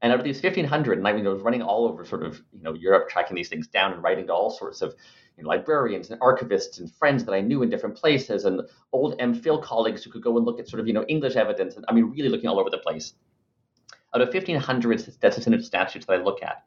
And 0.00 0.12
out 0.12 0.18
of 0.18 0.24
these 0.24 0.42
1,500, 0.42 0.98
and 0.98 1.06
I 1.06 1.12
mean, 1.12 1.28
I 1.28 1.30
was 1.30 1.42
running 1.42 1.62
all 1.62 1.86
over 1.86 2.04
sort 2.04 2.24
of, 2.24 2.42
you 2.52 2.64
know, 2.64 2.74
Europe, 2.74 3.08
tracking 3.08 3.36
these 3.36 3.48
things 3.48 3.68
down 3.68 3.92
and 3.92 4.02
writing 4.02 4.26
to 4.26 4.32
all 4.32 4.50
sorts 4.50 4.82
of 4.82 4.96
know, 5.38 5.48
librarians 5.48 6.10
and 6.10 6.20
archivists 6.20 6.78
and 6.78 6.92
friends 6.92 7.24
that 7.24 7.32
I 7.32 7.40
knew 7.40 7.62
in 7.62 7.70
different 7.70 7.96
places 7.96 8.44
and 8.44 8.62
old 8.92 9.18
MPhil 9.18 9.62
colleagues 9.62 10.02
who 10.02 10.10
could 10.10 10.22
go 10.22 10.36
and 10.36 10.46
look 10.46 10.60
at 10.60 10.68
sort 10.68 10.80
of, 10.80 10.86
you 10.86 10.92
know, 10.92 11.04
English 11.08 11.36
evidence. 11.36 11.76
And 11.76 11.84
I 11.88 11.92
mean, 11.92 12.10
really 12.10 12.28
looking 12.28 12.48
all 12.48 12.60
over 12.60 12.70
the 12.70 12.78
place. 12.78 13.14
Out 14.14 14.20
of 14.20 14.28
1,500 14.28 15.00
statutes 15.00 16.06
that 16.06 16.12
I 16.12 16.22
look 16.22 16.42
at, 16.42 16.64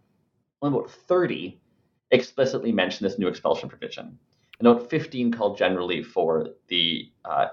only 0.62 0.80
about 0.80 0.90
30 0.90 1.60
explicitly 2.12 2.72
mention 2.72 3.06
this 3.06 3.20
new 3.20 3.28
expulsion 3.28 3.70
provision. 3.70 4.18
And 4.60 4.68
about 4.68 4.90
15 4.90 5.32
call 5.32 5.56
generally 5.56 6.02
for 6.02 6.50
the 6.68 7.12
uh, 7.26 7.48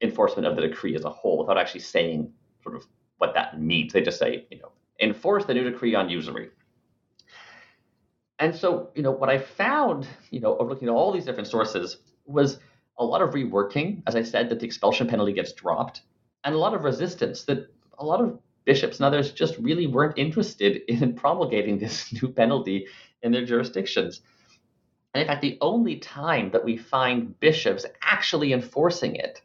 enforcement 0.00 0.46
of 0.46 0.56
the 0.56 0.62
decree 0.62 0.94
as 0.94 1.04
a 1.04 1.10
whole 1.10 1.38
without 1.38 1.58
actually 1.58 1.80
saying 1.80 2.32
sort 2.62 2.76
of 2.76 2.86
what 3.18 3.34
that 3.34 3.60
means. 3.60 3.92
They 3.92 4.02
just 4.02 4.18
say, 4.18 4.46
you 4.50 4.58
know, 4.58 4.72
enforce 5.00 5.44
the 5.44 5.54
new 5.54 5.64
decree 5.64 5.94
on 5.94 6.08
usury. 6.08 6.50
And 8.38 8.54
so, 8.54 8.90
you 8.94 9.02
know, 9.02 9.12
what 9.12 9.30
I 9.30 9.38
found, 9.38 10.06
you 10.30 10.40
know, 10.40 10.56
looking 10.56 10.88
at 10.88 10.92
all 10.92 11.12
these 11.12 11.24
different 11.24 11.48
sources 11.48 11.98
was 12.26 12.58
a 12.98 13.04
lot 13.04 13.22
of 13.22 13.30
reworking, 13.30 14.02
as 14.06 14.14
I 14.14 14.22
said, 14.22 14.50
that 14.50 14.60
the 14.60 14.66
expulsion 14.66 15.06
penalty 15.06 15.32
gets 15.32 15.52
dropped, 15.52 16.02
and 16.44 16.54
a 16.54 16.58
lot 16.58 16.74
of 16.74 16.84
resistance 16.84 17.44
that 17.44 17.68
a 17.98 18.04
lot 18.04 18.20
of 18.20 18.38
bishops 18.64 18.98
and 18.98 19.06
others 19.06 19.32
just 19.32 19.56
really 19.58 19.86
weren't 19.86 20.18
interested 20.18 20.82
in 20.88 21.14
promulgating 21.14 21.78
this 21.78 22.12
new 22.22 22.28
penalty 22.28 22.86
in 23.22 23.32
their 23.32 23.44
jurisdictions. 23.44 24.20
And 25.14 25.22
in 25.22 25.28
fact, 25.28 25.40
the 25.40 25.56
only 25.62 25.96
time 25.96 26.50
that 26.50 26.64
we 26.64 26.76
find 26.76 27.38
bishops 27.40 27.86
actually 28.02 28.52
enforcing 28.52 29.16
it 29.16 29.40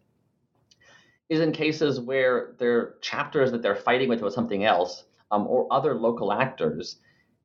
is 1.29 1.39
in 1.39 1.53
cases 1.53 1.97
where 1.97 2.55
their 2.59 2.95
chapters 2.99 3.51
that 3.51 3.61
they're 3.61 3.75
fighting 3.75 4.09
with 4.09 4.19
about 4.19 4.33
something 4.33 4.65
else 4.65 5.05
um, 5.31 5.47
or 5.47 5.71
other 5.71 5.95
local 5.95 6.33
actors 6.33 6.97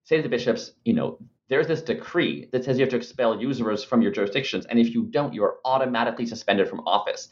say 0.03 0.17
to 0.17 0.23
the 0.25 0.29
bishops, 0.29 0.73
you 0.85 0.93
know, 0.93 1.19
there's 1.49 1.69
this 1.69 1.83
decree 1.83 2.49
that 2.53 2.65
says 2.65 2.79
you 2.79 2.83
have 2.83 2.91
to 2.91 2.97
expel 2.97 3.41
usurers 3.41 3.85
from 3.85 4.03
your 4.03 4.11
jurisdictions, 4.11 4.67
and 4.67 4.79
if 4.79 4.93
you 4.93 5.05
don't, 5.05 5.33
you 5.33 5.45
are 5.45 5.57
automatically 5.65 6.27
suspended 6.27 6.69
from 6.69 6.81
office. 6.81 7.29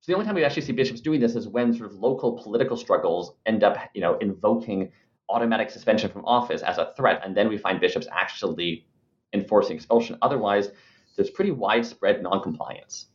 So 0.00 0.12
the 0.12 0.14
only 0.14 0.26
time 0.26 0.34
we 0.34 0.44
actually 0.44 0.62
see 0.62 0.72
bishops 0.72 1.00
doing 1.00 1.20
this 1.20 1.36
is 1.36 1.48
when 1.48 1.72
sort 1.72 1.90
of 1.90 1.96
local 1.98 2.40
political 2.42 2.76
struggles 2.76 3.34
end 3.46 3.64
up, 3.64 3.78
you 3.94 4.00
know, 4.00 4.18
invoking 4.18 4.92
automatic 5.28 5.70
suspension 5.70 6.10
from 6.10 6.24
office 6.24 6.62
as 6.62 6.78
a 6.78 6.92
threat, 6.96 7.20
and 7.24 7.36
then 7.36 7.48
we 7.48 7.56
find 7.56 7.80
bishops 7.80 8.06
actually 8.12 8.86
enforcing 9.32 9.76
expulsion. 9.76 10.18
Otherwise, 10.22 10.70
there's 11.16 11.30
pretty 11.30 11.50
widespread 11.50 12.22
noncompliance. 12.22 13.06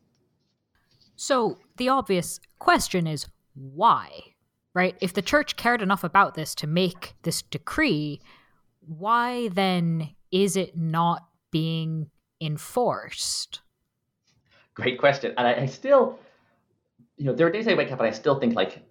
So 1.15 1.57
the 1.77 1.89
obvious 1.89 2.39
question 2.59 3.07
is 3.07 3.27
why? 3.53 4.09
Right? 4.73 4.97
If 5.01 5.13
the 5.13 5.21
church 5.21 5.55
cared 5.55 5.81
enough 5.81 6.03
about 6.03 6.35
this 6.35 6.53
to 6.55 6.67
make 6.67 7.15
this 7.23 7.41
decree, 7.41 8.19
why 8.81 9.47
then 9.49 10.14
is 10.35 10.57
it 10.57 10.75
not 10.75 11.25
being 11.49 12.09
enforced? 12.41 13.61
Great 14.73 14.99
question. 14.99 15.33
And 15.37 15.47
I, 15.47 15.61
I 15.61 15.65
still, 15.65 16.19
you 17.15 17.25
know, 17.25 17.33
there 17.33 17.47
are 17.47 17.49
days 17.49 17.69
I 17.69 17.73
wake 17.73 17.89
up 17.93 17.99
and 17.99 18.07
I 18.09 18.11
still 18.11 18.37
think 18.37 18.53
like, 18.53 18.83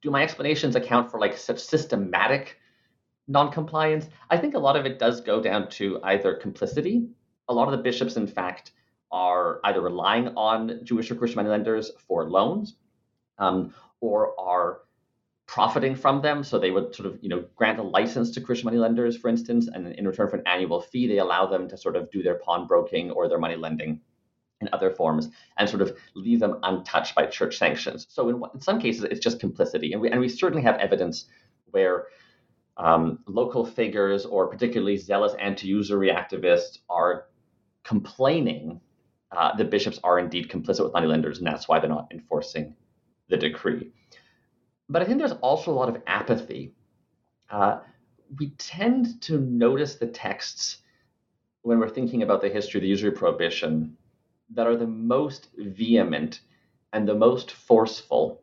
do 0.00 0.10
my 0.10 0.22
explanations 0.22 0.74
account 0.74 1.10
for 1.10 1.20
like 1.20 1.36
such 1.36 1.58
systematic 1.58 2.56
non-compliance? 3.28 4.06
I 4.30 4.38
think 4.38 4.54
a 4.54 4.58
lot 4.58 4.74
of 4.74 4.86
it 4.86 4.98
does 4.98 5.20
go 5.20 5.42
down 5.42 5.68
to 5.72 6.00
either 6.02 6.34
complicity. 6.34 7.10
A 7.50 7.52
lot 7.52 7.68
of 7.68 7.72
the 7.72 7.82
bishops, 7.82 8.16
in 8.16 8.26
fact, 8.26 8.72
are 9.12 9.60
either 9.64 9.82
relying 9.82 10.28
on 10.28 10.80
Jewish 10.82 11.10
or 11.10 11.14
Christian 11.16 11.36
moneylenders 11.36 11.90
for 12.08 12.26
loans, 12.30 12.76
um, 13.36 13.74
or 14.00 14.32
are 14.40 14.80
profiting 15.50 15.96
from 15.96 16.22
them. 16.22 16.44
So 16.44 16.60
they 16.60 16.70
would 16.70 16.94
sort 16.94 17.06
of, 17.08 17.18
you 17.20 17.28
know, 17.28 17.44
grant 17.56 17.80
a 17.80 17.82
license 17.82 18.30
to 18.30 18.40
Christian 18.40 18.66
moneylenders, 18.66 19.16
for 19.16 19.28
instance, 19.28 19.66
and 19.66 19.88
in 19.88 20.06
return 20.06 20.28
for 20.30 20.36
an 20.36 20.46
annual 20.46 20.80
fee, 20.80 21.08
they 21.08 21.18
allow 21.18 21.44
them 21.44 21.68
to 21.70 21.76
sort 21.76 21.96
of 21.96 22.08
do 22.12 22.22
their 22.22 22.36
pawnbroking 22.36 23.10
or 23.10 23.28
their 23.28 23.40
money 23.40 23.56
lending 23.56 24.00
in 24.60 24.68
other 24.72 24.92
forms 24.92 25.28
and 25.58 25.68
sort 25.68 25.82
of 25.82 25.96
leave 26.14 26.38
them 26.38 26.60
untouched 26.62 27.16
by 27.16 27.26
church 27.26 27.58
sanctions. 27.58 28.06
So 28.08 28.28
in, 28.28 28.40
in 28.54 28.60
some 28.60 28.80
cases, 28.80 29.02
it's 29.02 29.18
just 29.18 29.40
complicity, 29.40 29.92
and 29.92 30.00
we 30.00 30.08
and 30.08 30.20
we 30.20 30.28
certainly 30.28 30.62
have 30.62 30.76
evidence 30.76 31.24
where 31.72 32.06
um, 32.76 33.18
local 33.26 33.66
figures 33.66 34.26
or 34.26 34.46
particularly 34.46 34.98
zealous 34.98 35.34
anti-usury 35.40 36.10
activists 36.10 36.78
are 36.88 37.26
complaining 37.82 38.80
uh, 39.32 39.60
bishops 39.64 39.98
are 40.04 40.20
indeed 40.20 40.48
complicit 40.48 40.84
with 40.84 40.92
moneylenders, 40.92 41.38
and 41.38 41.46
that's 41.46 41.66
why 41.66 41.80
they're 41.80 41.90
not 41.90 42.06
enforcing 42.12 42.76
the 43.28 43.36
decree. 43.36 43.90
But 44.90 45.02
I 45.02 45.04
think 45.06 45.18
there's 45.18 45.40
also 45.40 45.70
a 45.70 45.78
lot 45.80 45.88
of 45.88 46.02
apathy. 46.06 46.74
Uh, 47.48 47.80
we 48.38 48.50
tend 48.58 49.20
to 49.22 49.38
notice 49.38 49.94
the 49.94 50.06
texts 50.06 50.78
when 51.62 51.78
we're 51.78 51.88
thinking 51.88 52.22
about 52.22 52.42
the 52.42 52.48
history 52.48 52.78
of 52.78 52.82
the 52.82 52.88
usury 52.88 53.12
prohibition 53.12 53.96
that 54.54 54.66
are 54.66 54.76
the 54.76 54.86
most 54.86 55.48
vehement 55.56 56.40
and 56.92 57.08
the 57.08 57.14
most 57.14 57.52
forceful 57.52 58.42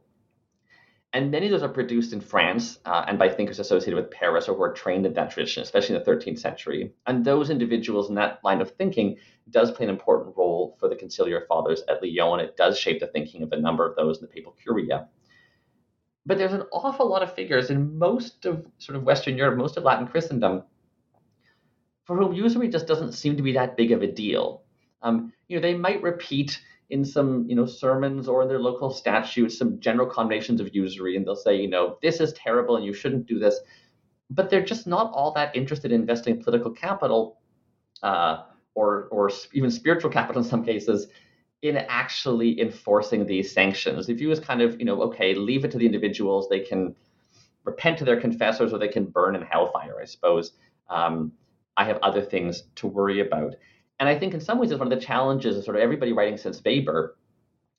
and 1.14 1.32
many 1.32 1.48
of 1.48 1.52
those 1.52 1.64
are 1.64 1.70
produced 1.70 2.12
in 2.12 2.20
France 2.20 2.80
uh, 2.86 3.06
and 3.08 3.18
by 3.18 3.30
thinkers 3.30 3.60
associated 3.60 3.96
with 3.96 4.12
Paris 4.12 4.48
or 4.48 4.56
who 4.56 4.62
are 4.62 4.74
trained 4.74 5.06
in 5.06 5.14
that 5.14 5.32
tradition, 5.32 5.64
especially 5.64 5.96
in 5.96 6.04
the 6.04 6.12
13th 6.12 6.40
century. 6.40 6.94
And 7.08 7.24
those 7.24 7.50
individuals 7.50 8.10
in 8.10 8.16
that 8.16 8.40
line 8.44 8.62
of 8.62 8.72
thinking 8.72 9.18
does 9.50 9.72
play 9.72 9.86
an 9.86 9.90
important 9.90 10.36
role 10.36 10.76
for 10.80 10.90
the 10.90 10.96
conciliar 10.96 11.48
fathers 11.48 11.82
at 11.88 12.04
Lyon. 12.04 12.42
It 12.42 12.58
does 12.58 12.78
shape 12.78 13.00
the 13.00 13.08
thinking 13.08 13.42
of 13.42 13.54
a 13.54 13.60
number 13.60 13.84
of 13.84 13.96
those 13.96 14.18
in 14.20 14.24
the 14.24 14.28
papal 14.28 14.56
curia. 14.62 15.08
But 16.28 16.38
there's 16.38 16.54
an 16.54 16.64
awful 16.74 17.10
lot 17.10 17.24
of 17.24 17.34
figures 17.34 17.70
in 17.70 17.98
most 17.98 18.46
of 18.46 18.68
sort 18.80 18.98
of 18.98 19.04
Western 19.04 19.38
Europe, 19.38 19.58
most 19.58 19.78
of 19.78 19.84
Latin 19.84 20.08
Christendom, 20.08 20.64
for 22.04 22.18
whom 22.18 22.34
usury 22.34 22.68
just 22.68 22.86
doesn't 22.86 23.14
seem 23.14 23.38
to 23.38 23.44
be 23.44 23.54
that 23.54 23.78
big 23.78 23.94
of 23.94 24.02
a 24.02 24.12
deal. 24.12 24.64
Um, 25.02 25.32
you 25.48 25.56
know, 25.56 25.62
they 25.62 25.74
might 25.74 26.04
repeat 26.04 26.60
in 26.90 27.04
some 27.04 27.46
you 27.50 27.56
know 27.56 27.66
sermons 27.66 28.28
or 28.28 28.44
in 28.44 28.48
their 28.48 28.60
local 28.60 28.90
statutes 28.90 29.58
some 29.58 29.80
general 29.80 30.08
condemnations 30.08 30.62
of 30.62 30.74
usury 30.74 31.18
and 31.18 31.26
they'll 31.26 31.36
say 31.36 31.56
you 31.56 31.70
know 31.70 31.98
this 32.02 32.22
is 32.22 32.32
terrible 32.34 32.78
and 32.78 32.86
you 32.86 32.94
shouldn't 32.94 33.26
do 33.26 33.38
this 33.38 33.60
but 34.30 34.50
they're 34.50 34.64
just 34.64 34.88
not 34.88 35.12
all 35.12 35.34
that 35.34 35.54
interested 35.56 35.92
in 35.92 36.00
investing 36.00 36.42
political 36.42 36.72
capital 36.72 37.40
uh, 38.04 38.44
or 38.74 39.10
or 39.12 39.30
even 39.52 39.70
spiritual 39.70 40.10
capital 40.10 40.42
in 40.42 40.48
some 40.48 40.64
cases 40.64 41.08
in 41.70 41.78
actually 41.78 42.60
enforcing 42.60 43.26
these 43.26 43.52
sanctions. 43.52 44.08
The 44.08 44.14
view 44.14 44.32
is 44.32 44.40
kind 44.40 44.62
of 44.62 44.80
you 44.80 44.86
know 44.86 45.02
okay 45.04 45.34
leave 45.36 45.66
it 45.66 45.72
to 45.72 45.78
the 45.78 45.86
individuals 45.86 46.48
they 46.50 46.60
can 46.60 46.96
repent 47.64 47.98
to 48.00 48.06
their 48.06 48.20
confessors 48.20 48.74
or 48.74 48.80
they 48.80 48.88
can 48.88 49.06
burn 49.06 49.36
in 49.36 49.42
hellfire 49.42 50.00
i 50.02 50.06
suppose. 50.06 50.54
Um, 50.90 51.34
i 51.76 51.84
have 51.84 51.98
other 52.02 52.22
things 52.22 52.64
to 52.76 52.88
worry 52.88 53.20
about. 53.20 53.56
And 54.00 54.08
I 54.08 54.18
think 54.18 54.34
in 54.34 54.42
some 54.42 54.60
ways 54.60 54.72
it's 54.72 54.80
one 54.80 54.92
of 54.92 55.00
the 55.00 55.06
challenges 55.06 55.58
of 55.58 55.64
sort 55.64 55.76
of 55.76 55.82
everybody 55.82 56.14
writing 56.14 56.38
since 56.38 56.62
Weber, 56.64 57.18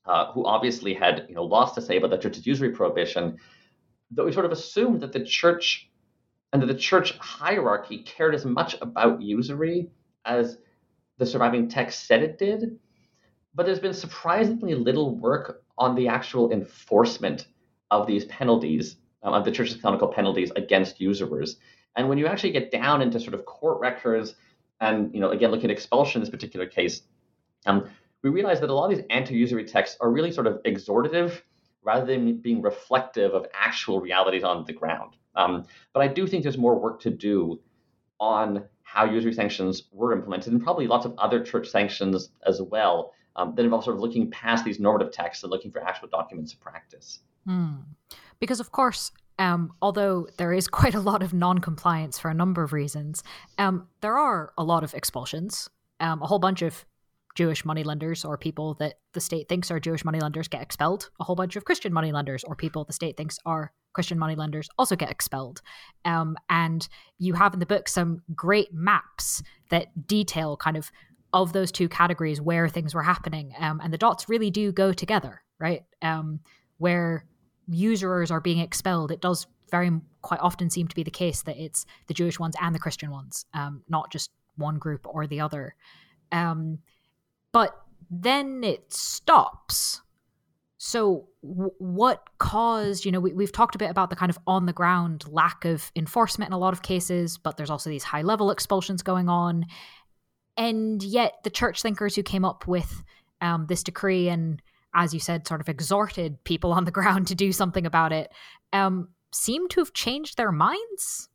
uh, 0.05 0.33
who 0.33 0.45
obviously 0.47 0.95
had 0.95 1.27
you 1.29 1.35
know 1.35 1.45
lots 1.45 1.73
to 1.75 1.83
say 1.83 1.97
about 1.97 2.11
the 2.11 2.19
church's 2.19 2.47
usury 2.47 2.71
prohibition, 2.71 3.39
that 4.13 4.25
we 4.25 4.33
sort 4.33 4.47
of 4.47 4.53
assumed 4.53 5.01
that 5.03 5.13
the 5.13 5.25
church 5.25 5.91
and 6.53 6.63
that 6.63 6.67
the 6.67 6.75
church 6.75 7.17
hierarchy 7.19 8.03
cared 8.03 8.35
as 8.35 8.45
much 8.45 8.77
about 8.81 9.21
usury 9.21 9.91
as 10.25 10.59
the 11.19 11.27
surviving 11.27 11.69
text 11.69 12.07
said 12.07 12.23
it 12.23 12.39
did. 12.39 12.79
But 13.55 13.67
there's 13.67 13.81
been 13.81 13.95
surprisingly 13.95 14.75
little 14.75 15.17
work 15.17 15.63
on 15.77 15.95
the 15.95 16.09
actual 16.09 16.53
enforcement 16.53 17.49
of 17.91 18.07
these 18.07 18.25
penalties, 18.27 18.97
um, 19.23 19.35
of 19.35 19.45
the 19.45 19.51
church's 19.51 19.77
canonical 19.77 20.09
penalties 20.09 20.53
against 20.57 21.01
usurers. 21.01 21.57
And 21.97 22.09
when 22.09 22.19
you 22.19 22.27
actually 22.27 22.53
get 22.53 22.71
down 22.71 23.03
into 23.03 23.19
sort 23.19 23.35
of 23.35 23.45
court 23.47 23.81
records 23.81 24.35
and 24.81 25.13
you 25.13 25.21
know, 25.21 25.31
again, 25.31 25.51
looking 25.51 25.71
at 25.71 25.73
expulsion 25.73 26.21
in 26.21 26.23
this 26.23 26.31
particular 26.31 26.67
case, 26.67 27.03
um, 27.67 27.89
we 28.23 28.31
realize 28.31 28.61
that 28.61 28.71
a 28.71 28.75
lot 28.75 28.91
of 28.91 28.97
these 28.97 29.07
anti-usury 29.11 29.65
texts 29.65 29.97
are 30.01 30.11
really 30.11 30.31
sort 30.31 30.47
of 30.47 30.63
exhortative 30.65 31.41
rather 31.83 32.07
than 32.07 32.39
being 32.39 32.61
reflective 32.61 33.33
of 33.33 33.47
actual 33.55 34.01
realities 34.01 34.45
on 34.45 34.65
the 34.65 34.73
ground. 34.73 35.15
Um, 35.35 35.67
but 35.93 36.01
I 36.01 36.09
do 36.09 36.27
think 36.27 36.43
there's 36.43 36.59
more 36.59 36.79
work 36.79 37.01
to 37.03 37.11
do 37.11 37.61
on 38.21 38.65
how 38.83 39.05
usury 39.05 39.33
sanctions 39.33 39.85
were 39.93 40.13
implemented, 40.13 40.53
and 40.53 40.63
probably 40.63 40.87
lots 40.87 41.07
of 41.07 41.15
other 41.19 41.43
church 41.43 41.69
sanctions 41.69 42.31
as 42.47 42.61
well 42.61 43.13
um, 43.39 43.55
that 43.55 43.65
involve 43.65 43.85
sort 43.85 43.97
of 43.97 44.03
looking 44.03 44.31
past 44.31 44.65
these 44.65 44.79
normative 44.79 45.13
texts 45.13 45.45
and 45.45 45.51
looking 45.51 45.71
for 45.71 45.83
actual 45.83 46.09
documents 46.09 46.53
of 46.53 46.61
practice. 46.61 47.21
Mm. 47.49 47.85
Because, 48.41 48.61
of 48.61 48.73
course, 48.73 49.13
um, 49.39 49.73
although 49.81 50.27
there 50.37 50.53
is 50.53 50.69
quite 50.81 50.95
a 50.95 51.01
lot 51.01 51.23
of 51.23 51.33
non-compliance 51.33 52.19
for 52.19 52.31
a 52.31 52.35
number 52.35 52.63
of 52.63 52.73
reasons, 52.73 53.23
um, 53.57 53.87
there 54.03 54.19
are 54.19 54.53
a 54.59 54.65
lot 54.65 54.85
of 54.85 54.93
expulsions. 54.93 55.71
Um, 56.01 56.21
a 56.23 56.27
whole 56.27 56.39
bunch 56.39 56.63
of 56.63 56.85
Jewish 57.35 57.65
moneylenders 57.65 58.25
or 58.25 58.37
people 58.37 58.75
that 58.75 58.95
the 59.13 59.21
state 59.21 59.49
thinks 59.49 59.71
are 59.71 59.79
Jewish 59.79 60.05
moneylenders 60.05 60.49
get 60.49 60.61
expelled. 60.61 61.09
A 61.21 61.25
whole 61.25 61.37
bunch 61.37 61.55
of 61.55 61.65
Christian 61.65 61.93
moneylenders 61.93 62.43
or 62.43 62.57
people 62.57 62.85
the 62.85 62.93
state 62.93 63.17
thinks 63.17 63.39
are 63.47 63.73
Christian 63.93 64.19
moneylenders 64.19 64.69
also 64.77 64.97
get 64.97 65.11
expelled. 65.11 65.63
Um, 66.05 66.37
and 66.51 66.89
you 67.19 67.35
have 67.35 67.55
in 67.55 67.61
the 67.61 67.67
book 67.67 67.89
some 67.89 68.23
great 68.35 68.73
maps 68.73 69.43
that 69.71 70.07
detail 70.07 70.57
kind 70.57 70.77
of 70.77 70.91
of 71.33 71.53
those 71.53 71.71
two 71.71 71.89
categories 71.89 72.41
where 72.41 72.69
things 72.69 72.95
were 72.95 73.03
happening. 73.03 73.53
Um, 73.59 73.81
and 73.83 73.93
the 73.93 73.99
dots 73.99 74.29
really 74.29 74.51
do 74.51 74.73
go 74.73 74.93
together, 74.93 75.43
right? 75.59 75.83
Um, 76.03 76.41
where 76.79 77.27
usurers 77.69 78.31
are 78.31 78.41
being 78.41 78.61
expelled, 78.61 79.11
it 79.11 79.21
does 79.21 79.47
very 79.71 79.91
quite 80.23 80.41
often 80.41 80.71
seem 80.71 80.89
to 80.89 80.95
be 80.95 81.03
the 81.03 81.11
case 81.11 81.43
that 81.43 81.57
it's 81.57 81.85
the 82.07 82.15
Jewish 82.15 82.39
ones 82.39 82.57
and 82.61 82.75
the 82.75 82.79
Christian 82.79 83.11
ones, 83.11 83.45
um, 83.55 83.83
not 83.89 84.11
just 84.11 84.31
one 84.57 84.79
group 84.79 85.07
or 85.07 85.27
the 85.27 85.41
other. 85.41 85.75
Um, 86.33 86.79
but 87.53 87.75
then 88.11 88.63
it 88.65 88.93
stops. 88.93 90.03
So, 90.79 91.29
w- 91.43 91.73
what 91.79 92.23
caused, 92.39 93.05
you 93.05 93.13
know, 93.13 93.21
we, 93.21 93.33
we've 93.33 93.53
talked 93.53 93.75
a 93.75 93.79
bit 93.79 93.91
about 93.91 94.11
the 94.11 94.17
kind 94.17 94.31
of 94.31 94.39
on 94.47 94.67
the 94.67 94.73
ground 94.73 95.25
lack 95.29 95.65
of 95.65 95.91
enforcement 95.97 96.51
in 96.51 96.53
a 96.53 96.59
lot 96.59 96.73
of 96.73 96.83
cases, 96.83 97.37
but 97.37 97.57
there's 97.57 97.71
also 97.71 97.91
these 97.91 98.05
high 98.05 98.23
level 98.23 98.51
expulsions 98.51 99.03
going 99.03 99.29
on. 99.29 99.67
And 100.59 101.03
yet, 101.03 101.35
the 101.45 101.51
church 101.51 101.81
thinkers 101.81 102.15
who 102.15 102.23
came 102.23 102.45
up 102.45 102.67
with 102.67 103.03
um, 103.41 103.67
this 103.69 103.83
decree 103.83 104.29
and 104.29 104.61
as 104.95 105.15
you 105.15 105.21
said, 105.21 105.47
sort 105.47 105.61
of 105.61 105.69
exhorted 105.69 106.43
people 106.45 106.73
on 106.73 106.85
the 106.85 106.91
ground 106.99 107.27
to 107.29 107.35
do 107.35 107.53
something 107.53 107.87
about 107.87 108.13
it, 108.13 108.33
um, 108.73 109.09
seem 109.33 109.69
to 109.69 109.81
have 109.81 109.93
changed 109.93 110.37
their 110.37 110.53
minds. 110.53 111.29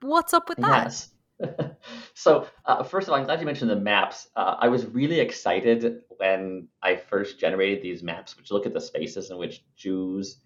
What's 0.00 0.34
up 0.34 0.48
with 0.48 0.58
that? 0.58 0.84
Yes. 0.84 1.10
so, 2.14 2.46
uh, 2.64 2.82
first 2.82 3.06
of 3.06 3.12
all, 3.12 3.18
I'm 3.18 3.24
glad 3.24 3.40
you 3.40 3.46
mentioned 3.46 3.70
the 3.70 3.76
maps. 3.76 4.28
Uh, 4.36 4.56
I 4.58 4.68
was 4.68 4.86
really 4.86 5.20
excited 5.20 6.02
when 6.16 6.68
I 6.82 6.96
first 6.96 7.38
generated 7.38 7.82
these 7.82 8.02
maps, 8.02 8.36
which 8.36 8.50
look 8.50 8.66
at 8.66 8.74
the 8.74 8.80
spaces 8.80 9.30
in 9.30 9.38
which 9.38 9.64
Jews 9.76 10.38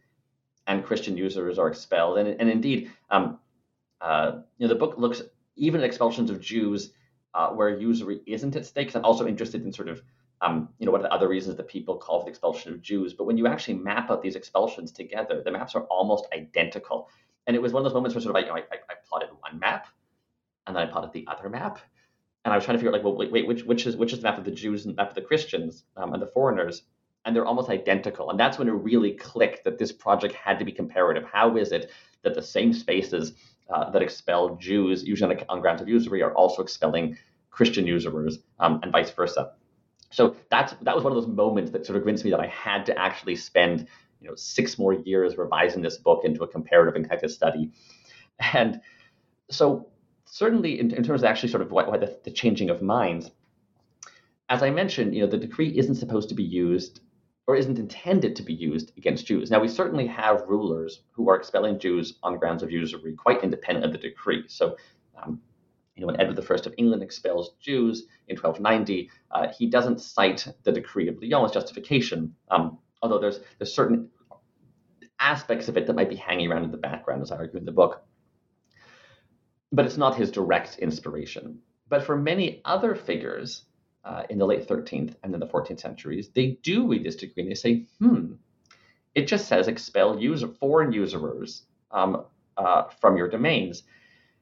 and 0.67 0.85
Christian 0.85 1.17
users 1.17 1.59
are 1.59 1.69
expelled. 1.69 2.19
And, 2.19 2.29
and 2.29 2.49
indeed, 2.49 2.91
um, 3.11 3.39
uh, 4.01 4.41
you 4.59 4.67
know, 4.67 4.73
the 4.73 4.79
book 4.79 4.95
looks 4.99 5.23
even 5.57 5.81
at 5.81 5.87
expulsions 5.87 6.31
of 6.31 6.41
Jews 6.41 6.93
uh, 7.35 7.49
where 7.49 7.71
usury 7.71 8.21
isn't 8.27 8.57
at 8.57 8.67
stake. 8.67 8.95
I'm 8.95 9.05
also 9.05 9.27
interested 9.27 9.65
in 9.65 9.73
sort 9.73 9.89
of 9.89 10.03
um, 10.43 10.69
you 10.79 10.87
know, 10.87 10.93
what 10.93 11.01
are 11.01 11.05
the 11.05 11.13
other 11.13 11.29
reasons 11.29 11.57
that 11.57 11.69
people 11.69 11.97
call 11.97 12.19
for 12.19 12.25
the 12.25 12.31
expulsion 12.31 12.73
of 12.73 12.83
Jews? 12.83 13.15
But 13.15 13.25
when 13.25 13.39
you 13.39 13.47
actually 13.47 13.75
map 13.75 14.11
out 14.11 14.23
these 14.23 14.35
expulsions 14.35 14.91
together, 14.91 15.41
the 15.41 15.53
maps 15.53 15.75
are 15.77 15.85
almost 15.85 16.27
identical. 16.35 17.09
And 17.47 17.55
it 17.55 17.63
was 17.63 17.73
one 17.73 17.81
of 17.81 17.85
those 17.85 17.95
moments 17.95 18.15
where 18.15 18.23
sort 18.23 18.37
of 18.37 18.43
I, 18.43 18.47
you 18.47 18.53
know, 18.53 18.57
I, 18.57 18.77
I 18.91 18.95
plotted 19.09 19.31
one 19.41 19.59
map, 19.61 19.87
and 20.67 20.77
then 20.77 20.83
I 20.83 20.91
plotted 20.91 21.13
the 21.13 21.27
other 21.29 21.49
map, 21.49 21.79
and 22.45 22.53
I 22.53 22.57
was 22.57 22.65
trying 22.65 22.77
to 22.77 22.79
figure 22.79 22.91
out 22.91 22.95
like, 22.95 23.05
well, 23.05 23.17
wait, 23.17 23.33
wait 23.33 23.47
which 23.47 23.63
which 23.65 23.87
is 23.87 23.97
which 23.97 24.13
is 24.13 24.19
the 24.19 24.25
map 24.25 24.39
of 24.39 24.45
the 24.45 24.51
Jews 24.51 24.85
and 24.85 24.95
the 24.95 24.97
map 24.97 25.11
of 25.11 25.15
the 25.15 25.23
Christians 25.23 25.85
um, 25.97 26.13
and 26.13 26.21
the 26.21 26.27
foreigners, 26.27 26.83
and 27.25 27.35
they're 27.35 27.47
almost 27.47 27.71
identical. 27.71 28.31
And 28.31 28.39
that's 28.39 28.59
when 28.59 28.69
it 28.69 28.73
really 28.73 29.13
clicked 29.13 29.65
that 29.65 29.79
this 29.79 29.93
project 29.93 30.35
had 30.35 30.59
to 30.59 30.65
be 30.65 30.73
comparative. 30.73 31.25
How 31.25 31.57
is 31.57 31.71
it 31.71 31.91
that 32.23 32.35
the 32.35 32.43
same 32.43 32.73
spaces 32.73 33.33
uh, 33.71 33.91
that 33.91 34.03
expel 34.03 34.57
Jews, 34.57 35.05
usually 35.05 35.45
on, 35.49 35.61
grounds 35.61 35.81
of 35.81 35.89
usury, 35.89 36.23
are 36.23 36.33
also 36.35 36.63
expelling 36.63 37.17
Christian 37.51 37.87
usurers, 37.87 38.39
um, 38.59 38.81
and 38.83 38.93
vice 38.93 39.11
versa. 39.11 39.53
So 40.11 40.37
that's 40.51 40.75
that 40.83 40.95
was 40.95 41.05
one 41.05 41.13
of 41.13 41.23
those 41.23 41.33
moments 41.33 41.71
that 41.73 41.87
sort 41.87 41.97
of 41.97 42.03
convinced 42.03 42.25
me 42.25 42.31
that 42.31 42.41
I 42.41 42.47
had 42.49 42.85
to 42.87 42.99
actually 42.99 43.37
spend 43.37 43.87
you 44.21 44.29
know 44.29 44.35
six 44.35 44.79
more 44.79 44.93
years 44.93 45.37
revising 45.37 45.83
this 45.83 45.97
book 45.97 46.25
into 46.25 46.43
a 46.45 46.49
comparative 46.49 46.97
and 46.97 47.05
connected 47.05 47.31
study, 47.31 47.71
and 48.53 48.81
so 49.51 49.89
certainly 50.27 50.81
in, 50.81 50.93
in 50.93 51.03
terms 51.03 51.23
of 51.23 51.25
actually 51.27 51.51
sort 51.51 51.63
of 51.63 51.71
what 51.71 51.91
the, 52.01 52.19
the 52.25 52.31
changing 52.31 52.71
of 52.71 52.83
minds, 52.83 53.31
as 54.49 54.63
I 54.63 54.71
mentioned, 54.71 55.15
you 55.15 55.23
know 55.23 55.27
the 55.29 55.39
decree 55.39 55.77
isn't 55.79 55.97
supposed 55.97 56.29
to 56.29 56.35
be 56.35 56.45
used 56.45 57.01
or 57.47 57.57
isn't 57.57 57.79
intended 57.79 58.37
to 58.37 58.43
be 58.43 58.55
used 58.55 58.93
against 58.97 59.27
Jews. 59.27 59.51
Now, 59.51 59.61
we 59.61 59.69
certainly 59.69 60.07
have 60.07 60.43
rulers 60.47 61.03
who 61.11 61.29
are 61.29 61.37
expelling 61.37 61.79
Jews 61.79 62.19
on 62.23 62.39
grounds 62.39 62.63
of 62.63 62.71
usury, 62.71 63.15
quite 63.15 63.43
independent 63.43 63.85
of 63.85 63.93
the 63.93 63.99
decree. 63.99 64.45
So, 64.47 64.77
um, 65.21 65.41
you 65.97 66.01
know, 66.01 66.07
when 66.07 66.21
Edward 66.21 66.39
I 66.39 66.55
of 66.55 66.75
England 66.79 67.03
expels 67.03 67.55
Jews 67.61 68.07
in 68.29 68.37
1290, 68.37 69.11
uh, 69.31 69.49
he 69.49 69.67
doesn't 69.67 70.01
cite 70.01 70.47
the 70.63 70.73
decree 70.73 71.09
of 71.09 71.21
Lyon 71.21 71.45
as 71.45 71.51
justification, 71.51 72.35
um, 72.51 72.79
although 73.03 73.19
there's 73.19 73.41
there's 73.59 73.75
certain 73.75 74.09
aspects 75.19 75.69
of 75.69 75.77
it 75.77 75.87
that 75.87 75.95
might 75.95 76.09
be 76.09 76.17
hanging 76.17 76.51
around 76.51 76.65
in 76.65 76.71
the 76.71 76.77
background, 76.77 77.23
as 77.23 77.31
I 77.31 77.37
argue 77.37 77.59
in 77.59 77.65
the 77.65 77.73
book. 77.73 78.05
But 79.71 79.87
it's 79.87 79.97
not 79.97 80.17
his 80.17 80.31
direct 80.31 80.79
inspiration. 80.79 81.61
But 81.89 82.05
for 82.05 82.17
many 82.17 82.63
other 82.65 82.95
figures, 82.95 83.65
uh, 84.05 84.25
in 84.31 84.39
the 84.39 84.47
late 84.47 84.67
13th 84.69 85.15
and 85.23 85.33
then 85.33 85.41
the 85.41 85.47
14th 85.47 85.81
centuries, 85.81 86.31
they 86.35 86.59
do 86.63 86.89
read 86.89 87.05
this 87.05 87.17
decree 87.17 87.43
and 87.43 87.51
they 87.51 87.55
say, 87.55 87.87
hmm, 87.99 88.35
it 89.15 89.27
just 89.27 89.47
says 89.49 89.69
expel 89.69 90.19
user, 90.19 90.49
foreign 90.49 90.93
usurers 90.93 91.63
um, 91.91 92.25
uh, 92.57 92.85
from 93.01 93.17
your 93.17 93.29
domains. 93.29 93.83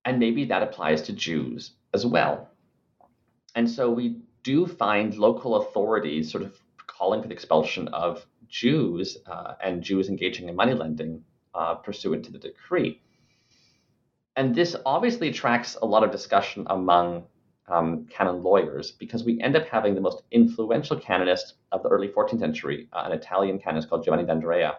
And 0.05 0.19
maybe 0.19 0.47
that 0.47 0.63
applies 0.63 1.03
to 1.03 1.13
Jews 1.13 1.73
as 1.93 2.07
well. 2.07 2.49
And 3.55 3.69
so 3.69 3.91
we 3.91 4.21
do 4.43 4.67
find 4.67 5.17
local 5.17 5.57
authorities 5.57 6.31
sort 6.31 6.45
of 6.45 6.59
calling 6.87 7.21
for 7.21 7.29
the 7.29 7.35
expulsion 7.35 7.89
of 7.89 8.25
Jews 8.49 9.19
uh, 9.27 9.55
and 9.63 9.83
Jews 9.83 10.09
engaging 10.09 10.49
in 10.49 10.57
money 10.57 10.75
lending 10.75 11.25
uh, 11.55 11.75
pursuant 11.75 12.25
to 12.27 12.33
the 12.33 12.39
decree. 12.39 13.01
And 14.37 14.55
this 14.55 14.77
obviously 14.87 15.29
attracts 15.29 15.77
a 15.81 15.87
lot 15.87 16.05
of 16.05 16.11
discussion 16.11 16.67
among 16.71 17.25
um, 17.71 18.07
canon 18.11 18.43
lawyers 18.43 18.91
because 18.93 19.25
we 19.25 19.41
end 19.41 19.57
up 19.57 19.67
having 19.67 19.95
the 19.95 20.01
most 20.01 20.23
influential 20.31 20.99
canonist 20.99 21.55
of 21.73 21.83
the 21.83 21.89
early 21.89 22.09
14th 22.09 22.41
century, 22.41 22.89
uh, 22.93 23.03
an 23.07 23.13
Italian 23.13 23.59
canonist 23.59 23.89
called 23.89 24.05
Giovanni 24.05 24.25
d'Andrea, 24.25 24.79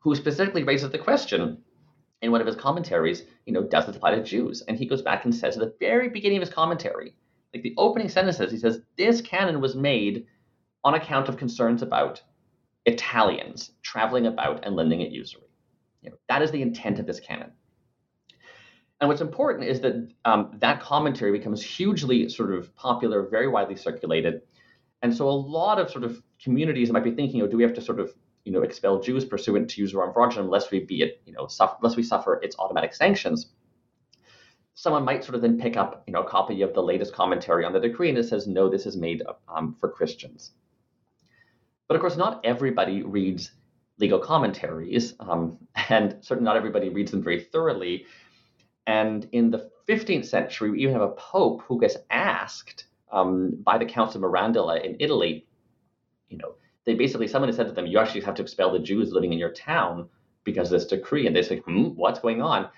who 0.00 0.14
specifically 0.14 0.64
raises 0.64 0.90
the 0.90 0.98
question 0.98 1.58
in 2.20 2.30
one 2.30 2.40
of 2.40 2.46
his 2.46 2.56
commentaries, 2.56 3.24
you 3.46 3.52
know, 3.52 3.62
does 3.62 3.86
this 3.86 3.96
apply 3.96 4.14
to 4.14 4.22
Jews? 4.22 4.62
And 4.62 4.78
he 4.78 4.86
goes 4.86 5.02
back 5.02 5.24
and 5.24 5.34
says 5.34 5.56
at 5.56 5.60
the 5.60 5.74
very 5.80 6.08
beginning 6.08 6.38
of 6.38 6.46
his 6.46 6.54
commentary, 6.54 7.14
like 7.52 7.62
the 7.62 7.74
opening 7.76 8.08
sentences, 8.08 8.52
he 8.52 8.58
says, 8.58 8.80
this 8.96 9.20
canon 9.20 9.60
was 9.60 9.74
made 9.74 10.26
on 10.84 10.94
account 10.94 11.28
of 11.28 11.36
concerns 11.36 11.82
about 11.82 12.22
Italians 12.86 13.72
traveling 13.82 14.26
about 14.26 14.64
and 14.64 14.76
lending 14.76 15.02
at 15.02 15.12
usury. 15.12 15.42
You 16.02 16.10
know, 16.10 16.16
that 16.28 16.42
is 16.42 16.50
the 16.50 16.62
intent 16.62 16.98
of 16.98 17.06
this 17.06 17.20
canon. 17.20 17.52
And 19.02 19.08
what's 19.08 19.20
important 19.20 19.68
is 19.68 19.80
that 19.80 20.12
um, 20.24 20.52
that 20.60 20.80
commentary 20.80 21.32
becomes 21.32 21.60
hugely 21.60 22.28
sort 22.28 22.54
of 22.54 22.72
popular, 22.76 23.26
very 23.28 23.48
widely 23.48 23.74
circulated. 23.74 24.42
And 25.02 25.12
so 25.12 25.28
a 25.28 25.30
lot 25.30 25.80
of 25.80 25.90
sort 25.90 26.04
of 26.04 26.22
communities 26.40 26.92
might 26.92 27.02
be 27.02 27.10
thinking, 27.10 27.42
oh, 27.42 27.48
do 27.48 27.56
we 27.56 27.64
have 27.64 27.74
to 27.74 27.80
sort 27.80 27.98
of 27.98 28.14
you 28.44 28.52
know 28.52 28.62
expel 28.62 29.00
Jews 29.00 29.24
pursuant 29.24 29.70
to 29.70 29.82
and 29.82 30.14
fraudulent 30.14 30.46
unless 30.46 30.70
we 30.70 30.84
be 30.84 31.02
it 31.02 31.20
you 31.26 31.32
know 31.32 31.48
suffer, 31.48 31.74
unless 31.82 31.96
we 31.96 32.04
suffer 32.04 32.40
its 32.44 32.54
automatic 32.60 32.94
sanctions? 32.94 33.50
Someone 34.74 35.04
might 35.04 35.24
sort 35.24 35.34
of 35.34 35.42
then 35.42 35.58
pick 35.58 35.76
up 35.76 36.04
you 36.06 36.12
know 36.12 36.22
a 36.22 36.28
copy 36.28 36.62
of 36.62 36.72
the 36.72 36.80
latest 36.80 37.12
commentary 37.12 37.64
on 37.64 37.72
the 37.72 37.80
decree 37.80 38.08
and 38.08 38.16
it 38.16 38.28
says 38.28 38.46
no, 38.46 38.68
this 38.68 38.86
is 38.86 38.96
made 38.96 39.24
um, 39.48 39.74
for 39.80 39.88
Christians. 39.90 40.52
But 41.88 41.96
of 41.96 42.02
course, 42.02 42.16
not 42.16 42.40
everybody 42.44 43.02
reads 43.02 43.50
legal 43.98 44.20
commentaries, 44.20 45.14
um, 45.18 45.58
and 45.88 46.18
certainly 46.20 46.44
not 46.44 46.56
everybody 46.56 46.88
reads 46.88 47.10
them 47.10 47.20
very 47.20 47.40
thoroughly. 47.40 48.06
And 48.86 49.28
in 49.32 49.50
the 49.50 49.70
15th 49.88 50.26
century, 50.26 50.70
we 50.70 50.80
even 50.80 50.94
have 50.94 51.02
a 51.02 51.10
pope 51.10 51.62
who 51.62 51.80
gets 51.80 51.96
asked 52.10 52.86
um, 53.12 53.58
by 53.62 53.78
the 53.78 53.84
Council 53.84 54.24
of 54.24 54.30
Mirandola 54.30 54.82
in 54.84 54.96
Italy, 54.98 55.46
you 56.28 56.38
know, 56.38 56.54
they 56.84 56.94
basically, 56.94 57.28
someone 57.28 57.52
said 57.52 57.68
to 57.68 57.72
them, 57.72 57.86
you 57.86 57.98
actually 57.98 58.22
have 58.22 58.34
to 58.34 58.42
expel 58.42 58.72
the 58.72 58.78
Jews 58.78 59.12
living 59.12 59.32
in 59.32 59.38
your 59.38 59.52
town 59.52 60.08
because 60.44 60.72
of 60.72 60.80
this 60.80 60.88
decree. 60.88 61.26
And 61.26 61.36
they 61.36 61.42
say, 61.42 61.58
hmm, 61.58 61.88
what's 61.88 62.20
going 62.20 62.42
on? 62.42 62.68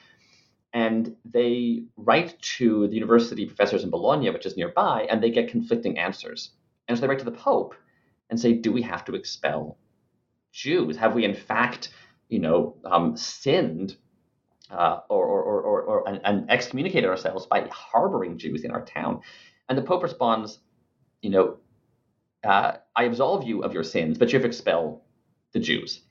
And 0.75 1.17
they 1.25 1.85
write 1.97 2.39
to 2.59 2.89
the 2.89 2.95
university 2.95 3.47
professors 3.47 3.85
in 3.85 3.91
Bologna, 3.91 4.29
which 4.31 4.45
is 4.45 4.57
nearby, 4.57 5.07
and 5.09 5.23
they 5.23 5.31
get 5.31 5.49
conflicting 5.49 5.99
answers. 5.99 6.51
And 6.89 6.99
so 6.99 7.01
they 7.01 7.09
write 7.09 7.21
to 7.21 7.25
the 7.25 7.31
Pope 7.31 7.75
and 8.29 8.39
say, 8.39 8.53
do 8.55 8.73
we 8.73 8.83
have 8.83 9.05
to 9.07 9.15
expel 9.15 9.79
Jews? 10.53 10.97
Have 10.97 11.15
we 11.15 11.25
in 11.25 11.35
fact, 11.35 11.91
you 12.29 12.41
know, 12.41 12.77
um, 12.85 13.17
sinned 13.17 13.97
uh, 14.71 15.01
or, 15.09 15.25
or, 15.27 15.43
or, 15.43 15.83
or, 15.83 16.09
and, 16.09 16.21
and 16.25 16.51
excommunicated 16.51 17.09
ourselves 17.09 17.47
by 17.47 17.69
harboring 17.71 18.39
Jews 18.39 18.65
in 18.65 18.71
our 18.71 18.85
town. 18.85 19.21
And 19.69 19.79
the 19.79 19.83
Pope 19.83 20.03
responds, 20.03 20.59
you 21.23 21.31
know, 21.31 21.59
uh, 22.45 22.79
I 22.95 23.05
absolve 23.05 23.45
you 23.45 23.63
of 23.63 23.73
your 23.73 23.85
sins, 23.85 24.19
but 24.19 24.33
you 24.33 24.37
have 24.37 24.43
to 24.43 24.49
expel 24.49 25.05
the 25.53 25.61
Jews. 25.61 26.03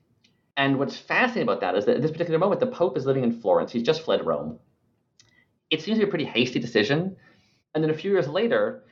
And 0.57 0.77
what's 0.77 0.97
fascinating 0.97 1.43
about 1.43 1.61
that 1.61 1.75
is 1.75 1.85
that 1.85 1.97
at 1.97 2.01
this 2.01 2.11
particular 2.11 2.39
moment, 2.39 2.59
the 2.59 2.67
Pope 2.67 2.97
is 2.97 3.05
living 3.05 3.23
in 3.23 3.41
Florence. 3.41 3.71
He's 3.71 3.83
just 3.83 4.03
fled 4.03 4.25
Rome. 4.25 4.59
It 5.69 5.81
seems 5.81 5.97
to 5.97 6.05
be 6.05 6.07
a 6.07 6.09
pretty 6.09 6.25
hasty 6.25 6.59
decision. 6.59 7.15
And 7.73 7.83
then 7.83 7.89
a 7.89 7.93
few 7.95 8.11
years 8.11 8.27
later, 8.27 8.83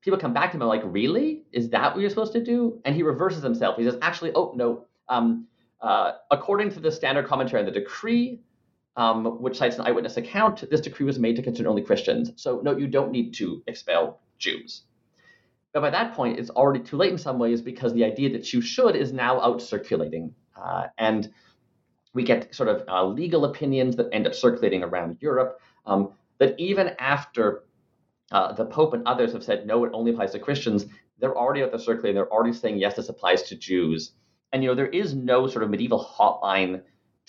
people 0.00 0.18
come 0.18 0.32
back 0.32 0.50
to 0.50 0.56
him 0.56 0.62
and 0.62 0.68
like, 0.68 0.82
really? 0.84 1.44
Is 1.52 1.70
that 1.70 1.94
what 1.94 2.00
you're 2.00 2.10
supposed 2.10 2.32
to 2.32 2.42
do? 2.42 2.80
And 2.84 2.94
he 2.94 3.02
reverses 3.02 3.42
himself. 3.42 3.76
He 3.76 3.84
says, 3.84 3.98
actually, 4.00 4.32
oh, 4.34 4.52
no. 4.56 4.86
Um, 5.08 5.46
uh, 5.80 6.12
according 6.30 6.70
to 6.72 6.80
the 6.80 6.92
standard 6.92 7.26
commentary 7.26 7.60
on 7.60 7.66
the 7.66 7.72
decree, 7.72 8.40
um, 8.96 9.40
which 9.40 9.56
cites 9.56 9.76
an 9.76 9.86
eyewitness 9.86 10.16
account, 10.16 10.68
this 10.70 10.80
decree 10.80 11.06
was 11.06 11.18
made 11.18 11.36
to 11.36 11.42
concern 11.42 11.66
only 11.66 11.82
Christians. 11.82 12.32
So, 12.36 12.60
no, 12.62 12.76
you 12.76 12.86
don't 12.86 13.12
need 13.12 13.32
to 13.34 13.62
expel 13.66 14.20
Jews. 14.38 14.82
But 15.72 15.82
by 15.82 15.90
that 15.90 16.14
point, 16.14 16.38
it's 16.38 16.50
already 16.50 16.80
too 16.80 16.96
late 16.96 17.12
in 17.12 17.18
some 17.18 17.38
ways 17.38 17.62
because 17.62 17.92
the 17.92 18.04
idea 18.04 18.30
that 18.30 18.52
you 18.52 18.60
should 18.60 18.96
is 18.96 19.12
now 19.12 19.40
out 19.40 19.62
circulating. 19.62 20.34
Uh, 20.60 20.88
and 20.98 21.30
we 22.12 22.24
get 22.24 22.54
sort 22.54 22.68
of 22.68 22.82
uh, 22.88 23.04
legal 23.04 23.44
opinions 23.44 23.96
that 23.96 24.08
end 24.12 24.26
up 24.26 24.34
circulating 24.34 24.82
around 24.82 25.18
Europe 25.20 25.60
um, 25.86 26.12
that 26.38 26.58
even 26.58 26.90
after 26.98 27.64
uh, 28.32 28.52
the 28.52 28.64
Pope 28.64 28.94
and 28.94 29.06
others 29.06 29.32
have 29.32 29.44
said, 29.44 29.66
no, 29.66 29.84
it 29.84 29.92
only 29.94 30.10
applies 30.10 30.32
to 30.32 30.38
Christians, 30.38 30.86
they're 31.18 31.36
already 31.36 31.62
out 31.62 31.70
there 31.70 31.78
circulating. 31.78 32.16
They're 32.16 32.32
already 32.32 32.52
saying, 32.52 32.78
yes, 32.78 32.96
this 32.96 33.08
applies 33.08 33.42
to 33.44 33.56
Jews. 33.56 34.12
And, 34.52 34.62
you 34.62 34.68
know, 34.68 34.74
there 34.74 34.86
is 34.88 35.14
no 35.14 35.46
sort 35.46 35.62
of 35.62 35.70
medieval 35.70 36.04
hotline 36.04 36.82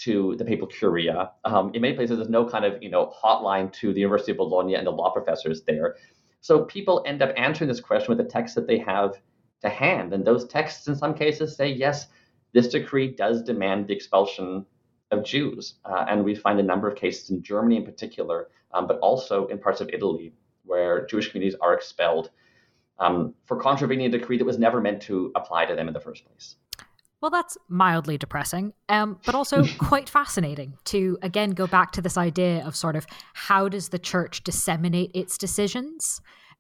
to 0.04 0.36
the 0.38 0.46
papal 0.46 0.68
curia. 0.68 1.32
Um, 1.46 1.72
in 1.74 1.82
many 1.82 1.96
places, 1.96 2.18
there's 2.18 2.30
no 2.30 2.48
kind 2.48 2.66
of 2.66 2.82
you 2.82 2.90
know 2.90 3.14
hotline 3.24 3.72
to 3.74 3.94
the 3.94 4.00
University 4.00 4.32
of 4.32 4.38
Bologna 4.38 4.76
and 4.76 4.86
the 4.86 4.92
law 4.92 5.12
professors 5.12 5.64
there. 5.64 5.96
So 6.42 6.66
people 6.66 7.04
end 7.06 7.22
up 7.22 7.34
answering 7.38 7.68
this 7.68 7.80
question 7.80 8.10
with 8.10 8.18
the 8.18 8.32
text 8.32 8.56
that 8.56 8.68
they 8.68 8.80
have 8.80 9.22
to 9.62 9.70
hand, 9.70 10.14
and 10.14 10.26
those 10.26 10.48
texts, 10.48 10.88
in 10.88 10.96
some 10.96 11.14
cases, 11.14 11.56
say 11.56 11.72
yes, 11.72 12.08
this 12.54 12.70
decree 12.70 13.10
does 13.10 13.44
demand 13.44 13.88
the 13.88 13.94
expulsion 13.94 14.66
of 15.12 15.24
Jews, 15.24 15.76
uh, 15.86 16.06
and 16.08 16.24
we 16.24 16.34
find 16.36 16.60
a 16.60 16.64
number 16.64 16.88
of 16.88 16.96
cases 16.96 17.30
in 17.30 17.44
Germany 17.44 17.78
in 17.78 17.86
particular, 17.86 18.48
um, 18.74 18.88
but 18.88 18.98
also 19.00 19.48
in 19.48 19.60
parts 19.60 19.82
of 19.82 19.90
Italy 19.94 20.34
where 20.64 21.06
Jewish 21.06 21.30
communities 21.30 21.58
are 21.62 21.74
expelled 21.74 22.30
um, 23.00 23.34
for 23.46 23.58
contravening 23.58 24.06
a 24.06 24.10
decree 24.10 24.38
that 24.38 24.46
was 24.46 24.60
never 24.60 24.80
meant 24.80 25.02
to 25.04 25.32
apply 25.36 25.66
to 25.66 25.76
them 25.76 25.88
in 25.88 25.94
the 25.94 26.00
first 26.00 26.26
place. 26.26 26.56
Well, 27.22 27.32
that's 27.32 27.58
mildly 27.70 28.18
depressing, 28.18 28.74
um, 28.90 29.20
but 29.26 29.36
also 29.36 29.64
quite 29.78 30.10
fascinating 30.10 30.78
to 30.86 31.18
again 31.22 31.52
go 31.52 31.68
back 31.68 31.92
to 31.94 32.02
this 32.02 32.18
idea 32.18 32.66
of 32.66 32.76
sort 32.76 32.96
of 32.96 33.06
how 33.34 33.70
does 33.70 33.90
the 33.90 34.00
church 34.00 34.44
disseminate 34.44 35.12
its 35.14 35.38
decisions, 35.38 36.20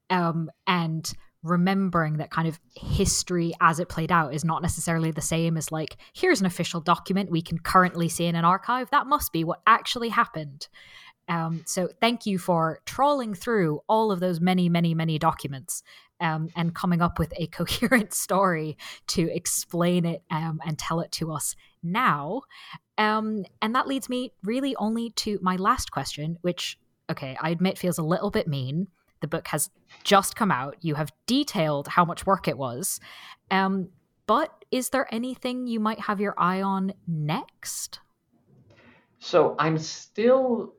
um, 0.10 0.52
and 0.68 1.12
remembering 1.44 2.18
that 2.18 2.30
kind 2.30 2.48
of 2.48 2.60
history 2.76 3.52
as 3.62 3.80
it 3.80 3.90
played 3.90 4.12
out 4.12 4.32
is 4.32 4.46
not 4.46 4.62
necessarily 4.62 5.10
the 5.10 5.22
same 5.22 5.58
as 5.58 5.72
like 5.72 5.98
here's 6.14 6.40
an 6.40 6.46
official 6.46 6.80
document 6.80 7.32
we 7.32 7.42
can 7.42 7.58
currently 7.58 8.08
see 8.08 8.26
in 8.26 8.36
an 8.36 8.46
archive. 8.46 8.90
That 8.92 9.08
must 9.08 9.34
be 9.34 9.44
what 9.44 9.62
actually 9.66 10.10
happened. 10.10 10.68
Um, 11.28 11.64
so 11.66 11.88
thank 12.00 12.26
you 12.26 12.38
for 12.38 12.80
trawling 12.86 13.34
through 13.34 13.82
all 13.88 14.12
of 14.12 14.20
those 14.20 14.42
many, 14.42 14.70
many, 14.70 14.94
many 14.94 15.18
documents 15.18 15.82
um, 16.22 16.50
and 16.56 16.74
coming 16.74 17.02
up 17.02 17.20
with 17.20 17.34
a 17.38 17.48
coherent 17.52 18.14
story 18.14 18.78
to 19.08 19.30
explain 19.34 20.06
it 20.06 20.24
um, 20.32 20.62
and 20.66 20.78
tell 20.80 21.02
it 21.02 21.12
to 21.14 21.32
us 21.32 21.56
now. 21.84 22.44
Um, 22.98 23.46
and 23.62 23.76
that 23.76 23.88
leads 23.88 24.08
me 24.08 24.32
really 24.44 24.76
only 24.78 25.10
to 25.18 25.40
my 25.42 25.56
last 25.56 25.92
question, 25.92 26.38
which, 26.42 26.80
okay, 27.10 27.38
I 27.42 27.50
admit 27.50 27.78
feels 27.78 27.98
a 27.98 28.04
little 28.04 28.32
bit 28.32 28.48
mean. 28.48 28.88
The 29.22 29.28
book 29.28 29.48
has 29.50 29.70
just 30.04 30.36
come 30.36 30.52
out. 30.52 30.78
You 30.82 30.96
have 30.96 31.12
detailed 31.28 31.88
how 31.88 32.06
much 32.06 32.26
work 32.26 32.48
it 32.48 32.58
was. 32.58 33.00
Um, 33.50 33.90
but 34.28 34.64
is 34.72 34.90
there 34.90 35.14
anything 35.14 35.68
you 35.68 35.80
might 35.80 36.00
have 36.00 36.22
your 36.22 36.34
eye 36.38 36.62
on 36.62 36.94
next? 37.08 38.00
So 39.20 39.56
I'm 39.60 39.78
still 39.78 40.74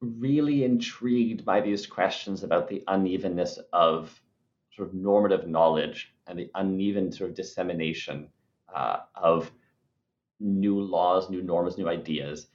really 0.00 0.64
intrigued 0.64 1.44
by 1.44 1.60
these 1.60 1.86
questions 1.86 2.42
about 2.42 2.68
the 2.68 2.82
unevenness 2.88 3.58
of 3.72 4.20
sort 4.74 4.88
of 4.88 4.94
normative 4.94 5.46
knowledge 5.46 6.12
and 6.26 6.38
the 6.38 6.50
uneven 6.54 7.12
sort 7.12 7.30
of 7.30 7.36
dissemination 7.36 8.28
uh, 8.74 8.98
of 9.14 9.50
new 10.40 10.80
laws, 10.80 11.30
new 11.30 11.42
norms, 11.42 11.78
new 11.78 11.88
ideas. 11.88 12.48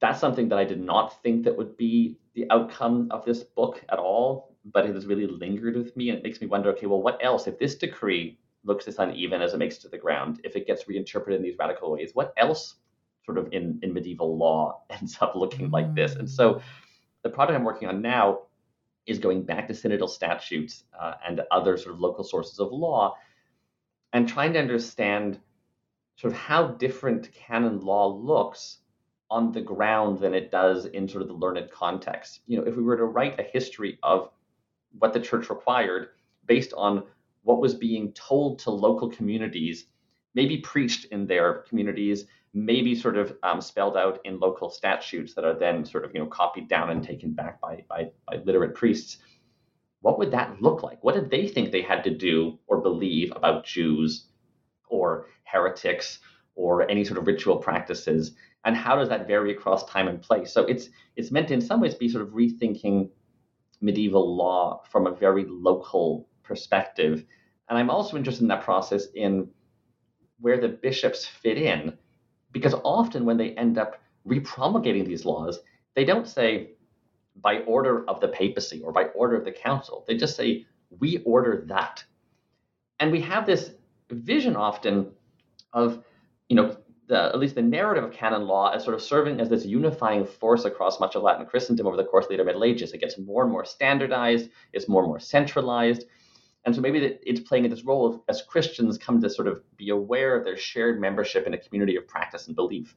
That's 0.00 0.20
something 0.20 0.48
that 0.48 0.58
I 0.58 0.64
did 0.64 0.80
not 0.80 1.22
think 1.22 1.44
that 1.44 1.56
would 1.56 1.76
be 1.76 2.18
the 2.34 2.46
outcome 2.50 3.08
of 3.10 3.24
this 3.24 3.42
book 3.42 3.84
at 3.90 3.98
all, 3.98 4.56
but 4.64 4.86
it 4.86 4.94
has 4.94 5.06
really 5.06 5.26
lingered 5.26 5.76
with 5.76 5.96
me 5.96 6.08
and 6.08 6.18
it 6.18 6.24
makes 6.24 6.40
me 6.40 6.46
wonder, 6.46 6.70
okay, 6.70 6.86
well, 6.86 7.02
what 7.02 7.22
else? 7.22 7.46
If 7.46 7.58
this 7.58 7.76
decree 7.76 8.38
looks 8.64 8.86
this 8.86 8.98
uneven 8.98 9.42
as 9.42 9.54
it 9.54 9.58
makes 9.58 9.76
it 9.76 9.82
to 9.82 9.88
the 9.88 9.98
ground, 9.98 10.40
if 10.42 10.56
it 10.56 10.66
gets 10.66 10.88
reinterpreted 10.88 11.38
in 11.38 11.44
these 11.44 11.58
radical 11.58 11.92
ways, 11.92 12.10
what 12.14 12.32
else 12.36 12.76
sort 13.24 13.38
of 13.38 13.48
in, 13.52 13.78
in 13.82 13.92
medieval 13.92 14.36
law 14.36 14.82
ends 14.90 15.18
up 15.20 15.34
looking 15.34 15.70
like 15.70 15.94
this? 15.94 16.14
And 16.16 16.28
so 16.28 16.60
the 17.22 17.30
project 17.30 17.56
I'm 17.56 17.64
working 17.64 17.88
on 17.88 18.02
now 18.02 18.40
is 19.06 19.18
going 19.18 19.42
back 19.42 19.66
to 19.68 19.74
synodal 19.74 20.08
statutes 20.08 20.84
uh, 20.98 21.14
and 21.26 21.42
other 21.50 21.76
sort 21.76 21.94
of 21.94 22.00
local 22.00 22.24
sources 22.24 22.58
of 22.58 22.72
law 22.72 23.14
and 24.12 24.28
trying 24.28 24.52
to 24.52 24.58
understand 24.58 25.38
sort 26.16 26.32
of 26.32 26.38
how 26.38 26.68
different 26.68 27.32
canon 27.32 27.80
law 27.80 28.06
looks 28.06 28.78
on 29.30 29.52
the 29.52 29.60
ground 29.60 30.20
than 30.20 30.34
it 30.34 30.50
does 30.50 30.86
in 30.86 31.08
sort 31.08 31.22
of 31.22 31.28
the 31.28 31.34
learned 31.34 31.70
context. 31.70 32.40
You 32.46 32.58
know, 32.58 32.64
if 32.64 32.76
we 32.76 32.82
were 32.82 32.96
to 32.96 33.04
write 33.04 33.40
a 33.40 33.42
history 33.42 33.98
of 34.02 34.30
what 34.98 35.12
the 35.12 35.20
church 35.20 35.50
required 35.50 36.10
based 36.46 36.72
on 36.76 37.02
what 37.42 37.60
was 37.60 37.74
being 37.74 38.12
told 38.12 38.60
to 38.60 38.70
local 38.70 39.10
communities, 39.10 39.86
maybe 40.34 40.58
preached 40.58 41.06
in 41.06 41.26
their 41.26 41.64
communities, 41.68 42.26
maybe 42.54 42.94
sort 42.94 43.16
of 43.16 43.36
um, 43.42 43.60
spelled 43.60 43.96
out 43.96 44.20
in 44.24 44.38
local 44.38 44.70
statutes 44.70 45.34
that 45.34 45.44
are 45.44 45.58
then 45.58 45.84
sort 45.84 46.04
of 46.04 46.14
you 46.14 46.20
know 46.20 46.26
copied 46.26 46.68
down 46.68 46.90
and 46.90 47.02
taken 47.02 47.32
back 47.32 47.60
by, 47.60 47.84
by, 47.88 48.10
by 48.26 48.36
literate 48.44 48.74
priests. 48.74 49.18
What 50.00 50.18
would 50.18 50.30
that 50.30 50.62
look 50.62 50.82
like? 50.82 51.02
What 51.02 51.14
did 51.14 51.30
they 51.30 51.48
think 51.48 51.72
they 51.72 51.82
had 51.82 52.04
to 52.04 52.14
do 52.14 52.58
or 52.66 52.80
believe 52.80 53.32
about 53.34 53.64
Jews 53.64 54.28
or 54.88 55.26
heretics 55.44 56.20
or 56.54 56.88
any 56.88 57.04
sort 57.04 57.18
of 57.18 57.26
ritual 57.26 57.56
practices? 57.56 58.36
And 58.64 58.76
how 58.76 58.96
does 58.96 59.08
that 59.08 59.26
vary 59.26 59.50
across 59.50 59.84
time 59.86 60.06
and 60.08 60.22
place? 60.22 60.52
So 60.52 60.64
it's 60.64 60.88
it's 61.16 61.32
meant 61.32 61.48
to 61.48 61.54
in 61.54 61.60
some 61.60 61.80
ways 61.80 61.94
be 61.94 62.08
sort 62.08 62.22
of 62.22 62.32
rethinking 62.32 63.10
medieval 63.80 64.36
law 64.36 64.82
from 64.90 65.06
a 65.06 65.14
very 65.14 65.44
local 65.48 66.28
perspective. 66.42 67.24
And 67.68 67.78
I'm 67.78 67.90
also 67.90 68.16
interested 68.16 68.42
in 68.42 68.48
that 68.48 68.62
process 68.62 69.06
in 69.14 69.48
where 70.38 70.60
the 70.60 70.68
bishops 70.68 71.26
fit 71.26 71.58
in 71.58 71.96
because 72.54 72.74
often 72.84 73.26
when 73.26 73.36
they 73.36 73.50
end 73.50 73.76
up 73.76 74.00
repromulgating 74.26 75.04
these 75.06 75.26
laws, 75.26 75.58
they 75.94 76.06
don't 76.06 76.26
say 76.26 76.70
by 77.42 77.58
order 77.62 78.08
of 78.08 78.20
the 78.20 78.28
papacy 78.28 78.80
or 78.82 78.92
by 78.92 79.06
order 79.06 79.36
of 79.36 79.44
the 79.44 79.52
council. 79.52 80.04
They 80.06 80.16
just 80.16 80.36
say, 80.36 80.64
we 81.00 81.18
order 81.26 81.64
that. 81.66 82.02
And 83.00 83.10
we 83.10 83.20
have 83.22 83.44
this 83.44 83.72
vision 84.08 84.54
often 84.54 85.10
of, 85.72 86.02
you 86.48 86.54
know, 86.56 86.76
the, 87.08 87.24
at 87.24 87.38
least 87.38 87.56
the 87.56 87.62
narrative 87.62 88.04
of 88.04 88.12
canon 88.12 88.46
law 88.46 88.70
as 88.70 88.84
sort 88.84 88.94
of 88.94 89.02
serving 89.02 89.40
as 89.40 89.48
this 89.48 89.66
unifying 89.66 90.24
force 90.24 90.64
across 90.64 91.00
much 91.00 91.16
of 91.16 91.22
Latin 91.22 91.44
Christendom 91.44 91.88
over 91.88 91.96
the 91.96 92.04
course 92.04 92.24
of 92.24 92.28
the 92.28 92.34
later 92.34 92.44
Middle 92.44 92.64
Ages. 92.64 92.92
It 92.92 93.00
gets 93.00 93.18
more 93.18 93.42
and 93.42 93.50
more 93.50 93.64
standardized, 93.64 94.48
it's 94.72 94.88
more 94.88 95.02
and 95.02 95.08
more 95.08 95.20
centralized. 95.20 96.04
And 96.64 96.74
so 96.74 96.80
maybe 96.80 97.18
it's 97.22 97.40
playing 97.40 97.68
this 97.68 97.84
role 97.84 98.24
as 98.28 98.42
Christians 98.42 98.96
come 98.96 99.20
to 99.20 99.28
sort 99.28 99.48
of 99.48 99.62
be 99.76 99.90
aware 99.90 100.34
of 100.34 100.44
their 100.44 100.56
shared 100.56 101.00
membership 101.00 101.46
in 101.46 101.54
a 101.54 101.58
community 101.58 101.96
of 101.96 102.08
practice 102.08 102.46
and 102.46 102.56
belief. 102.56 102.96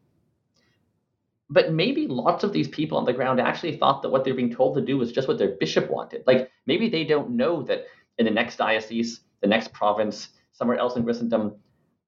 But 1.50 1.74
maybe 1.74 2.08
lots 2.08 2.44
of 2.44 2.54
these 2.54 2.68
people 2.68 2.98
on 2.98 3.06
the 3.06 3.14
ground 3.14 3.40
actually 3.40 3.78
thought 3.78 4.02
that 4.02 4.10
what 4.10 4.24
they're 4.24 4.34
being 4.34 4.54
told 4.54 4.76
to 4.76 4.82
do 4.82 4.98
was 4.98 5.12
just 5.12 5.28
what 5.28 5.38
their 5.38 5.56
bishop 5.60 5.90
wanted. 5.90 6.24
Like 6.26 6.50
maybe 6.66 6.90
they 6.90 7.04
don't 7.04 7.32
know 7.32 7.62
that 7.64 7.86
in 8.18 8.26
the 8.26 8.32
next 8.32 8.58
diocese, 8.58 9.22
the 9.42 9.48
next 9.48 9.74
province, 9.74 10.30
somewhere 10.52 10.78
else 10.78 10.96
in 10.96 11.04
Christendom, 11.04 11.56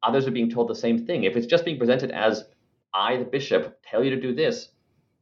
others 0.03 0.27
are 0.27 0.31
being 0.31 0.49
told 0.49 0.69
the 0.69 0.75
same 0.75 1.05
thing. 1.05 1.23
If 1.23 1.35
it's 1.35 1.47
just 1.47 1.65
being 1.65 1.77
presented 1.77 2.11
as 2.11 2.45
I, 2.93 3.17
the 3.17 3.25
bishop, 3.25 3.79
tell 3.83 4.03
you 4.03 4.09
to 4.11 4.19
do 4.19 4.33
this, 4.33 4.69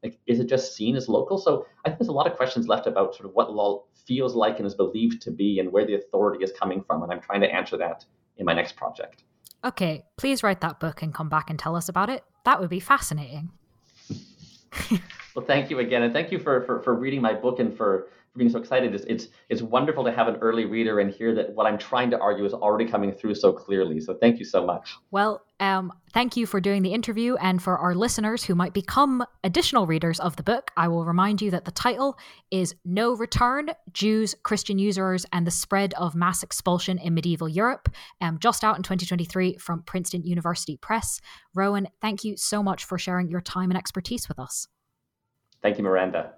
like, 0.04 0.20
is 0.28 0.40
it 0.40 0.48
just 0.48 0.76
seen 0.76 0.96
as 0.96 1.10
local? 1.10 1.38
So 1.38 1.66
I 1.84 1.90
think 1.90 2.00
there's 2.00 2.10
a 2.10 2.14
lot 2.14 2.28
of 2.28 2.38
questions 2.38 2.68
left 2.68 2.88
about 2.88 3.16
sort 3.16 3.28
of 3.28 3.36
what 3.36 3.54
law 3.54 3.84
feels 4.06 4.36
like 4.36 4.58
and 4.58 4.66
is 4.66 4.76
believed 4.76 5.22
to 5.24 5.32
be 5.32 5.60
and 5.60 5.72
where 5.72 5.86
the 5.86 5.96
authority 5.96 6.44
is 6.44 6.52
coming 6.52 6.84
from. 6.84 7.04
And 7.04 7.12
I'm 7.12 7.22
trying 7.22 7.42
to 7.42 7.54
answer 7.54 7.78
that 7.78 8.06
in 8.38 8.46
my 8.46 8.54
next 8.54 8.76
project. 8.76 9.24
Okay, 9.66 10.04
please 10.18 10.44
write 10.44 10.62
that 10.62 10.80
book 10.80 11.02
and 11.02 11.14
come 11.14 11.30
back 11.30 11.50
and 11.50 11.58
tell 11.58 11.76
us 11.76 11.90
about 11.90 12.10
it. 12.10 12.24
That 12.46 12.60
would 12.60 12.70
be 12.70 12.80
fascinating. 12.80 13.52
well, 15.36 15.46
thank 15.46 15.70
you 15.70 15.80
again. 15.80 16.04
And 16.04 16.14
thank 16.14 16.32
you 16.32 16.40
for, 16.40 16.64
for, 16.66 16.82
for 16.84 16.94
reading 16.94 17.22
my 17.22 17.34
book 17.34 17.60
and 17.60 17.76
for 17.76 18.10
for 18.38 18.40
being 18.40 18.52
so 18.52 18.60
excited. 18.60 18.94
It's, 18.94 19.04
it's, 19.06 19.28
it's 19.50 19.62
wonderful 19.62 20.04
to 20.04 20.12
have 20.12 20.28
an 20.28 20.36
early 20.38 20.66
reader 20.66 21.00
and 21.00 21.12
hear 21.12 21.34
that 21.36 21.54
what 21.54 21.66
I'm 21.66 21.78
trying 21.78 22.12
to 22.12 22.20
argue 22.20 22.46
is 22.46 22.54
already 22.54 22.86
coming 22.86 23.12
through 23.12 23.36
so 23.36 23.52
clearly. 23.52 24.00
So 24.00 24.14
thank 24.14 24.38
you 24.38 24.46
so 24.46 24.66
much. 24.66 24.96
Well, 25.10 25.42
um, 25.60 25.92
thank 26.14 26.38
you 26.38 26.46
for 26.46 26.62
doing 26.62 26.84
the 26.84 26.94
interview. 26.94 27.36
And 27.38 27.62
for 27.62 27.80
our 27.80 27.96
listeners 27.96 28.44
who 28.44 28.54
might 28.54 28.74
become 28.74 29.26
additional 29.44 29.88
readers 29.88 30.20
of 30.20 30.36
the 30.36 30.44
book, 30.44 30.70
I 30.78 30.88
will 30.88 31.04
remind 31.04 31.42
you 31.42 31.50
that 31.50 31.66
the 31.66 31.72
title 31.72 32.18
is 32.52 32.76
No 32.86 33.14
Return 33.14 33.72
Jews, 33.92 34.36
Christian 34.44 34.78
Usurers, 34.78 35.26
and 35.34 35.48
the 35.48 35.52
Spread 35.52 35.96
of 35.96 36.14
Mass 36.14 36.44
Expulsion 36.44 37.00
in 37.00 37.16
Medieval 37.16 37.50
Europe, 37.50 37.90
um, 38.22 38.38
just 38.40 38.64
out 38.64 38.78
in 38.78 38.84
2023 38.84 39.58
from 39.58 39.82
Princeton 39.82 40.24
University 40.24 40.78
Press. 40.78 41.20
Rowan, 41.56 41.88
thank 42.02 42.24
you 42.24 42.38
so 42.38 42.62
much 42.62 42.86
for 42.86 43.00
sharing 43.00 43.30
your 43.30 43.42
time 43.42 43.72
and 43.72 43.78
expertise 43.78 44.28
with 44.30 44.38
us. 44.38 44.68
Thank 45.64 45.80
you, 45.80 45.84
Miranda. 45.84 46.34